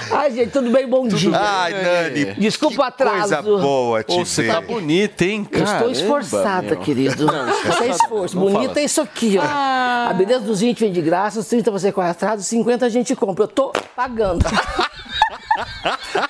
[0.10, 0.88] Ai, gente, tudo bem?
[0.88, 1.32] Bom dia.
[1.38, 2.26] Ai, Nani.
[2.34, 3.18] Desculpa o atraso.
[3.20, 5.48] Coisa boa te Ô, você tá bonita, hein?
[5.52, 6.78] Eu estou esforçada, meu.
[6.78, 7.26] querido.
[7.26, 8.36] Não, Isso é esforçada esforço.
[8.36, 9.44] não, Bonita é isso aqui, ó.
[9.46, 10.08] Ah.
[10.10, 12.90] A beleza dos 20 vem de graça, os 30 você corre atrás, os 50 a
[12.90, 13.44] gente compra.
[13.44, 14.44] Eu tô pagando.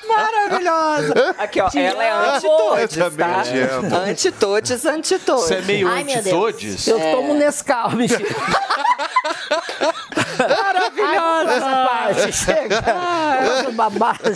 [0.08, 1.36] Maravilhosa.
[1.38, 3.98] Aqui, ó, Te ela é anti-todes, tá?
[3.98, 5.44] Anti-todes, anti-todes.
[5.46, 6.88] Você é meio Ai, anti-todes?
[6.88, 8.22] Eu tomo Nescau, mentira.
[10.38, 12.32] Maravilhosa essa parte.
[12.34, 12.82] Chega.
[13.46, 14.32] Coisa babada.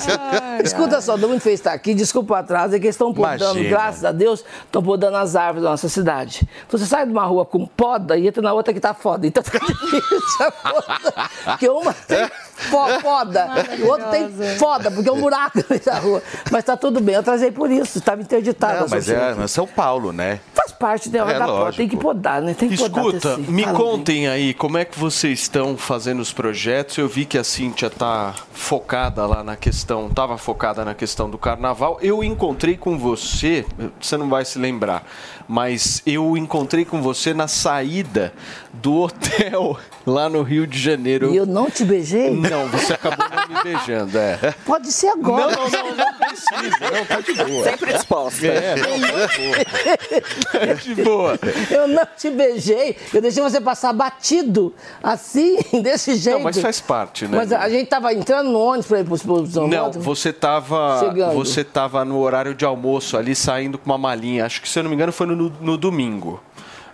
[0.63, 1.93] Escuta só, muito feliz de estar aqui.
[1.93, 3.69] Desculpa o atraso, é que eles estão podando, Imagina.
[3.69, 6.47] graças a Deus, estão podando as árvores da nossa cidade.
[6.67, 9.25] Então, Você sai de uma rua com poda e entra na outra que tá foda.
[9.25, 11.29] Então tá difícil a coisa.
[11.45, 13.47] Porque uma tem foda
[13.79, 16.21] o outro tem foda, porque é um buraco da rua.
[16.51, 18.79] Mas tá tudo bem, eu trazei por isso, estava interditado.
[18.79, 20.39] Não, a mas é São Paulo, né?
[20.53, 21.77] Faz parte da, É da lógico.
[21.77, 22.53] tem que podar, né?
[22.53, 23.05] Tem que podar.
[23.05, 23.51] Escuta, tecido.
[23.51, 26.97] me Fala, contem aí, como é que vocês estão fazendo os projetos?
[26.97, 31.37] Eu vi que a Cíntia tá focada lá na questão, tava focada na questão do
[31.37, 31.97] carnaval.
[32.01, 33.65] Eu encontrei com você,
[33.99, 35.03] você não vai se lembrar,
[35.47, 38.33] mas eu encontrei com você na saída
[38.81, 41.33] do hotel lá no Rio de Janeiro.
[41.33, 42.31] E eu não te beijei?
[42.31, 44.53] Não, você acabou não me beijando, é.
[44.65, 45.55] Pode ser agora.
[45.55, 47.63] Não, não, não, não precisa, não, tá de boa.
[47.63, 48.47] Sempre disposta.
[48.47, 50.65] É, não, tá de boa.
[50.65, 51.39] Tá de boa.
[51.71, 52.95] Eu não te beijei.
[53.13, 56.37] Eu deixei você passar batido, assim, desse jeito.
[56.37, 57.37] Não, mas faz parte, né?
[57.37, 61.33] Mas a gente tava entrando no ônibus pra ir pro São Não, você tava, Chegando.
[61.33, 64.45] você tava no horário de almoço ali, saindo com uma malinha.
[64.45, 66.41] Acho que, se eu não me engano, foi no, no domingo.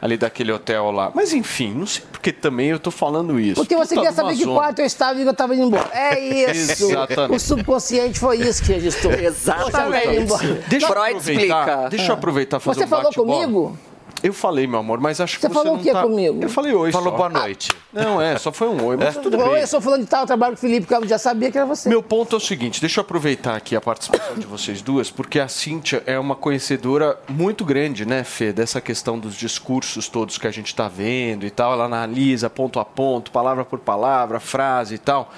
[0.02, 1.12] Ali daquele hotel lá.
[1.14, 3.56] Mas enfim, não sei porque também eu tô falando isso.
[3.56, 4.56] Porque você Puta queria de saber que zona.
[4.60, 5.90] quarto eu estava e que eu estava indo embora.
[5.94, 6.20] É
[6.52, 6.90] isso.
[6.92, 7.36] Exatamente.
[7.36, 9.14] O subconsciente foi isso que registrou.
[9.14, 10.04] Exatamente.
[10.06, 10.64] Você indo embora.
[10.68, 11.90] Deixa eu Freud aproveitar, explica.
[11.90, 13.78] Deixa eu aproveitar e fazer Você um falou comigo?
[14.24, 16.04] Eu falei, meu amor, mas acho Você que você falou não o que tá...
[16.04, 16.40] comigo?
[16.42, 17.18] Eu falei oi Falou só.
[17.18, 17.70] boa noite.
[17.92, 19.62] Não, é, só foi um oi, mas tudo Oi, bem.
[19.62, 21.68] eu sou falando de tal, trabalho com o Felipe, que eu já sabia que era
[21.68, 21.90] você.
[21.90, 25.40] Meu ponto é o seguinte, deixa eu aproveitar aqui a participação de vocês duas, porque
[25.40, 30.48] a Cíntia é uma conhecedora muito grande, né, Fê, dessa questão dos discursos todos que
[30.48, 31.74] a gente está vendo e tal.
[31.74, 35.30] Ela analisa ponto a ponto, palavra por palavra, frase e tal.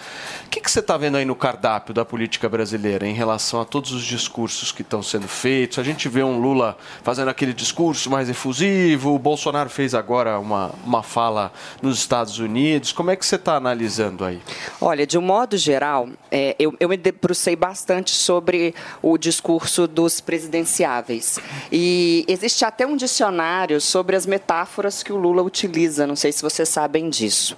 [0.46, 3.66] O que, que você está vendo aí no cardápio da política brasileira em relação a
[3.66, 5.80] todos os discursos que estão sendo feitos?
[5.80, 8.73] A gente vê um Lula fazendo aquele discurso mais efusivo,
[9.04, 11.52] o Bolsonaro fez agora uma, uma fala
[11.82, 12.91] nos Estados Unidos.
[12.91, 14.40] Como é que você está analisando aí?
[14.80, 20.20] Olha, de um modo geral, é, eu, eu me debrucei bastante sobre o discurso dos
[20.20, 21.40] presidenciáveis.
[21.72, 26.41] E existe até um dicionário sobre as metáforas que o Lula utiliza, não sei se
[26.41, 27.58] vocês sabem disso.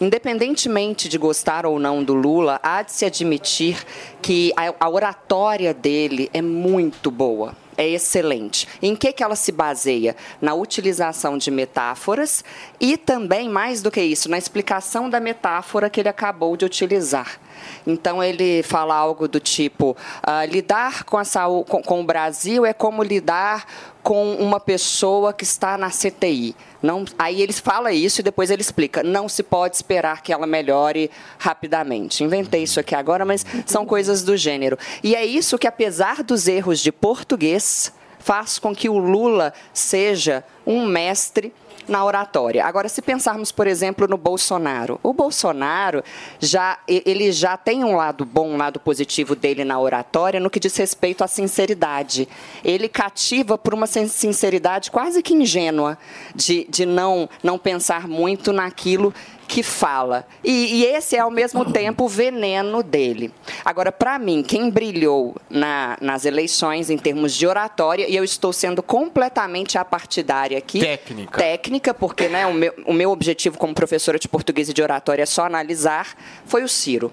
[0.00, 3.84] Independentemente de gostar ou não do Lula, há de se admitir
[4.22, 7.65] que a, a oratória dele é muito boa.
[7.76, 8.66] É excelente.
[8.80, 10.16] Em que, que ela se baseia?
[10.40, 12.42] Na utilização de metáforas
[12.80, 17.38] e também, mais do que isso, na explicação da metáfora que ele acabou de utilizar.
[17.86, 22.64] Então ele fala algo do tipo: ah, lidar com, a saúde, com, com o Brasil
[22.64, 23.66] é como lidar
[24.02, 26.54] com uma pessoa que está na CTI.
[26.80, 30.46] Não, aí ele fala isso e depois ele explica: não se pode esperar que ela
[30.46, 32.22] melhore rapidamente.
[32.22, 34.78] Inventei isso aqui agora, mas são coisas do gênero.
[35.02, 40.44] E é isso que, apesar dos erros de português, faz com que o Lula seja
[40.66, 41.52] um mestre
[41.88, 42.64] na oratória.
[42.64, 46.02] Agora, se pensarmos, por exemplo, no Bolsonaro, o Bolsonaro
[46.40, 50.58] já ele já tem um lado bom, um lado positivo dele na oratória no que
[50.60, 52.28] diz respeito à sinceridade.
[52.64, 55.96] Ele cativa por uma sin- sinceridade quase que ingênua
[56.34, 59.14] de, de não não pensar muito naquilo
[59.48, 60.26] que fala.
[60.42, 63.32] E, e esse é, ao mesmo tempo, o veneno dele.
[63.64, 68.52] Agora, para mim, quem brilhou na- nas eleições em termos de oratória, e eu estou
[68.52, 70.80] sendo completamente apartidária aqui.
[70.80, 71.38] Técnica.
[71.38, 75.22] Técnica, porque né, o, meu, o meu objetivo como professora de português e de oratória
[75.22, 77.12] é só analisar, foi o Ciro.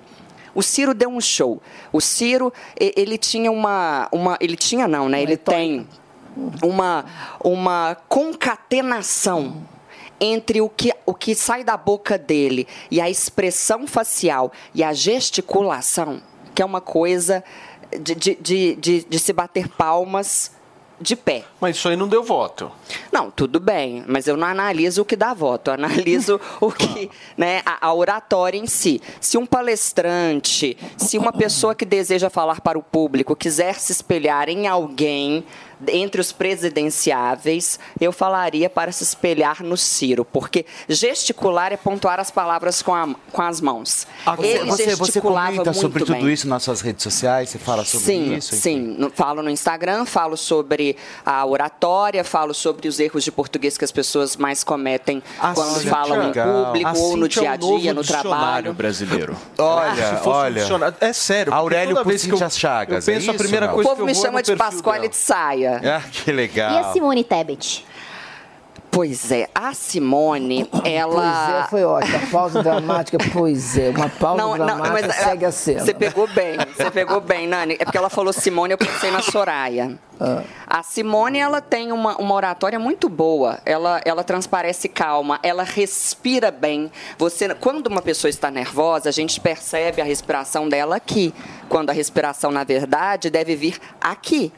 [0.56, 1.62] O Ciro deu um show.
[1.92, 4.08] O Ciro, ele tinha uma.
[4.12, 5.22] uma ele tinha, não, né?
[5.22, 5.88] Ele tem
[6.64, 7.06] uma,
[7.44, 9.64] uma concatenação
[10.20, 14.94] entre o que, o que sai da boca dele e a expressão facial e a
[14.94, 16.22] gesticulação,
[16.54, 17.44] que é uma coisa
[18.00, 20.52] de, de, de, de, de se bater palmas
[21.00, 21.44] de pé.
[21.60, 22.72] Mas isso aí não deu voto.
[23.12, 27.10] Não, tudo bem, mas eu não analiso o que dá voto, eu analiso o que,
[27.38, 29.02] né, a, a oratória em si.
[29.20, 34.50] Se um palestrante, se uma pessoa que deseja falar para o público quiser se espelhar
[34.50, 35.44] em alguém
[35.90, 42.30] entre os presidenciáveis, eu falaria para se espelhar no Ciro, porque gesticular é pontuar as
[42.32, 44.08] palavras com, a- com as mãos.
[44.40, 46.32] Ele você, você comenta sobre tudo bem.
[46.32, 47.50] isso nas suas redes sociais?
[47.50, 48.56] Você fala sobre sim, isso?
[48.56, 50.96] Sim, No- falo no Instagram, falo sobre
[51.26, 55.22] a oratória, falo sobre os erros de português que as pessoas mais cometem
[55.54, 58.74] quando Cíntia- falam em público A ou no é dia a dia, no dicionário trabalho.
[58.74, 59.36] brasileiro.
[59.58, 60.62] Olha, um olha.
[60.62, 61.54] dicionário- É sério.
[61.54, 64.12] Aurélio Pucinte Chagas, eu penso é a primeira isso, coisa O povo que eu me
[64.12, 65.10] é chama no de Pascoal dela.
[65.10, 65.73] de saia.
[65.84, 66.74] Ah, que legal.
[66.74, 67.86] E a Simone Tebet?
[68.94, 71.14] Pois é, a Simone, ela.
[71.34, 72.16] Pois é, foi ótimo.
[72.16, 73.90] A pausa dramática, pois é.
[73.90, 75.80] Uma pausa dramática mas, segue a cena.
[75.80, 77.76] Você pegou bem, você pegou bem, Nani.
[77.80, 79.98] É porque ela falou Simone, eu pensei na Soraya.
[80.22, 80.44] Ah.
[80.68, 83.60] A Simone, ela tem uma, uma oratória muito boa.
[83.66, 86.92] Ela, ela transparece calma, ela respira bem.
[87.18, 91.34] Você, quando uma pessoa está nervosa, a gente percebe a respiração dela aqui.
[91.68, 94.54] Quando a respiração, na verdade, deve vir aqui.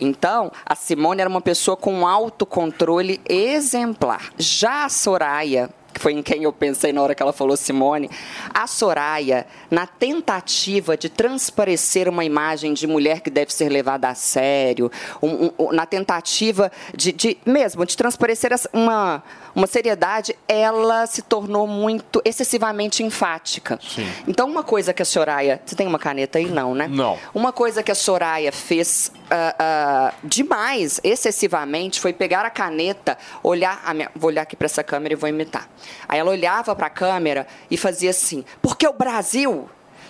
[0.00, 4.32] Então, a Simone era uma pessoa com um autocontrole exemplar.
[4.38, 8.08] Já a Soraya, que foi em quem eu pensei na hora que ela falou Simone,
[8.54, 14.14] a Soraya, na tentativa de transparecer uma imagem de mulher que deve ser levada a
[14.14, 14.90] sério,
[15.22, 19.22] um- um- na tentativa de, de- mesmo de transparecer uma,
[19.54, 23.78] uma seriedade, ela se tornou muito excessivamente enfática.
[24.26, 25.60] Então, uma coisa que a Soraya.
[25.64, 26.46] Você tem uma caneta aí?
[26.46, 26.86] Não, né?
[26.88, 27.18] Não.
[27.34, 33.80] Uma coisa que a Soraya fez ah, ah, demais, excessivamente, foi pegar a caneta, olhar.
[33.84, 35.68] a minha- vou olhar aqui para essa câmera e vou imitar.
[36.08, 39.68] Aí ela olhava para a câmera e fazia assim: porque o Brasil.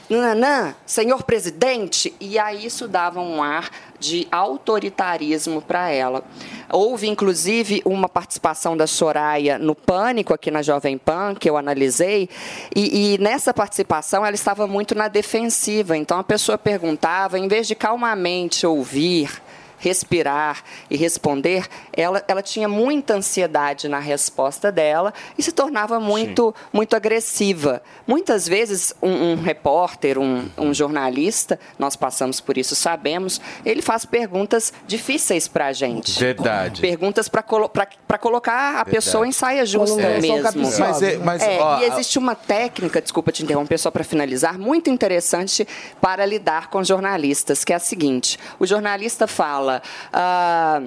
[0.08, 3.70] Nananã, senhor presidente, e aí isso dava um ar
[4.00, 6.24] de autoritarismo para ela.
[6.72, 12.28] Houve, inclusive, uma participação da Soraya no Pânico, aqui na Jovem Pan, que eu analisei,
[12.74, 15.96] e, e nessa participação ela estava muito na defensiva.
[15.96, 19.30] Então a pessoa perguntava, em vez de calmamente ouvir,
[19.80, 26.54] respirar e responder, ela, ela tinha muita ansiedade na resposta dela e se tornava muito,
[26.72, 27.82] muito agressiva.
[28.06, 34.04] Muitas vezes, um, um repórter, um, um jornalista, nós passamos por isso, sabemos, ele faz
[34.04, 36.18] perguntas difíceis para a gente.
[36.20, 36.80] Verdade.
[36.80, 40.20] Perguntas para colo pra colocar a pessoa em saia justa É.
[40.20, 40.60] mesmo.
[40.78, 44.58] Mas, é, mas É, ó, e existe uma técnica, desculpa te interromper, só para finalizar,
[44.58, 45.66] muito interessante
[46.00, 49.69] para lidar com jornalistas, que é a seguinte: o jornalista fala.
[50.12, 50.82] Ah,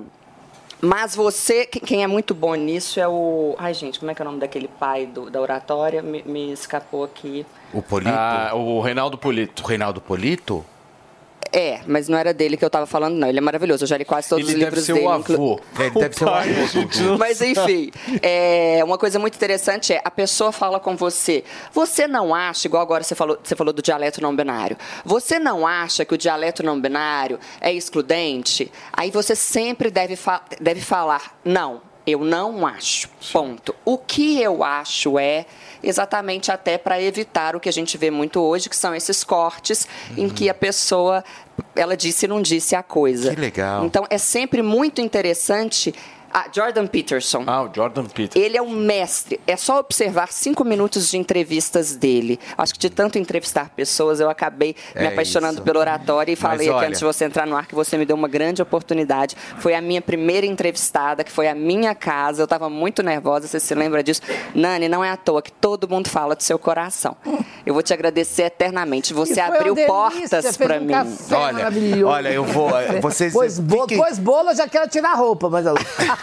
[0.81, 3.55] mas você, que- quem é muito bom nisso é o.
[3.57, 6.01] Ai, gente, como é que é o nome daquele pai do- da oratória?
[6.01, 7.45] Me, me escapou aqui.
[7.73, 8.11] o Polito?
[8.15, 9.63] Ah, o Reinaldo Polito.
[9.63, 10.65] O Reinaldo Polito?
[11.55, 13.27] É, mas não era dele que eu estava falando, não.
[13.29, 13.83] Ele é maravilhoso.
[13.83, 14.99] Eu já li quase todos Ele os livros dele.
[15.05, 15.59] o inclu- avô.
[15.79, 17.91] Ele deve ser o pai, avô, Mas enfim,
[18.23, 21.43] é, uma coisa muito interessante é a pessoa fala com você.
[21.71, 24.75] Você não acha, igual agora você falou, você falou do dialeto não binário.
[25.05, 28.71] Você não acha que o dialeto não binário é excludente?
[28.91, 31.81] Aí você sempre deve, fa- deve falar, não.
[32.05, 33.07] Eu não acho.
[33.31, 33.73] Ponto.
[33.85, 35.45] O que eu acho é
[35.81, 39.87] exatamente até para evitar o que a gente vê muito hoje, que são esses cortes
[40.17, 41.23] em que a pessoa
[41.75, 43.33] ela disse e não disse a coisa.
[43.33, 43.85] Que legal.
[43.85, 45.93] Então é sempre muito interessante
[46.35, 47.43] Ah, Jordan Peterson.
[47.45, 48.39] Ah, o Jordan Peterson.
[48.43, 49.39] Ele é um mestre.
[49.45, 52.39] É só observar cinco minutos de entrevistas dele.
[52.57, 55.61] Acho que de tanto entrevistar pessoas, eu acabei me É apaixonando isso.
[55.63, 58.05] pelo oratório e falei aqui olha- antes de você entrar no ar que você me
[58.05, 59.35] deu uma grande oportunidade.
[59.59, 62.41] Foi a minha primeira entrevistada, que foi a minha casa.
[62.41, 64.21] Eu estava muito nervosa, você se lembra disso?
[64.55, 67.15] Nani, não é à toa que todo mundo fala do seu coração.
[67.63, 69.13] Eu vou te agradecer eternamente.
[69.13, 70.93] Você abriu delícia, portas para um mim.
[70.93, 71.67] café Olha,
[72.07, 75.15] olha, eu vou- eh, vocês Pois, bo fiquem- pois bolo, eu já quero tirar a
[75.15, 75.65] roupa, mas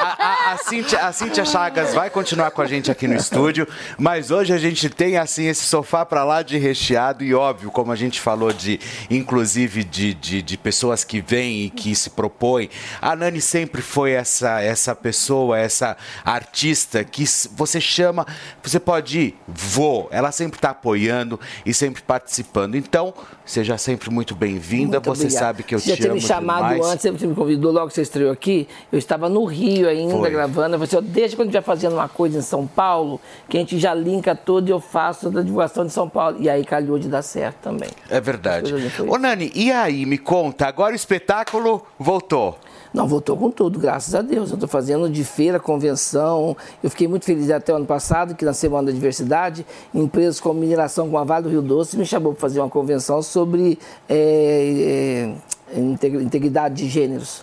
[0.00, 3.66] A, a, Cíntia, a Cíntia Chagas vai continuar com a gente aqui no estúdio,
[3.98, 7.90] mas hoje a gente tem assim esse sofá para lá de recheado e óbvio, como
[7.90, 8.78] a gente falou de,
[9.10, 12.70] inclusive de, de, de pessoas que vêm e que se propõem.
[13.02, 17.24] A Nani sempre foi essa essa pessoa, essa artista que
[17.56, 18.26] você chama,
[18.62, 20.08] você pode ir, vou.
[20.12, 22.76] Ela sempre está apoiando e sempre participando.
[22.76, 23.12] Então
[23.44, 25.00] seja sempre muito bem-vinda.
[25.00, 25.40] Você obrigado.
[25.40, 26.92] sabe que eu Você te tinha amo me chamado demais.
[26.92, 28.68] antes, você me convidou logo que você estreou aqui.
[28.92, 30.30] Eu estava no Rio ainda Foi.
[30.30, 30.76] gravando.
[30.76, 33.78] Eu falei assim, deixa quando estiver fazendo uma coisa em São Paulo, que a gente
[33.78, 36.36] já linka tudo e eu faço toda a divulgação de São Paulo.
[36.40, 37.90] E aí calhou de dar certo também.
[38.10, 38.72] É verdade.
[39.08, 42.56] Ô Nani, e aí, me conta, agora o espetáculo voltou.
[42.92, 44.48] Não, voltou com tudo, graças a Deus.
[44.48, 46.56] Eu estou fazendo de feira, convenção.
[46.82, 50.58] Eu fiquei muito feliz até o ano passado, que na Semana da Diversidade, empresas como
[50.60, 53.78] Mineração com a Vale do Rio Doce me chamou para fazer uma convenção sobre
[54.08, 55.34] é,
[55.74, 57.42] é, integ- integridade de gêneros.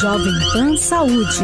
[0.00, 1.42] Jovem Pan Saúde.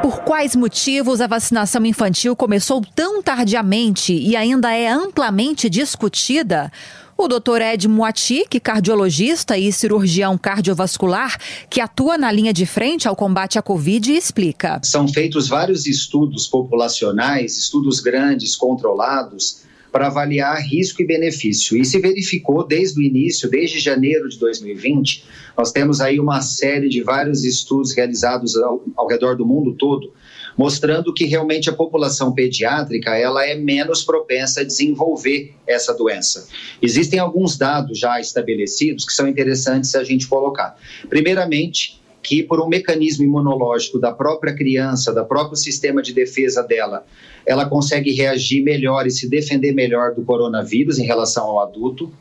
[0.00, 6.72] Por quais motivos a vacinação infantil começou tão tardiamente e ainda é amplamente discutida?
[7.18, 7.60] O Dr.
[7.60, 11.38] Ed Moati, que é cardiologista e cirurgião cardiovascular,
[11.68, 14.80] que atua na linha de frente ao combate à Covid, explica.
[14.82, 21.76] São feitos vários estudos populacionais, estudos grandes, controlados, para avaliar risco e benefício.
[21.76, 25.24] E se verificou desde o início, desde janeiro de 2020,
[25.56, 30.12] nós temos aí uma série de vários estudos realizados ao, ao redor do mundo todo,
[30.56, 36.48] mostrando que realmente a população pediátrica ela é menos propensa a desenvolver essa doença.
[36.80, 40.76] Existem alguns dados já estabelecidos que são interessantes a gente colocar.
[41.08, 47.04] Primeiramente, que por um mecanismo imunológico da própria criança, da próprio sistema de defesa dela,
[47.46, 52.12] ela consegue reagir melhor e se defender melhor do coronavírus em relação ao adulto.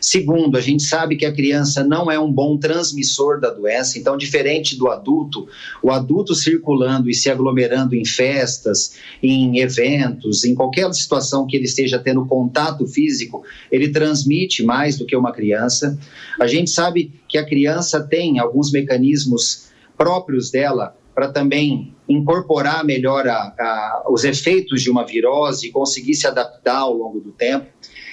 [0.00, 4.16] Segundo, a gente sabe que a criança não é um bom transmissor da doença, então,
[4.16, 5.48] diferente do adulto,
[5.82, 11.64] o adulto circulando e se aglomerando em festas, em eventos, em qualquer situação que ele
[11.64, 13.42] esteja tendo contato físico,
[13.72, 15.98] ele transmite mais do que uma criança.
[16.40, 23.26] A gente sabe que a criança tem alguns mecanismos próprios dela para também incorporar melhor
[23.26, 27.66] a, a, os efeitos de uma virose e conseguir se adaptar ao longo do tempo.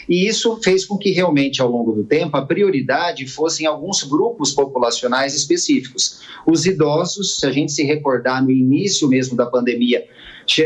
[0.10, 4.53] E isso fez com que realmente, ao longo do tempo, a prioridade fossem alguns grupos
[4.53, 6.22] populacionais específicos.
[6.48, 10.07] Os idosos, se a gente se recordar no início mesmo da pandemia,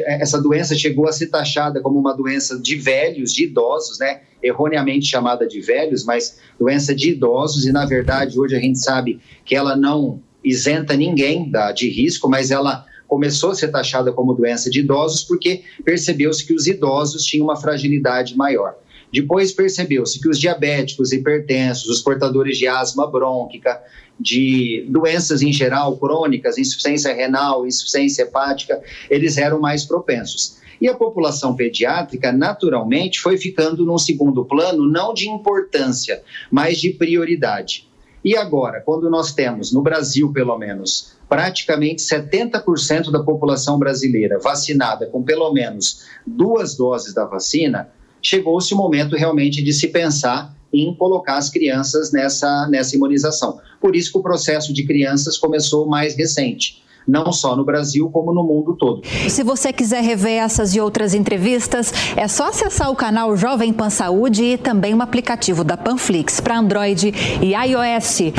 [0.06, 4.22] essa doença chegou a ser taxada como uma doença de velhos, de idosos, né?
[4.42, 9.20] Erroneamente chamada de velhos, mas doença de idosos, e na verdade hoje a gente sabe
[9.44, 14.34] que ela não isenta ninguém da, de risco, mas ela começou a ser taxada como
[14.34, 18.76] doença de idosos porque percebeu-se que os idosos tinham uma fragilidade maior.
[19.12, 23.82] Depois percebeu-se que os diabéticos, hipertensos, os portadores de asma brônquica,
[24.20, 28.80] de doenças em geral crônicas, insuficiência renal, insuficiência hepática,
[29.10, 30.60] eles eram mais propensos.
[30.80, 36.22] E a população pediátrica, naturalmente, foi ficando num segundo plano, não de importância,
[36.52, 37.89] mas de prioridade.
[38.24, 45.08] E agora, quando nós temos, no Brasil pelo menos, praticamente 70% da população brasileira vacinada
[45.08, 47.90] com pelo menos duas doses da vacina,
[48.22, 53.60] chegou-se o momento realmente de se pensar em colocar as crianças nessa, nessa imunização.
[53.80, 56.84] Por isso que o processo de crianças começou mais recente.
[57.10, 59.02] Não só no Brasil, como no mundo todo.
[59.28, 63.90] Se você quiser rever essas e outras entrevistas, é só acessar o canal Jovem Pan
[63.90, 67.12] Saúde e também o aplicativo da Panflix para Android
[67.42, 68.32] e iOS.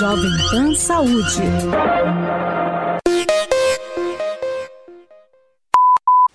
[0.00, 1.42] Jovem Pan Saúde.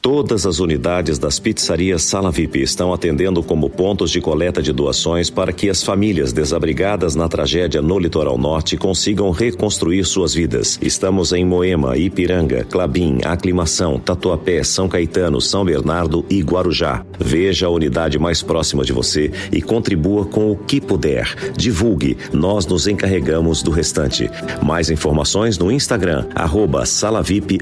[0.03, 5.29] Todas as unidades das pizzarias Sala VIP estão atendendo como pontos de coleta de doações
[5.29, 10.77] para que as famílias desabrigadas na tragédia no litoral norte consigam reconstruir suas vidas.
[10.81, 17.05] Estamos em Moema, Ipiranga, Clabim, Aclimação, Tatuapé, São Caetano, São Bernardo e Guarujá.
[17.17, 21.33] Veja a unidade mais próxima de você e contribua com o que puder.
[21.55, 24.29] Divulgue, nós nos encarregamos do restante.
[24.61, 26.83] Mais informações no Instagram, arroba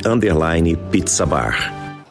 [0.07, 0.75] underline.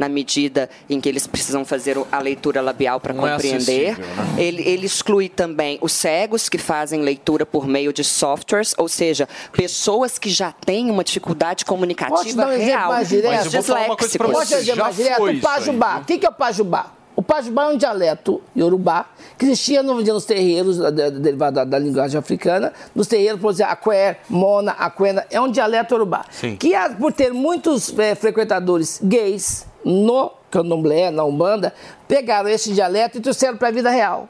[0.01, 3.91] Na medida em que eles precisam fazer a leitura labial para é compreender.
[3.91, 4.35] acessível, né?
[4.43, 9.29] ele, ele exclui também os cegos que fazem leitura por meio de softwares, ou seja,
[9.53, 12.89] pessoas que já têm uma dificuldade Posso comunicativa dar um real.
[12.89, 13.45] mais direto?
[13.47, 14.17] Os disléxicos.
[14.17, 15.23] Posso dar um exemplo mais direto?
[15.23, 15.99] O Pajubá.
[15.99, 16.93] O que é o Pajubá?
[17.15, 19.05] O Pajubá é um dialeto iorubá
[19.37, 23.51] que existia no, nos terreiros, da- da- derivado da, da linguagem africana, nos terreiros, por
[23.53, 26.25] exemplo, Aqué, Mona, Aquena, é um dialeto iorubá.
[26.31, 26.57] Sim.
[26.57, 31.73] Que, por ter muitos eh, frequentadores gays no candomblé, na Umbanda,
[32.09, 34.29] pegaram esse dialeto e trouxeram para a vida real.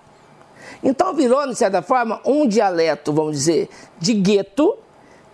[0.83, 3.69] Então virou, de certa forma, um dialeto, vamos dizer,
[3.99, 4.77] de gueto,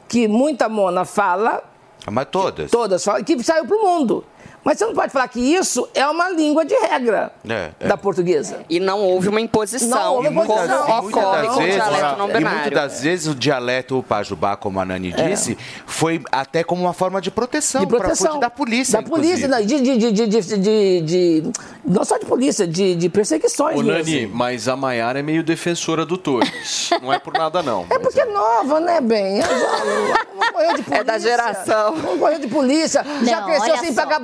[0.09, 1.63] que muita mona fala,
[2.11, 2.71] Mas todas.
[2.71, 4.25] todas falam, que saiu para o mundo.
[4.67, 7.87] Mas você não pode falar que isso é uma língua de regra É, é.
[7.87, 8.63] da portuguesa.
[8.69, 10.77] E não houve uma imposição, Não houve como imposição.
[10.77, 11.21] E ocorre com
[11.55, 15.29] o vezes, dialeto não e muitas das vezes o dialeto pajubá, como a Nani É.
[15.29, 15.57] disse,
[15.87, 18.33] foi até como uma forma de proteção, de proteção.
[18.33, 21.53] pra, da polícia, Da polícia, não, de, de, de, de, de, de-
[21.85, 23.93] Não só de polícia, de, de perseguições mesmo.
[23.93, 26.91] Nani, mas a Maiara é meio defensora do Torres.
[27.01, 27.87] não é por nada, não.
[27.89, 29.37] É porque é nova, né, bem?
[29.39, 30.97] Eu já- Não correu de polícia.
[31.01, 31.95] É da geração.
[31.97, 33.05] Não correu de polícia.
[33.23, 34.03] já Não, cresceu olha sem só.
[34.03, 34.19] pagar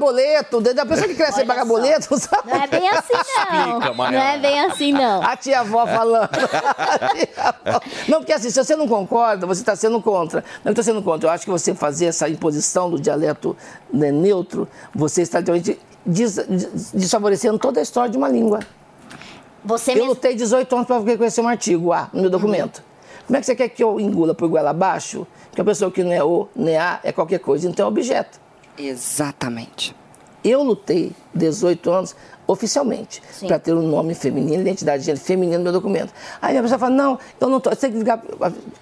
[0.50, 0.80] boleto.
[0.80, 2.50] A pessoa que cresce sem pagar boleto, sabe?
[2.50, 3.78] Não é bem assim, não.
[3.78, 5.22] Explica, não é bem assim, não.
[5.22, 6.28] A tia avó falando.
[6.28, 7.52] Tia.
[8.08, 10.44] Não, porque assim, se você não concorda, você está sendo contra.
[10.64, 11.28] Não está sendo contra.
[11.28, 13.56] Eu acho que você fazer essa imposição do dialeto
[13.92, 18.60] né, neutro, você está realmente des- des- desfavorecendo toda a história de uma língua.
[19.64, 22.82] Você eu lutei 18 anos para conhecer um artigo A no meu documento.
[23.26, 25.26] Como é que você quer que eu engula por goela abaixo?
[25.52, 28.40] Que a pessoa que não é O, nem A, é qualquer coisa, então é objeto.
[28.76, 29.94] Exatamente.
[30.44, 32.16] Eu lutei 18 anos
[32.46, 36.12] oficialmente para ter um nome feminino, identidade de gênero feminina no meu documento.
[36.40, 38.22] Aí a pessoa fala, não, eu não tô, você tem que ligar,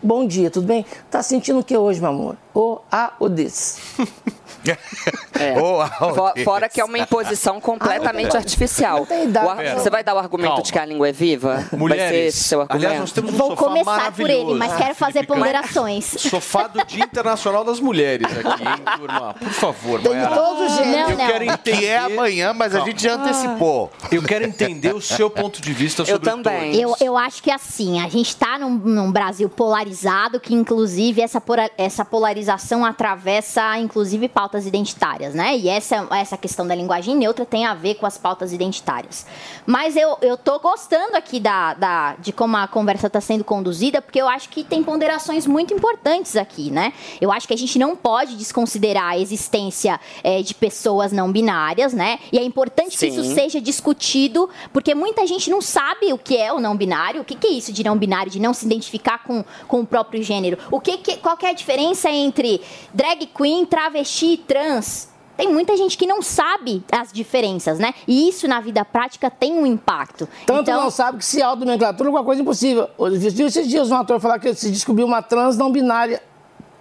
[0.02, 0.84] bom dia, tudo bem?
[1.10, 2.36] Tá sentindo o que hoje, meu amor?
[2.54, 3.80] O, a, o desse.
[4.66, 5.54] É.
[5.80, 6.44] A Fo- outra.
[6.44, 9.06] Fora que é uma imposição completamente Ah, artificial.
[9.08, 9.74] ar-.
[9.78, 10.62] Você vai dar o argumento Calma.
[10.62, 11.54] de que a língua é viva?
[11.54, 12.84] vai ser Mulheres, esse seu argumento?
[12.86, 14.50] aliás, nós temos um Vou sofá começar por maravilhoso.
[14.50, 16.04] ele, mas quero fazer ponderações.
[16.20, 19.34] Sofá do Dia Internacional das Mulheres aqui, hein, turma?
[19.34, 20.34] Por favor, Tem de Maiara.
[20.36, 20.88] todo jeito.
[20.90, 21.26] Não, Eu não.
[21.26, 21.78] quero entender...
[21.78, 22.90] Que é amanhã, mas a Calma.
[22.92, 23.90] gente já antecipou.
[24.12, 26.72] Eu quero entender o seu ponto de vista sobre Eu também.
[26.84, 31.22] o Eu, eu acho que assim, a gente está num, num Brasil polarizado, que inclusive
[31.22, 31.42] essa,
[31.78, 35.56] essa polarização atravessa, inclusive, pautas identitárias, né?
[35.56, 39.24] E essa, essa questão da linguagem neutra tem a ver com as pautas identitárias.
[39.64, 44.02] Mas eu, eu tô gostando aqui da, da, de como a conversa está sendo conduzida,
[44.02, 46.92] porque eu acho que tem ponderações muito importantes aqui, né?
[47.20, 51.92] Eu acho que a gente não pode desconsiderar a existência eh, de pessoas não binárias,
[51.92, 52.18] né?
[52.32, 53.34] E é importante que isso Sim.
[53.34, 57.36] seja discutido, porque muita gente não sabe o que é o não binário, o que,
[57.36, 60.58] que é isso de não binário, de não se identificar com, com o próprio gênero.
[60.70, 62.60] O que, que qual que é a diferença entre
[62.92, 65.08] drag queen, travesti trans?
[65.36, 67.94] Tem muita gente que não sabe as diferenças, né?
[68.06, 70.28] E isso na vida prática tem um impacto.
[70.44, 72.90] Tanto então, não sabe que se autonomenclatura é uma coisa impossível.
[72.98, 76.22] Hoje, viu esses dias um ator falar que se descobriu uma trans não binária.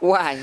[0.02, 0.40] Uai.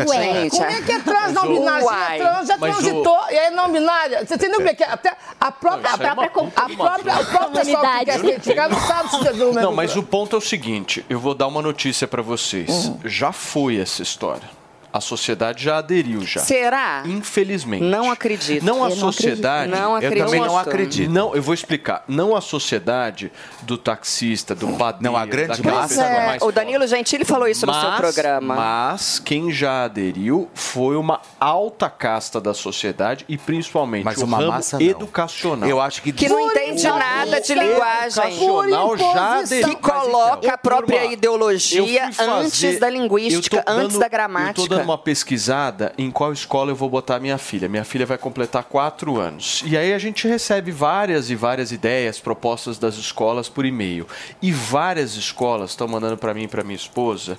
[0.00, 1.86] Ué, Gente, Como é que é trans não binária?
[1.88, 4.26] Se é trans, já Mas o- transitou e é não binária.
[4.26, 4.88] Você entendeu como é que é?
[4.90, 7.50] Até a própria, Não, aí é a própria, puta a de uma própria, o próprio
[7.52, 10.42] pessoal que quer identificar não sabe se é do Não, mas o ponto é o
[10.42, 12.88] seguinte, eu vou dar uma notícia pra vocês.
[12.88, 12.98] Hum.
[13.04, 14.55] Já foi essa história.
[14.96, 16.40] A sociedade já aderiu já.
[16.40, 17.02] Será?
[17.04, 17.82] Infelizmente.
[17.84, 18.64] Não acredito.
[18.64, 19.70] Não a Eu não sociedade.
[19.74, 19.82] acredito.
[19.82, 20.68] Não Eu também não acredito.
[20.68, 21.10] acredito.
[21.12, 22.02] Não, eu vou explicar.
[22.08, 23.30] Não a sociedade
[23.62, 25.02] do taxista, do padeiro.
[25.12, 28.54] Não, a grande Pois é, o Danilo Gentili falou isso no seu programa.
[28.54, 34.38] Mas quem já aderiu foi uma alta casta da sociedade e principalmente Mas o uma
[34.38, 34.86] ramo massa, não.
[34.86, 35.68] educacional.
[35.68, 38.22] Eu acho que Que não entende nada de linguagem.
[38.24, 39.68] Educacional já aderiu.
[39.68, 44.85] Que coloca a própria ideologia antes da linguística, antes da Eu tô gramática.
[44.86, 47.68] Uma pesquisada em qual escola eu vou botar minha filha.
[47.68, 49.62] Minha filha vai completar quatro anos.
[49.66, 54.06] E aí a gente recebe várias e várias ideias, propostas das escolas por e-mail.
[54.40, 57.36] E várias escolas estão mandando para mim e para minha esposa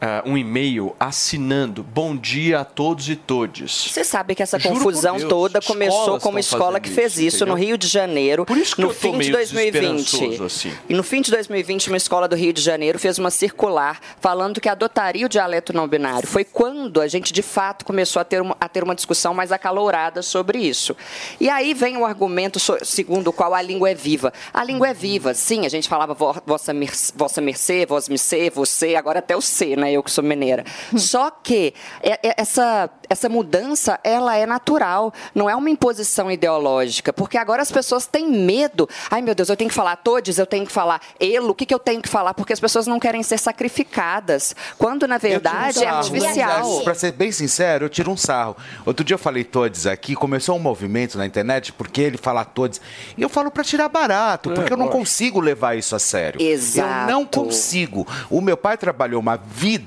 [0.00, 3.88] ah, um e-mail assinando Bom dia a todos e todes.
[3.90, 7.44] Você sabe que essa Juro confusão Deus, toda começou com uma escola que fez isso,
[7.44, 7.54] no?
[7.54, 9.72] Rio de Janeiro, Por isso que no fim de meio 2020.
[9.74, 10.72] desesperançoso, assim.
[10.88, 14.60] E no fim de 2020, uma escola do Rio de Janeiro fez uma circular falando
[14.60, 16.28] que adotaria o dialeto não binário.
[16.28, 19.50] Foi quando a gente, de fato, começou a ter uma, a ter uma discussão mais
[19.50, 20.96] acalorada sobre isso.
[21.40, 24.32] E aí vem o argumento segundo o qual a língua é viva.
[24.54, 26.72] A língua é viva, sim, a gente falava vo- vossa,
[27.16, 29.87] vossa mercê, vós mercê, você, agora até o C, né?
[29.90, 30.64] Eu que sou mineira.
[30.96, 37.12] Só que é- é- essa, essa mudança, ela é natural, não é uma imposição ideológica,
[37.12, 38.88] porque agora as pessoas têm medo.
[39.10, 41.66] Ai, meu Deus, eu tenho que falar todes, eu tenho que falar elo, o que,
[41.66, 42.34] que eu tenho que falar?
[42.34, 46.80] Porque as pessoas não querem ser sacrificadas, quando na verdade é artificial.
[46.82, 48.56] Pra ser bem sincero, eu tiro um sarro.
[48.84, 52.80] Outro dia eu falei todes aqui, começou um movimento na internet porque ele fala todes.
[53.16, 54.98] E eu falo pra tirar barato, porque eu não lógico.
[54.98, 56.40] consigo levar isso a sério.
[56.40, 57.10] Exato.
[57.10, 58.06] Eu não consigo.
[58.30, 59.77] O meu pai trabalhou uma vida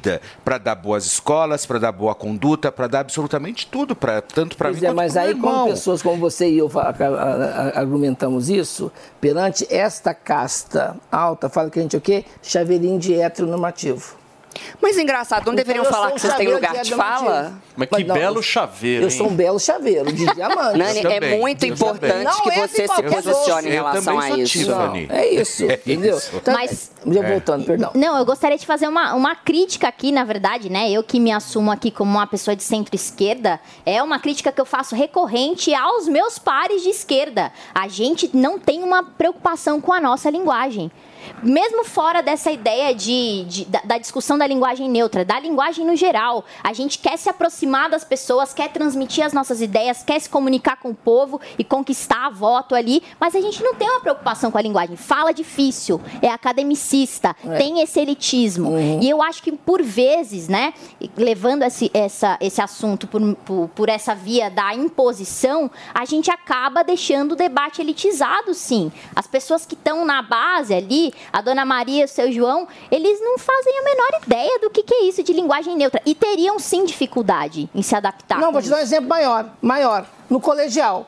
[0.43, 4.80] pra dar boas escolas, pra dar boa conduta, pra dar absolutamente tudo, pra, tanto Pois
[4.80, 6.69] mim é, quanto mas aí, como pessoas como você e eu
[7.76, 12.26] argumentamos isso, perante esta casta alta, fala que a gente é o quê?
[12.41, 14.20] Chaveirinho de heteronormativo.
[14.82, 17.53] Mas engraçado, não Então, deveriam falar que vocês têm lugar de de fala?
[17.76, 19.18] Mas que não, belo chaveiro, Eu hein?
[19.18, 20.78] sou um belo chaveiro, de diamante.
[20.78, 24.69] Nani, é também, muito eu importante que é você se posicione em relação a isso.
[24.69, 26.19] Não, é isso, entendeu?
[26.34, 27.91] Então, Mas- Já voltando, perdão.
[27.95, 30.90] Não, eu gostaria de fazer uma, uma crítica aqui, na verdade, né?
[30.91, 34.65] Eu que me assumo aqui como uma pessoa de centro-esquerda, é uma crítica que eu
[34.65, 37.52] faço recorrente aos meus pares de esquerda.
[37.73, 40.91] A gente não tem uma preocupação com a nossa linguagem.
[41.43, 45.95] Mesmo fora dessa ideia de, de- da, da discussão da linguagem neutra, da linguagem no
[45.95, 50.30] geral, a gente quer se aproximar das pessoas, quer transmitir as nossas ideias, quer se
[50.30, 54.52] comunicar com o povo e conquistar voto ali, mas a gente não tem uma preocupação
[54.52, 54.95] com a linguagem.
[54.95, 57.57] Fala difícil, é academicista, É.
[57.57, 58.77] tem esse elitismo.
[59.02, 60.73] E eu acho que, por vezes, né,
[61.18, 66.84] levando esse, essa, esse assunto por, por, por essa via da imposição, a gente acaba
[66.84, 68.91] deixando o debate elitizado, sim.
[69.15, 73.19] As pessoas que estão na base ali, a dona Maria e o seu João, eles
[73.21, 76.01] não fazem a menor ideia do que, que é isso de linguagem neutra.
[76.05, 78.39] E teriam, sim, dificuldade em se adaptar.
[78.39, 79.49] Não, vou te dar um exemplo maior.
[79.61, 80.05] Maior.
[80.29, 81.07] No colegial.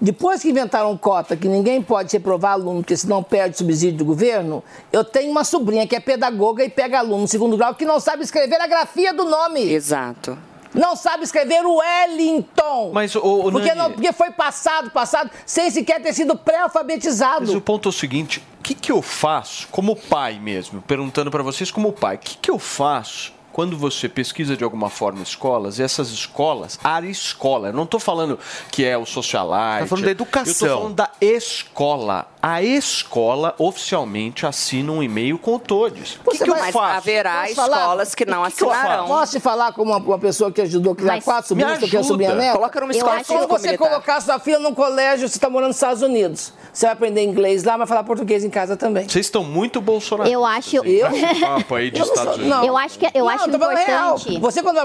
[0.00, 4.62] Depois que inventaram cota que ninguém pode reprovar aluno, porque senão perde subsídio do governo,
[4.92, 8.00] eu tenho uma sobrinha que é pedagoga e pega aluno no segundo grau que não
[8.00, 9.62] sabe escrever a grafia do nome.
[9.72, 10.36] Exato.
[10.74, 12.90] Não sabe escrever o Wellington.
[12.94, 17.46] Mas, ô, ô, porque, Nani- não, porque foi passado, passado, sem sequer ter sido pré-alfabetizado.
[17.46, 21.30] Mas o ponto é o seguinte: o que, que eu faço, como pai mesmo, perguntando
[21.30, 25.22] para vocês como pai, o que, que eu faço quando você pesquisa de alguma forma
[25.22, 28.38] escolas, e essas escolas, a escola, eu não estou falando
[28.70, 29.80] que é o socialite.
[29.80, 30.44] Tá falando da educação.
[30.46, 32.26] Eu estou falando da escola.
[32.42, 36.18] A escola oficialmente assina um e-mail com todos.
[36.24, 36.96] O que, Você que eu vai- faço?
[36.96, 37.76] haverá Posso falar?
[37.78, 39.06] escolas que não O que assinarão.
[39.06, 41.70] Posso te falar como uma, uma pessoa que ajudou a criar Mas quatro me que
[41.70, 42.42] eu criei sobrinha ajuda.
[42.44, 42.56] neta?
[42.58, 43.88] Coloca numa escola quando você militar.
[43.88, 46.52] colocar sua filha num colégio, você está morando nos Estados Unidos.
[46.72, 49.08] Você vai aprender inglês lá, vai falar português em casa também.
[49.08, 50.32] Vocês estão muito bolsonaristas.
[50.32, 50.84] Eu acho-?
[50.84, 51.06] Eu-
[51.40, 52.58] papo aí de Eu não Estados sou- Unidos.
[52.58, 52.64] não.
[52.66, 54.14] Eu acho que- eu Não, acho tô falando real.
[54.16, 54.40] importante.
[54.40, 54.78] Você quando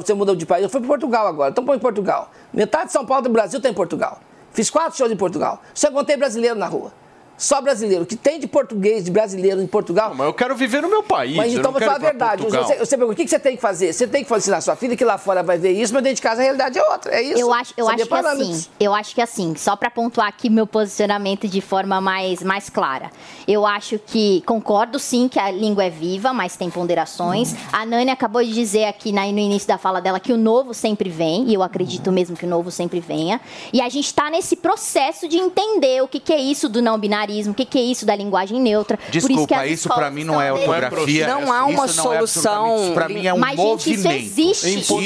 [0.00, 1.50] você mudou de país, eu fui para Portugal agora.
[1.50, 2.30] Então põe em Portugal.
[2.52, 4.20] Metade de São Paulo do Brasil tem em Portugal.
[4.52, 5.62] Fiz quatro shows em Portugal.
[5.74, 6.92] Só encontrei brasileiro na rua.
[7.42, 8.04] Só brasileiro.
[8.04, 10.14] O que tem de português, de brasileiro em Portugal.
[10.14, 11.36] Mas eu quero viver no meu país.
[11.36, 12.42] Mas eu então não vou quero falar a verdade.
[12.44, 13.92] Você, você pergunta, o que que você tem que fazer?
[13.92, 16.22] Você tem que ensinar sua filha que lá fora vai ver isso, mas dentro de
[16.22, 17.12] casa a realidade é outra.
[17.12, 17.40] É isso.
[17.40, 18.48] Eu acho, eu acho que parâmetros.
[18.48, 22.70] assim, eu acho que assim, só para pontuar aqui meu posicionamento de forma mais, mais
[22.70, 23.10] clara.
[23.46, 27.54] Eu acho que concordo sim que a língua é viva, mas tem ponderações.
[27.72, 30.74] A Nani acabou de dizer aqui na- no início da fala dela que o novo
[30.74, 33.40] sempre vem, e eu acredito mesmo que o novo sempre venha.
[33.72, 36.98] E a gente está nesse processo de entender o que, que é isso do não
[37.00, 38.96] pluralismo, o que, que é isso da linguagem neutra.
[38.96, 41.26] Por isso, que Desculpa, as isso escolas pra mim não é ortografia.
[41.26, 42.76] Não há uma Isso não é solução.
[42.84, 44.22] Isso pra mim é um Mas, gente, isso movimento.
[44.24, 44.78] existe.
[44.78, 45.00] Isso,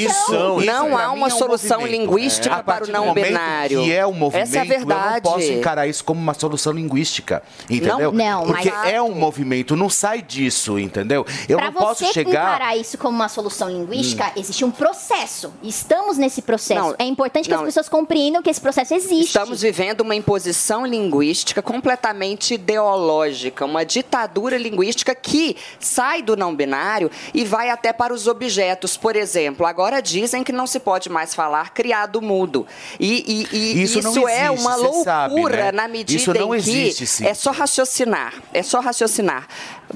[0.65, 2.01] Não pra há mim uma é um solução movimento.
[2.01, 3.83] linguística A para o não binário.
[3.83, 5.01] Que é um movimento, Essa é a verdade.
[5.27, 8.11] eu não posso encarar isso como uma solução linguística, entendeu?
[8.11, 11.25] Não, não, Porque mas- é um movimento, não sai disso, entendeu?
[11.47, 12.27] Eu Para não posso você chegar...
[12.51, 12.55] Hum.
[12.55, 15.53] encarar isso como uma solução linguística, existe um processo.
[15.63, 16.79] Estamos nesse processo.
[16.81, 17.59] Não, é importante que não.
[17.61, 19.27] as pessoas compreendam que esse processo existe.
[19.27, 27.09] Estamos vivendo uma imposição linguística completamente ideológica, uma ditadura linguística que sai do não binário
[27.33, 28.97] e vai até para os objetos.
[28.97, 32.65] Por exemplo, agora dizem que não se pode mais falar criado mudo.
[32.99, 35.71] E, e- e Isso isso, não é existe, uma você loucura sabe, né?
[35.71, 37.25] na medida Isso não em existe, que sim.
[37.25, 38.16] é só raciocinar.
[38.53, 39.47] É só raciocinar.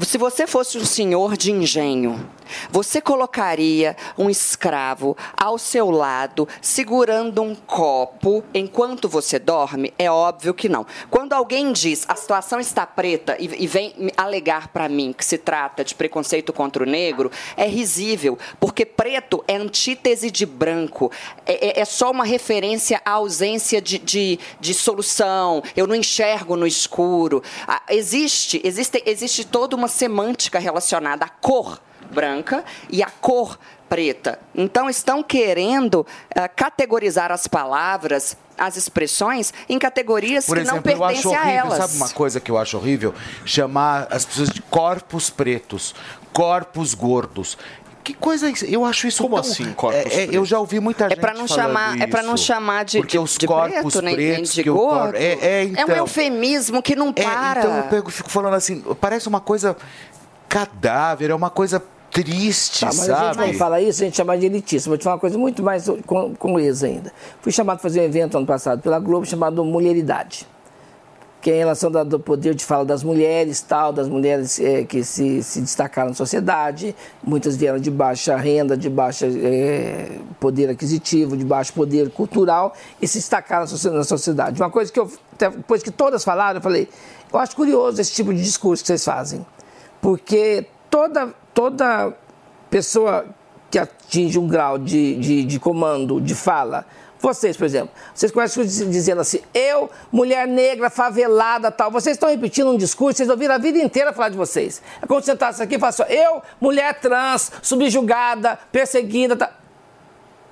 [0.01, 2.29] Se você fosse um senhor de engenho,
[2.69, 9.93] você colocaria um escravo ao seu lado, segurando um copo enquanto você dorme?
[9.97, 10.85] É óbvio que não.
[11.09, 15.37] Quando alguém diz a situação está preta e, e vem alegar para mim que se
[15.37, 21.11] trata de preconceito contra o negro, é risível, porque preto é antítese de branco.
[21.45, 25.63] É, é- é só uma referência à ausência de, de, de solução.
[25.75, 27.41] Eu não enxergo no escuro.
[28.11, 31.81] Existe, existe, existe toda uma semântica relacionada à cor
[32.11, 33.57] branca e à cor
[33.87, 34.37] preta.
[34.53, 36.05] Então, estão querendo
[36.35, 41.37] ah, categorizar as palavras, as expressões, em categorias Por que não exemplo, eu acho pertencem
[41.37, 41.77] a horrível, elas.
[41.77, 43.13] sabe uma coisa que eu acho horrível?
[43.45, 45.95] Chamar as pessoas de corpos pretos,
[46.33, 47.57] corpos gordos.
[48.03, 48.65] Que coisa é isso?
[48.65, 49.49] Eu acho isso Como tão...
[49.51, 52.23] assim, corpos é, é, Eu já ouvi muita gente pra não falando chamar- é pra
[52.23, 52.45] não isso.
[52.45, 54.53] chamar de- Porque de- os de corpos preto, nem- nem pretos...
[54.53, 55.15] de que o cor- gordo.
[55.17, 57.59] É, é, É um então, eufemismo que não para.
[57.61, 59.75] então eu pego, fico falando assim, parece uma coisa
[60.49, 63.37] cadáver, é uma coisa triste, Tá, mas a gente sabe?
[63.37, 64.89] quando fala isso, a gente chama de elitismo.
[64.91, 67.13] Vou te falar uma coisa muito mais com, com eles ainda.
[67.41, 70.45] Fui chamado para fazer um evento ano passado pela Globo chamado Mulheridade.
[71.41, 75.03] Que é em relação do poder de fala das mulheres, tal, das mulheres eh, que
[75.03, 76.95] se, se destacaram na sociedade.
[77.23, 79.25] Muitas vieram de baixa renda, de baixo
[80.39, 84.61] poder aquisitivo, de baixo poder cultural e se destacaram na socie- na sociedade.
[84.61, 86.87] Uma coisa que eu, depois que todas falaram, eu falei,
[87.33, 89.43] eu acho curioso esse tipo de discurso que vocês fazem.
[89.99, 92.13] Porque toda, toda
[92.69, 93.25] pessoa
[93.69, 96.85] que atinge um grau de, de, de comando, de fala,
[97.21, 102.69] vocês, por exemplo, vocês começam dizendo assim, eu, mulher negra, favelada, tal, vocês estão repetindo
[102.71, 104.81] um discurso, vocês ouviram a vida inteira falar de vocês.
[105.01, 109.49] É como se você entrasse aqui e falasse, assim, eu, mulher trans, subjugada, perseguida, tal.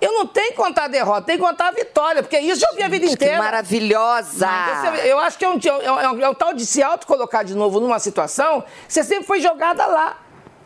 [0.01, 2.69] Eu não tenho que contar a derrota, tenho que contar a vitória, porque isso eu
[2.69, 3.37] ouvi a vida Que inteira.
[3.37, 4.47] maravilhosa!
[4.47, 7.53] Você- Eu acho que é um, é um- é um tal de se autocolocar de
[7.53, 10.17] novo numa situação que você sempre foi jogada lá.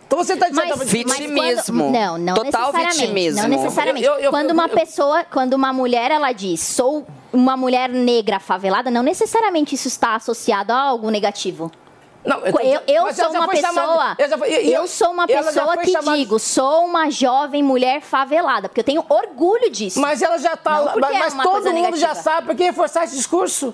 [0.05, 0.67] Então você está dizendo...
[0.77, 2.99] Mas- mas quando- não, não Total necessariamente.
[2.99, 3.41] vitimismo.
[3.41, 4.05] Não necessariamente.
[4.05, 7.89] Eu- eu- quando eu- uma eu- pessoa, quando uma mulher, ela diz, sou uma mulher
[7.89, 11.71] negra favelada, não necessariamente isso está associado a algo negativo.
[12.25, 13.73] Não, eu, eu mas sou já uma pessoa.
[13.73, 16.39] chamada- eu já fui- e- e eu eu- sou uma já pessoa que chamada- digo,
[16.39, 19.99] sou uma jovem mulher favelada, porque eu tenho orgulho disso.
[19.99, 22.15] Mas ela já está porque mas, é mas uma todo mundo já negativa.
[22.15, 23.73] sabe, por que reforçar esse discurso?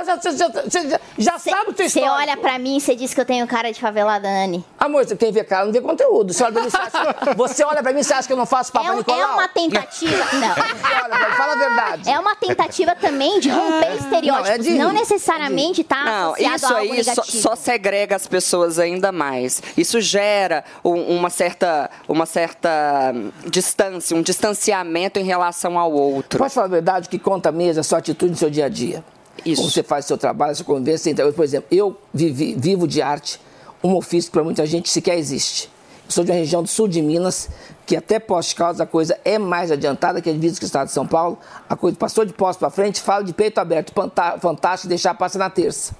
[0.00, 3.12] Você já, já- já- já sabe o teu Você olha pra mim e você diz
[3.12, 4.64] que eu tenho cara de favelada, Anne.
[4.78, 6.32] Amor, você quem vê cara não vê conteúdo.
[6.32, 8.36] Você olha pra mim, você, acha, você olha pra mim e você acha que eu
[8.36, 9.20] não faço Papa É, um- Nicolau?
[9.20, 10.24] é uma tentativa.
[10.32, 10.54] Não.
[10.54, 12.10] Você olha mim, fala a verdade.
[12.10, 14.46] É uma tentativa também de romper estereótipos.
[14.48, 17.42] Não, é de- Não necessariamente está Não, associado isso a algo aí só, negativo.
[17.42, 19.62] só segrega as pessoas ainda mais.
[19.76, 26.38] Isso gera um- uma certa, uma certa hum, distância, um distanciamento em relação ao outro.
[26.38, 28.66] Pode falar a verdade, o que conta mesmo é a sua atitude no seu dia
[28.66, 29.04] a dia.
[29.44, 29.62] Isso.
[29.68, 31.10] Você faz seu trabalho, sua convivência.
[31.10, 33.40] Então, por exemplo, eu vivi- vivo de arte,
[33.82, 35.70] um ofício que para muita gente sequer existe.
[36.04, 37.48] Eu sou de uma região do sul de Minas,
[37.86, 40.92] que até pós-causa a coisa é mais adiantada que a divisa com o estado de
[40.92, 41.38] São Paulo.
[41.68, 43.92] A coisa passou de pós para frente, fala de peito aberto,
[44.40, 45.94] fantástico, deixar passar na terça.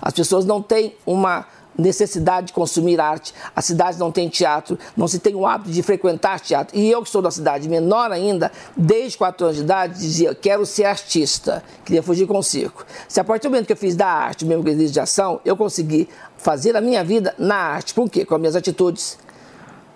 [0.00, 1.46] As pessoas não têm uma
[1.78, 3.34] necessidade de consumir arte.
[3.54, 6.76] A cidade não tem teatro, não se tem o hábito de frequentar teatro.
[6.76, 10.64] E eu que sou da cidade menor ainda, desde 4 anos de idade, dizia, quero
[10.64, 11.62] ser artista.
[11.84, 12.84] Queria fugir com o circo.
[13.08, 15.56] Se a partir do momento que eu fiz da arte, mesmo que de ação, eu
[15.56, 17.94] consegui fazer a minha vida na arte.
[17.94, 18.24] Por quê?
[18.24, 19.18] Com as minhas atitudes,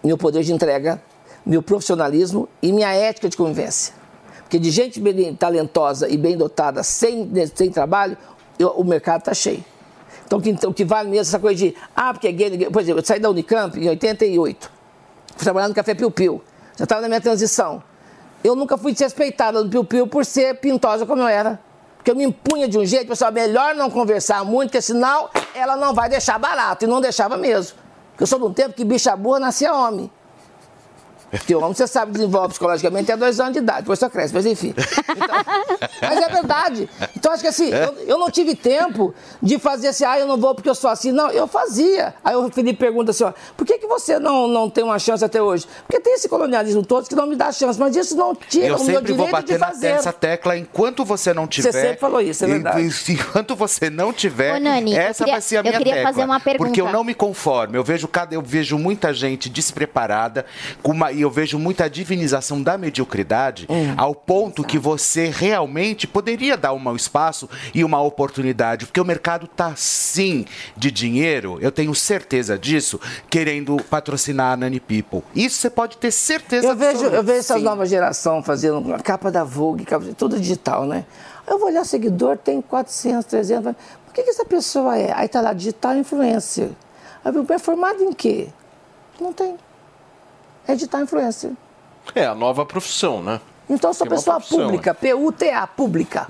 [0.03, 1.03] meu poder de entrega,
[1.45, 3.95] meu profissionalismo e minha ética de convivência.
[4.43, 8.17] Porque de gente bem talentosa e bem dotada, sem, sem trabalho,
[8.59, 9.65] eu- o mercado está cheio.
[10.31, 12.81] Então, que- o que vale mesmo essa coisa de, ah, porque é gay, ninguém- por
[12.81, 14.71] exemplo, eu saí da Unicamp em 88,
[15.35, 16.41] fui trabalhar no Café Piu Piu,
[16.77, 17.83] já estava na minha transição.
[18.45, 21.59] Eu nunca fui desrespeitada no Piu Piu por ser pintosa como eu era.
[21.97, 25.77] Porque eu me impunha de um jeito, pessoal, melhor não conversar muito, porque senão ela
[25.77, 26.85] não vai deixar barato.
[26.85, 27.77] E não deixava mesmo.
[28.13, 30.11] Porque eu sou de um tempo que bicha burra nascia homem.
[31.31, 34.35] Porque o homem, você sabe, desenvolve psicologicamente até dois anos de idade, depois só cresce,
[34.35, 34.75] mas enfim.
[34.77, 35.29] Então,
[36.03, 36.89] mas é verdade.
[37.17, 40.37] Então acho que assim, eu, eu não tive tempo de fazer assim, ah, eu não
[40.37, 41.13] vou porque eu sou assim.
[41.13, 42.15] Não, eu fazia.
[42.25, 45.25] Aí o Felipe pergunta assim, ó, por que, que você não, não tem uma chance
[45.25, 45.67] até hoje?
[45.87, 48.77] Porque tem esse colonialismo todo que não me dá chance, mas isso não tira Eu
[48.77, 49.93] o meu sempre vou direito bater de na fazer.
[49.93, 51.73] nessa tecla enquanto você não tiver.
[51.73, 52.81] sempre falou isso, é verdade.
[53.11, 55.95] Enquanto você não tiver, Ô, Nani, eu essa queria- vai ser a eu minha queria
[55.95, 56.09] tecla.
[56.13, 56.65] fazer uma pergunta.
[56.67, 57.77] Porque eu não me conformo.
[57.77, 60.45] Eu vejo cada, eu vejo muita gente despreparada
[60.83, 63.95] com uma, e eu vejo muita divinização da mediocridade Hum.
[63.99, 69.47] ao ponto que você realmente poderia dar um espaço e uma oportunidade, porque o mercado
[69.47, 71.59] tá sim de dinheiro.
[71.61, 72.99] Eu tenho certeza disso,
[73.29, 75.23] querendo patrocinar a Nani People.
[75.35, 76.67] Isso você pode ter certeza.
[76.69, 80.87] Eu vejo, eu vejo essa nova geração fazendo a capa da Vogue, capa- tudo digital,
[80.87, 81.05] né?
[81.47, 83.65] Eu vou olhar seguidor, tem 400, 300.
[83.65, 83.77] vai,
[84.07, 85.13] Por que, que essa pessoa é?
[85.15, 86.71] Aí tá lá, digital influencer.
[87.25, 88.49] Aí eu, é formado em quê?
[89.21, 89.57] Não tem.
[90.67, 91.53] É digital influencer.
[92.15, 93.41] É a nova profissão, né?
[93.69, 96.27] Então eu sou Tem uma pessoa pública, P-U-T-A, pública.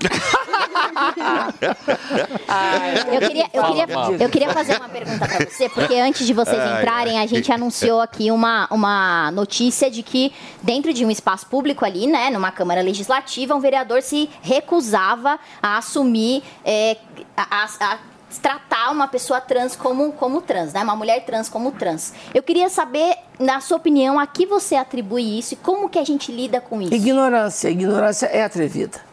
[3.11, 3.85] Eu queria, eu, queria,
[4.25, 7.23] eu queria fazer uma pergunta para você, porque antes de vocês Ai, entrarem, ai.
[7.23, 10.31] a gente anunciou aqui uma, uma notícia de que
[10.61, 15.77] dentro de um espaço público ali, né, numa Câmara Legislativa, um vereador se recusava a
[15.77, 16.97] assumir, é,
[17.35, 17.97] a, a- a
[18.39, 22.13] tratar uma pessoa trans como, como trans, né, uma mulher trans como trans.
[22.33, 26.03] Eu queria saber, na sua opinião, a que você atribui isso e como que a
[26.03, 26.93] gente lida com isso?
[26.93, 27.69] Ignorância.
[27.69, 29.11] Ignorância é atrevida.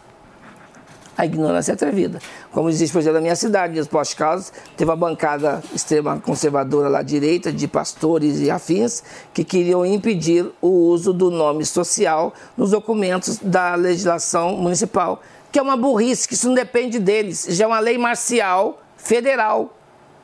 [1.19, 2.20] A ignorância é atrevida.
[2.53, 7.03] Como existe, por exemplo, na minha cidade, nos pós-casos, teve uma bancada extrema conservadora lá
[7.03, 9.03] direita, de pastores e afins,
[9.35, 15.20] que queriam impedir o uso do nome social nos documentos da legislação municipal,
[15.51, 17.47] que é uma burrice, que isso não depende deles.
[17.49, 19.75] Já é uma lei marcial federal.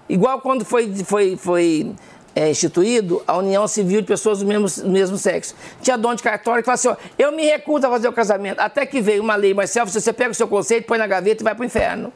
[0.09, 1.95] Igual quando foi, foi, foi
[2.37, 5.55] é, instituído a união civil de pessoas do mesmo, mesmo sexo.
[5.81, 8.61] Tinha dono de cartório que falava assim, ó, eu me recuso a fazer o casamento.
[8.61, 11.45] Até que veio uma lei marcial, você pega o seu conceito, põe na gaveta e
[11.45, 12.13] vai pro inferno.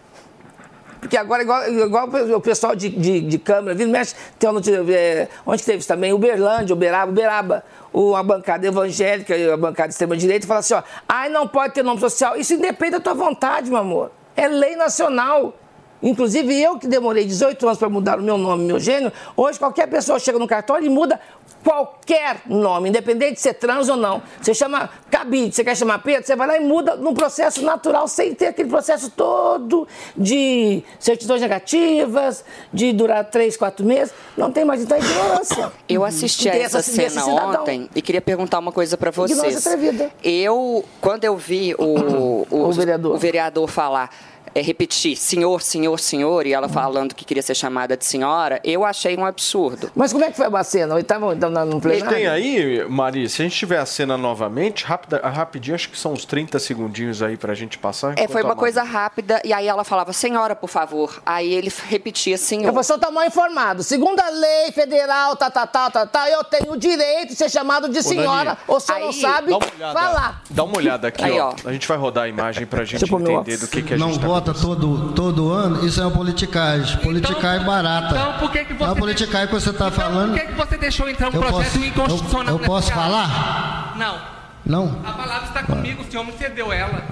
[1.00, 5.28] Porque agora, igual, igual o pessoal de, de, de Câmara, vindo, mexe, tem onde, é,
[5.46, 6.12] onde teve isso também?
[6.12, 7.64] Uberlândia, Uberaba, Uberaba.
[7.92, 11.82] O, a bancada evangélica, a bancada de extrema-direita, fala assim, ó, ai, não pode ter
[11.82, 12.36] nome social.
[12.36, 14.10] Isso independe da tua vontade, meu amor.
[14.36, 15.54] É lei nacional.
[16.02, 19.86] Inclusive, eu que demorei 18 anos para mudar o meu nome, meu gênio, hoje qualquer
[19.88, 21.18] pessoa chega no cartório e muda
[21.64, 24.22] qualquer nome, independente de ser trans ou não.
[24.40, 28.06] Você chama Cabide, você quer chamar Pedro, você vai lá e muda num processo natural,
[28.06, 34.14] sem ter aquele processo todo de certidões negativas, de durar 3, 4 meses.
[34.36, 35.72] Não tem mais, então é ignorância.
[35.88, 39.66] Eu assisti a essa essa- cena ontem e queria perguntar uma coisa para Ignorância vocês.
[39.66, 40.10] atrevida.
[40.22, 42.72] Eu, quando eu vi o, o, o
[43.18, 43.68] vereador.
[43.68, 44.10] falar,
[44.54, 48.84] é, repetir senhor, senhor, senhor, e ela falando que queria ser chamada de senhora, eu
[48.84, 49.90] achei um absurdo.
[49.94, 50.94] Mas como é que foi a cena?
[50.94, 52.08] Ele estava no E plenário?
[52.16, 56.12] tem aí, Mari, se a gente tiver a cena novamente, rapida, rapidinho, acho que são
[56.12, 58.14] uns 30 segundinhos aí pra gente passar.
[58.18, 61.20] É, foi uma Mari- coisa rápida, e aí ela falava, senhora, por favor.
[61.24, 62.66] Aí ele repetia, senhor.
[62.66, 63.82] Eu vou só estar mal informado.
[63.82, 67.50] Segundo a lei federal, tá, tá, tá, tá, tá, eu tenho o direito de ser
[67.50, 68.44] chamado de Ô, senhora.
[68.50, 70.42] Nani, ou se não sabe, dá olhada, falar.
[70.50, 71.50] Dá uma olhada aqui, Aí, ó.
[71.50, 71.54] ó.
[71.68, 74.20] A gente vai rodar a imagem pra gente entender do que, que a Não gente
[74.20, 76.98] tá vota todo, todo ano, isso é uma politicagem.
[76.98, 78.16] Politicagem barata.
[78.16, 80.30] Então, por que que É você uma politicagem que você está falando.
[80.32, 83.00] Por que, que você deixou entrar um Eu projeto posso- inconstitucional eu- eu posso casa?
[83.00, 83.94] falar?
[83.96, 84.38] Não.
[84.66, 85.00] Não?
[85.04, 87.02] A palavra está comigo, o senhor me cedeu ela.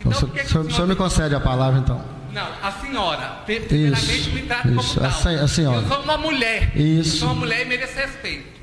[0.00, 2.00] Então, O senhor, por que, que o senhor- o senhor me concede a palavra, então.
[2.32, 3.38] Não, a senhora.
[3.46, 5.44] pri- Primeiramente, me trata isso, como tal.
[5.44, 5.76] a senhora.
[5.82, 6.76] Eu sou uma mulher.
[6.76, 7.14] Isso.
[7.16, 8.53] Eu sou uma mulher e mereço respeito.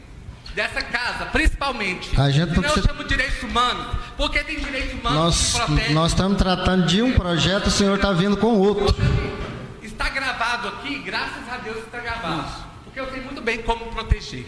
[0.56, 2.20] Dessa casa, principalmente.
[2.20, 3.86] A gente não Senão eu precisa- chamo direitos humanos.
[4.18, 8.12] Porque tem direitos humanos Nós, que nós estamos tratando de um projeto, o senhor está
[8.12, 8.94] vindo com outro.
[9.82, 12.52] Está gravado aqui, graças a Deus está gravado.
[12.84, 14.46] Porque eu sei muito bem como proteger.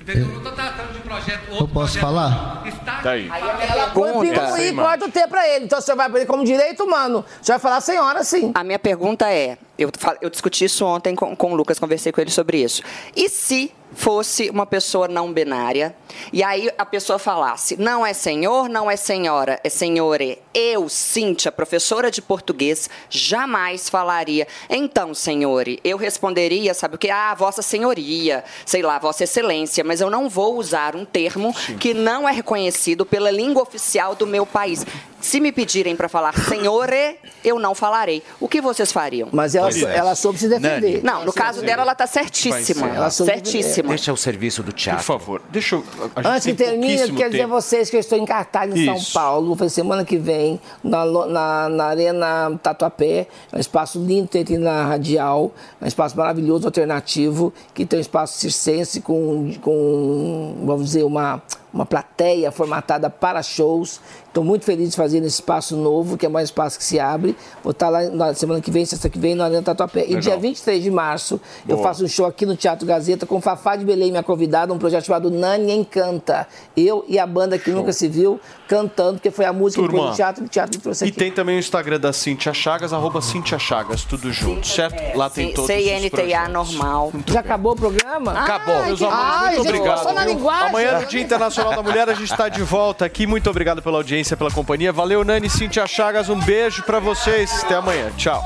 [0.00, 0.22] Entendeu?
[0.24, 1.50] Eu não estou tratando de projeto.
[1.50, 2.62] Outro Eu posso projeto falar?
[2.64, 3.28] Está Daí.
[3.28, 5.64] Ela põe o e corta o T pra ele.
[5.64, 7.24] Então você vai pra ele como direito humano.
[7.42, 8.52] Você vai falar senhora, sim.
[8.54, 9.90] A minha pergunta é: eu,
[10.20, 12.82] eu discuti isso ontem com, com o Lucas, conversei com ele sobre isso.
[13.16, 15.96] E se fosse uma pessoa não binária,
[16.32, 20.38] e aí a pessoa falasse, não é senhor, não é senhora, é senhore.
[20.52, 27.10] Eu, Cíntia, professora de português, jamais falaria, então, senhore, eu responderia, sabe o que?
[27.10, 31.94] Ah, vossa senhoria, sei lá, vossa excelência, mas eu não vou usar um termo que
[31.94, 34.84] não é reconhecido pela língua oficial do meu país.
[35.20, 38.22] Se me pedirem para falar senhore, eu não falarei.
[38.38, 39.28] O que vocês fariam?
[39.32, 41.02] Mas ela, ela soube se defender.
[41.02, 42.88] Não, no caso dela, ela está certíssima.
[42.88, 43.85] Ela soube certíssima.
[43.88, 45.04] Deixa o serviço do teatro.
[45.04, 45.84] Por favor, deixa eu.
[46.16, 49.12] Antes que termine, eu quero dizer a vocês que eu estou em cartaz em Isso.
[49.12, 49.54] São Paulo.
[49.56, 53.26] Fazer semana que vem, na, na, na Arena Tatuapé.
[53.52, 55.52] É um espaço lindo, tem na Radial.
[55.80, 61.42] É um espaço maravilhoso, alternativo, que tem um espaço circense com, com vamos dizer, uma,
[61.72, 64.00] uma plateia formatada para shows.
[64.36, 67.00] Estou muito feliz de fazer nesse espaço novo, que é mais um espaço que se
[67.00, 67.34] abre.
[67.64, 70.04] Vou estar lá na semana que vem, sexta que vem, no Arena Tatuapé.
[70.06, 71.88] E dia 23 de março, eu Boa.
[71.88, 75.06] faço um show aqui no Teatro Gazeta com Fafá de Belém, minha convidada, um projeto
[75.06, 76.46] chamado Nani Encanta.
[76.76, 78.38] Eu e a banda que nunca se viu
[78.68, 80.10] cantando, porque foi a música que Turma.
[80.10, 81.16] no teatro e o teatro me trouxe E aqui.
[81.16, 85.16] tem também o Instagram da Cintia Chagas, arroba Cintia Chagas, tudo junto, certo?
[85.16, 87.10] Lá tem todos os CNTA normal.
[87.26, 88.32] Já acabou o programa?
[88.32, 88.84] Acabou.
[88.84, 90.66] Meus amores, Ai, muito gente, obrigado.
[90.68, 93.26] Amanhã, no Dia Internacional da Mulher, a gente está de volta aqui.
[93.26, 94.92] Muito obrigado pela audiência, pela companhia.
[94.92, 96.30] Valeu, Nani, Cintia Chagas.
[96.30, 97.62] Um beijo pra vocês.
[97.62, 98.10] Até amanhã.
[98.16, 98.42] Tchau.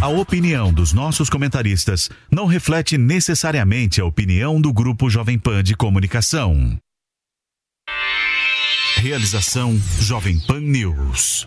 [0.00, 5.76] A opinião dos nossos comentaristas não reflete necessariamente a opinião do Grupo Jovem Pan de
[5.76, 6.78] Comunicação.
[8.96, 11.46] Realização Jovem Pan News.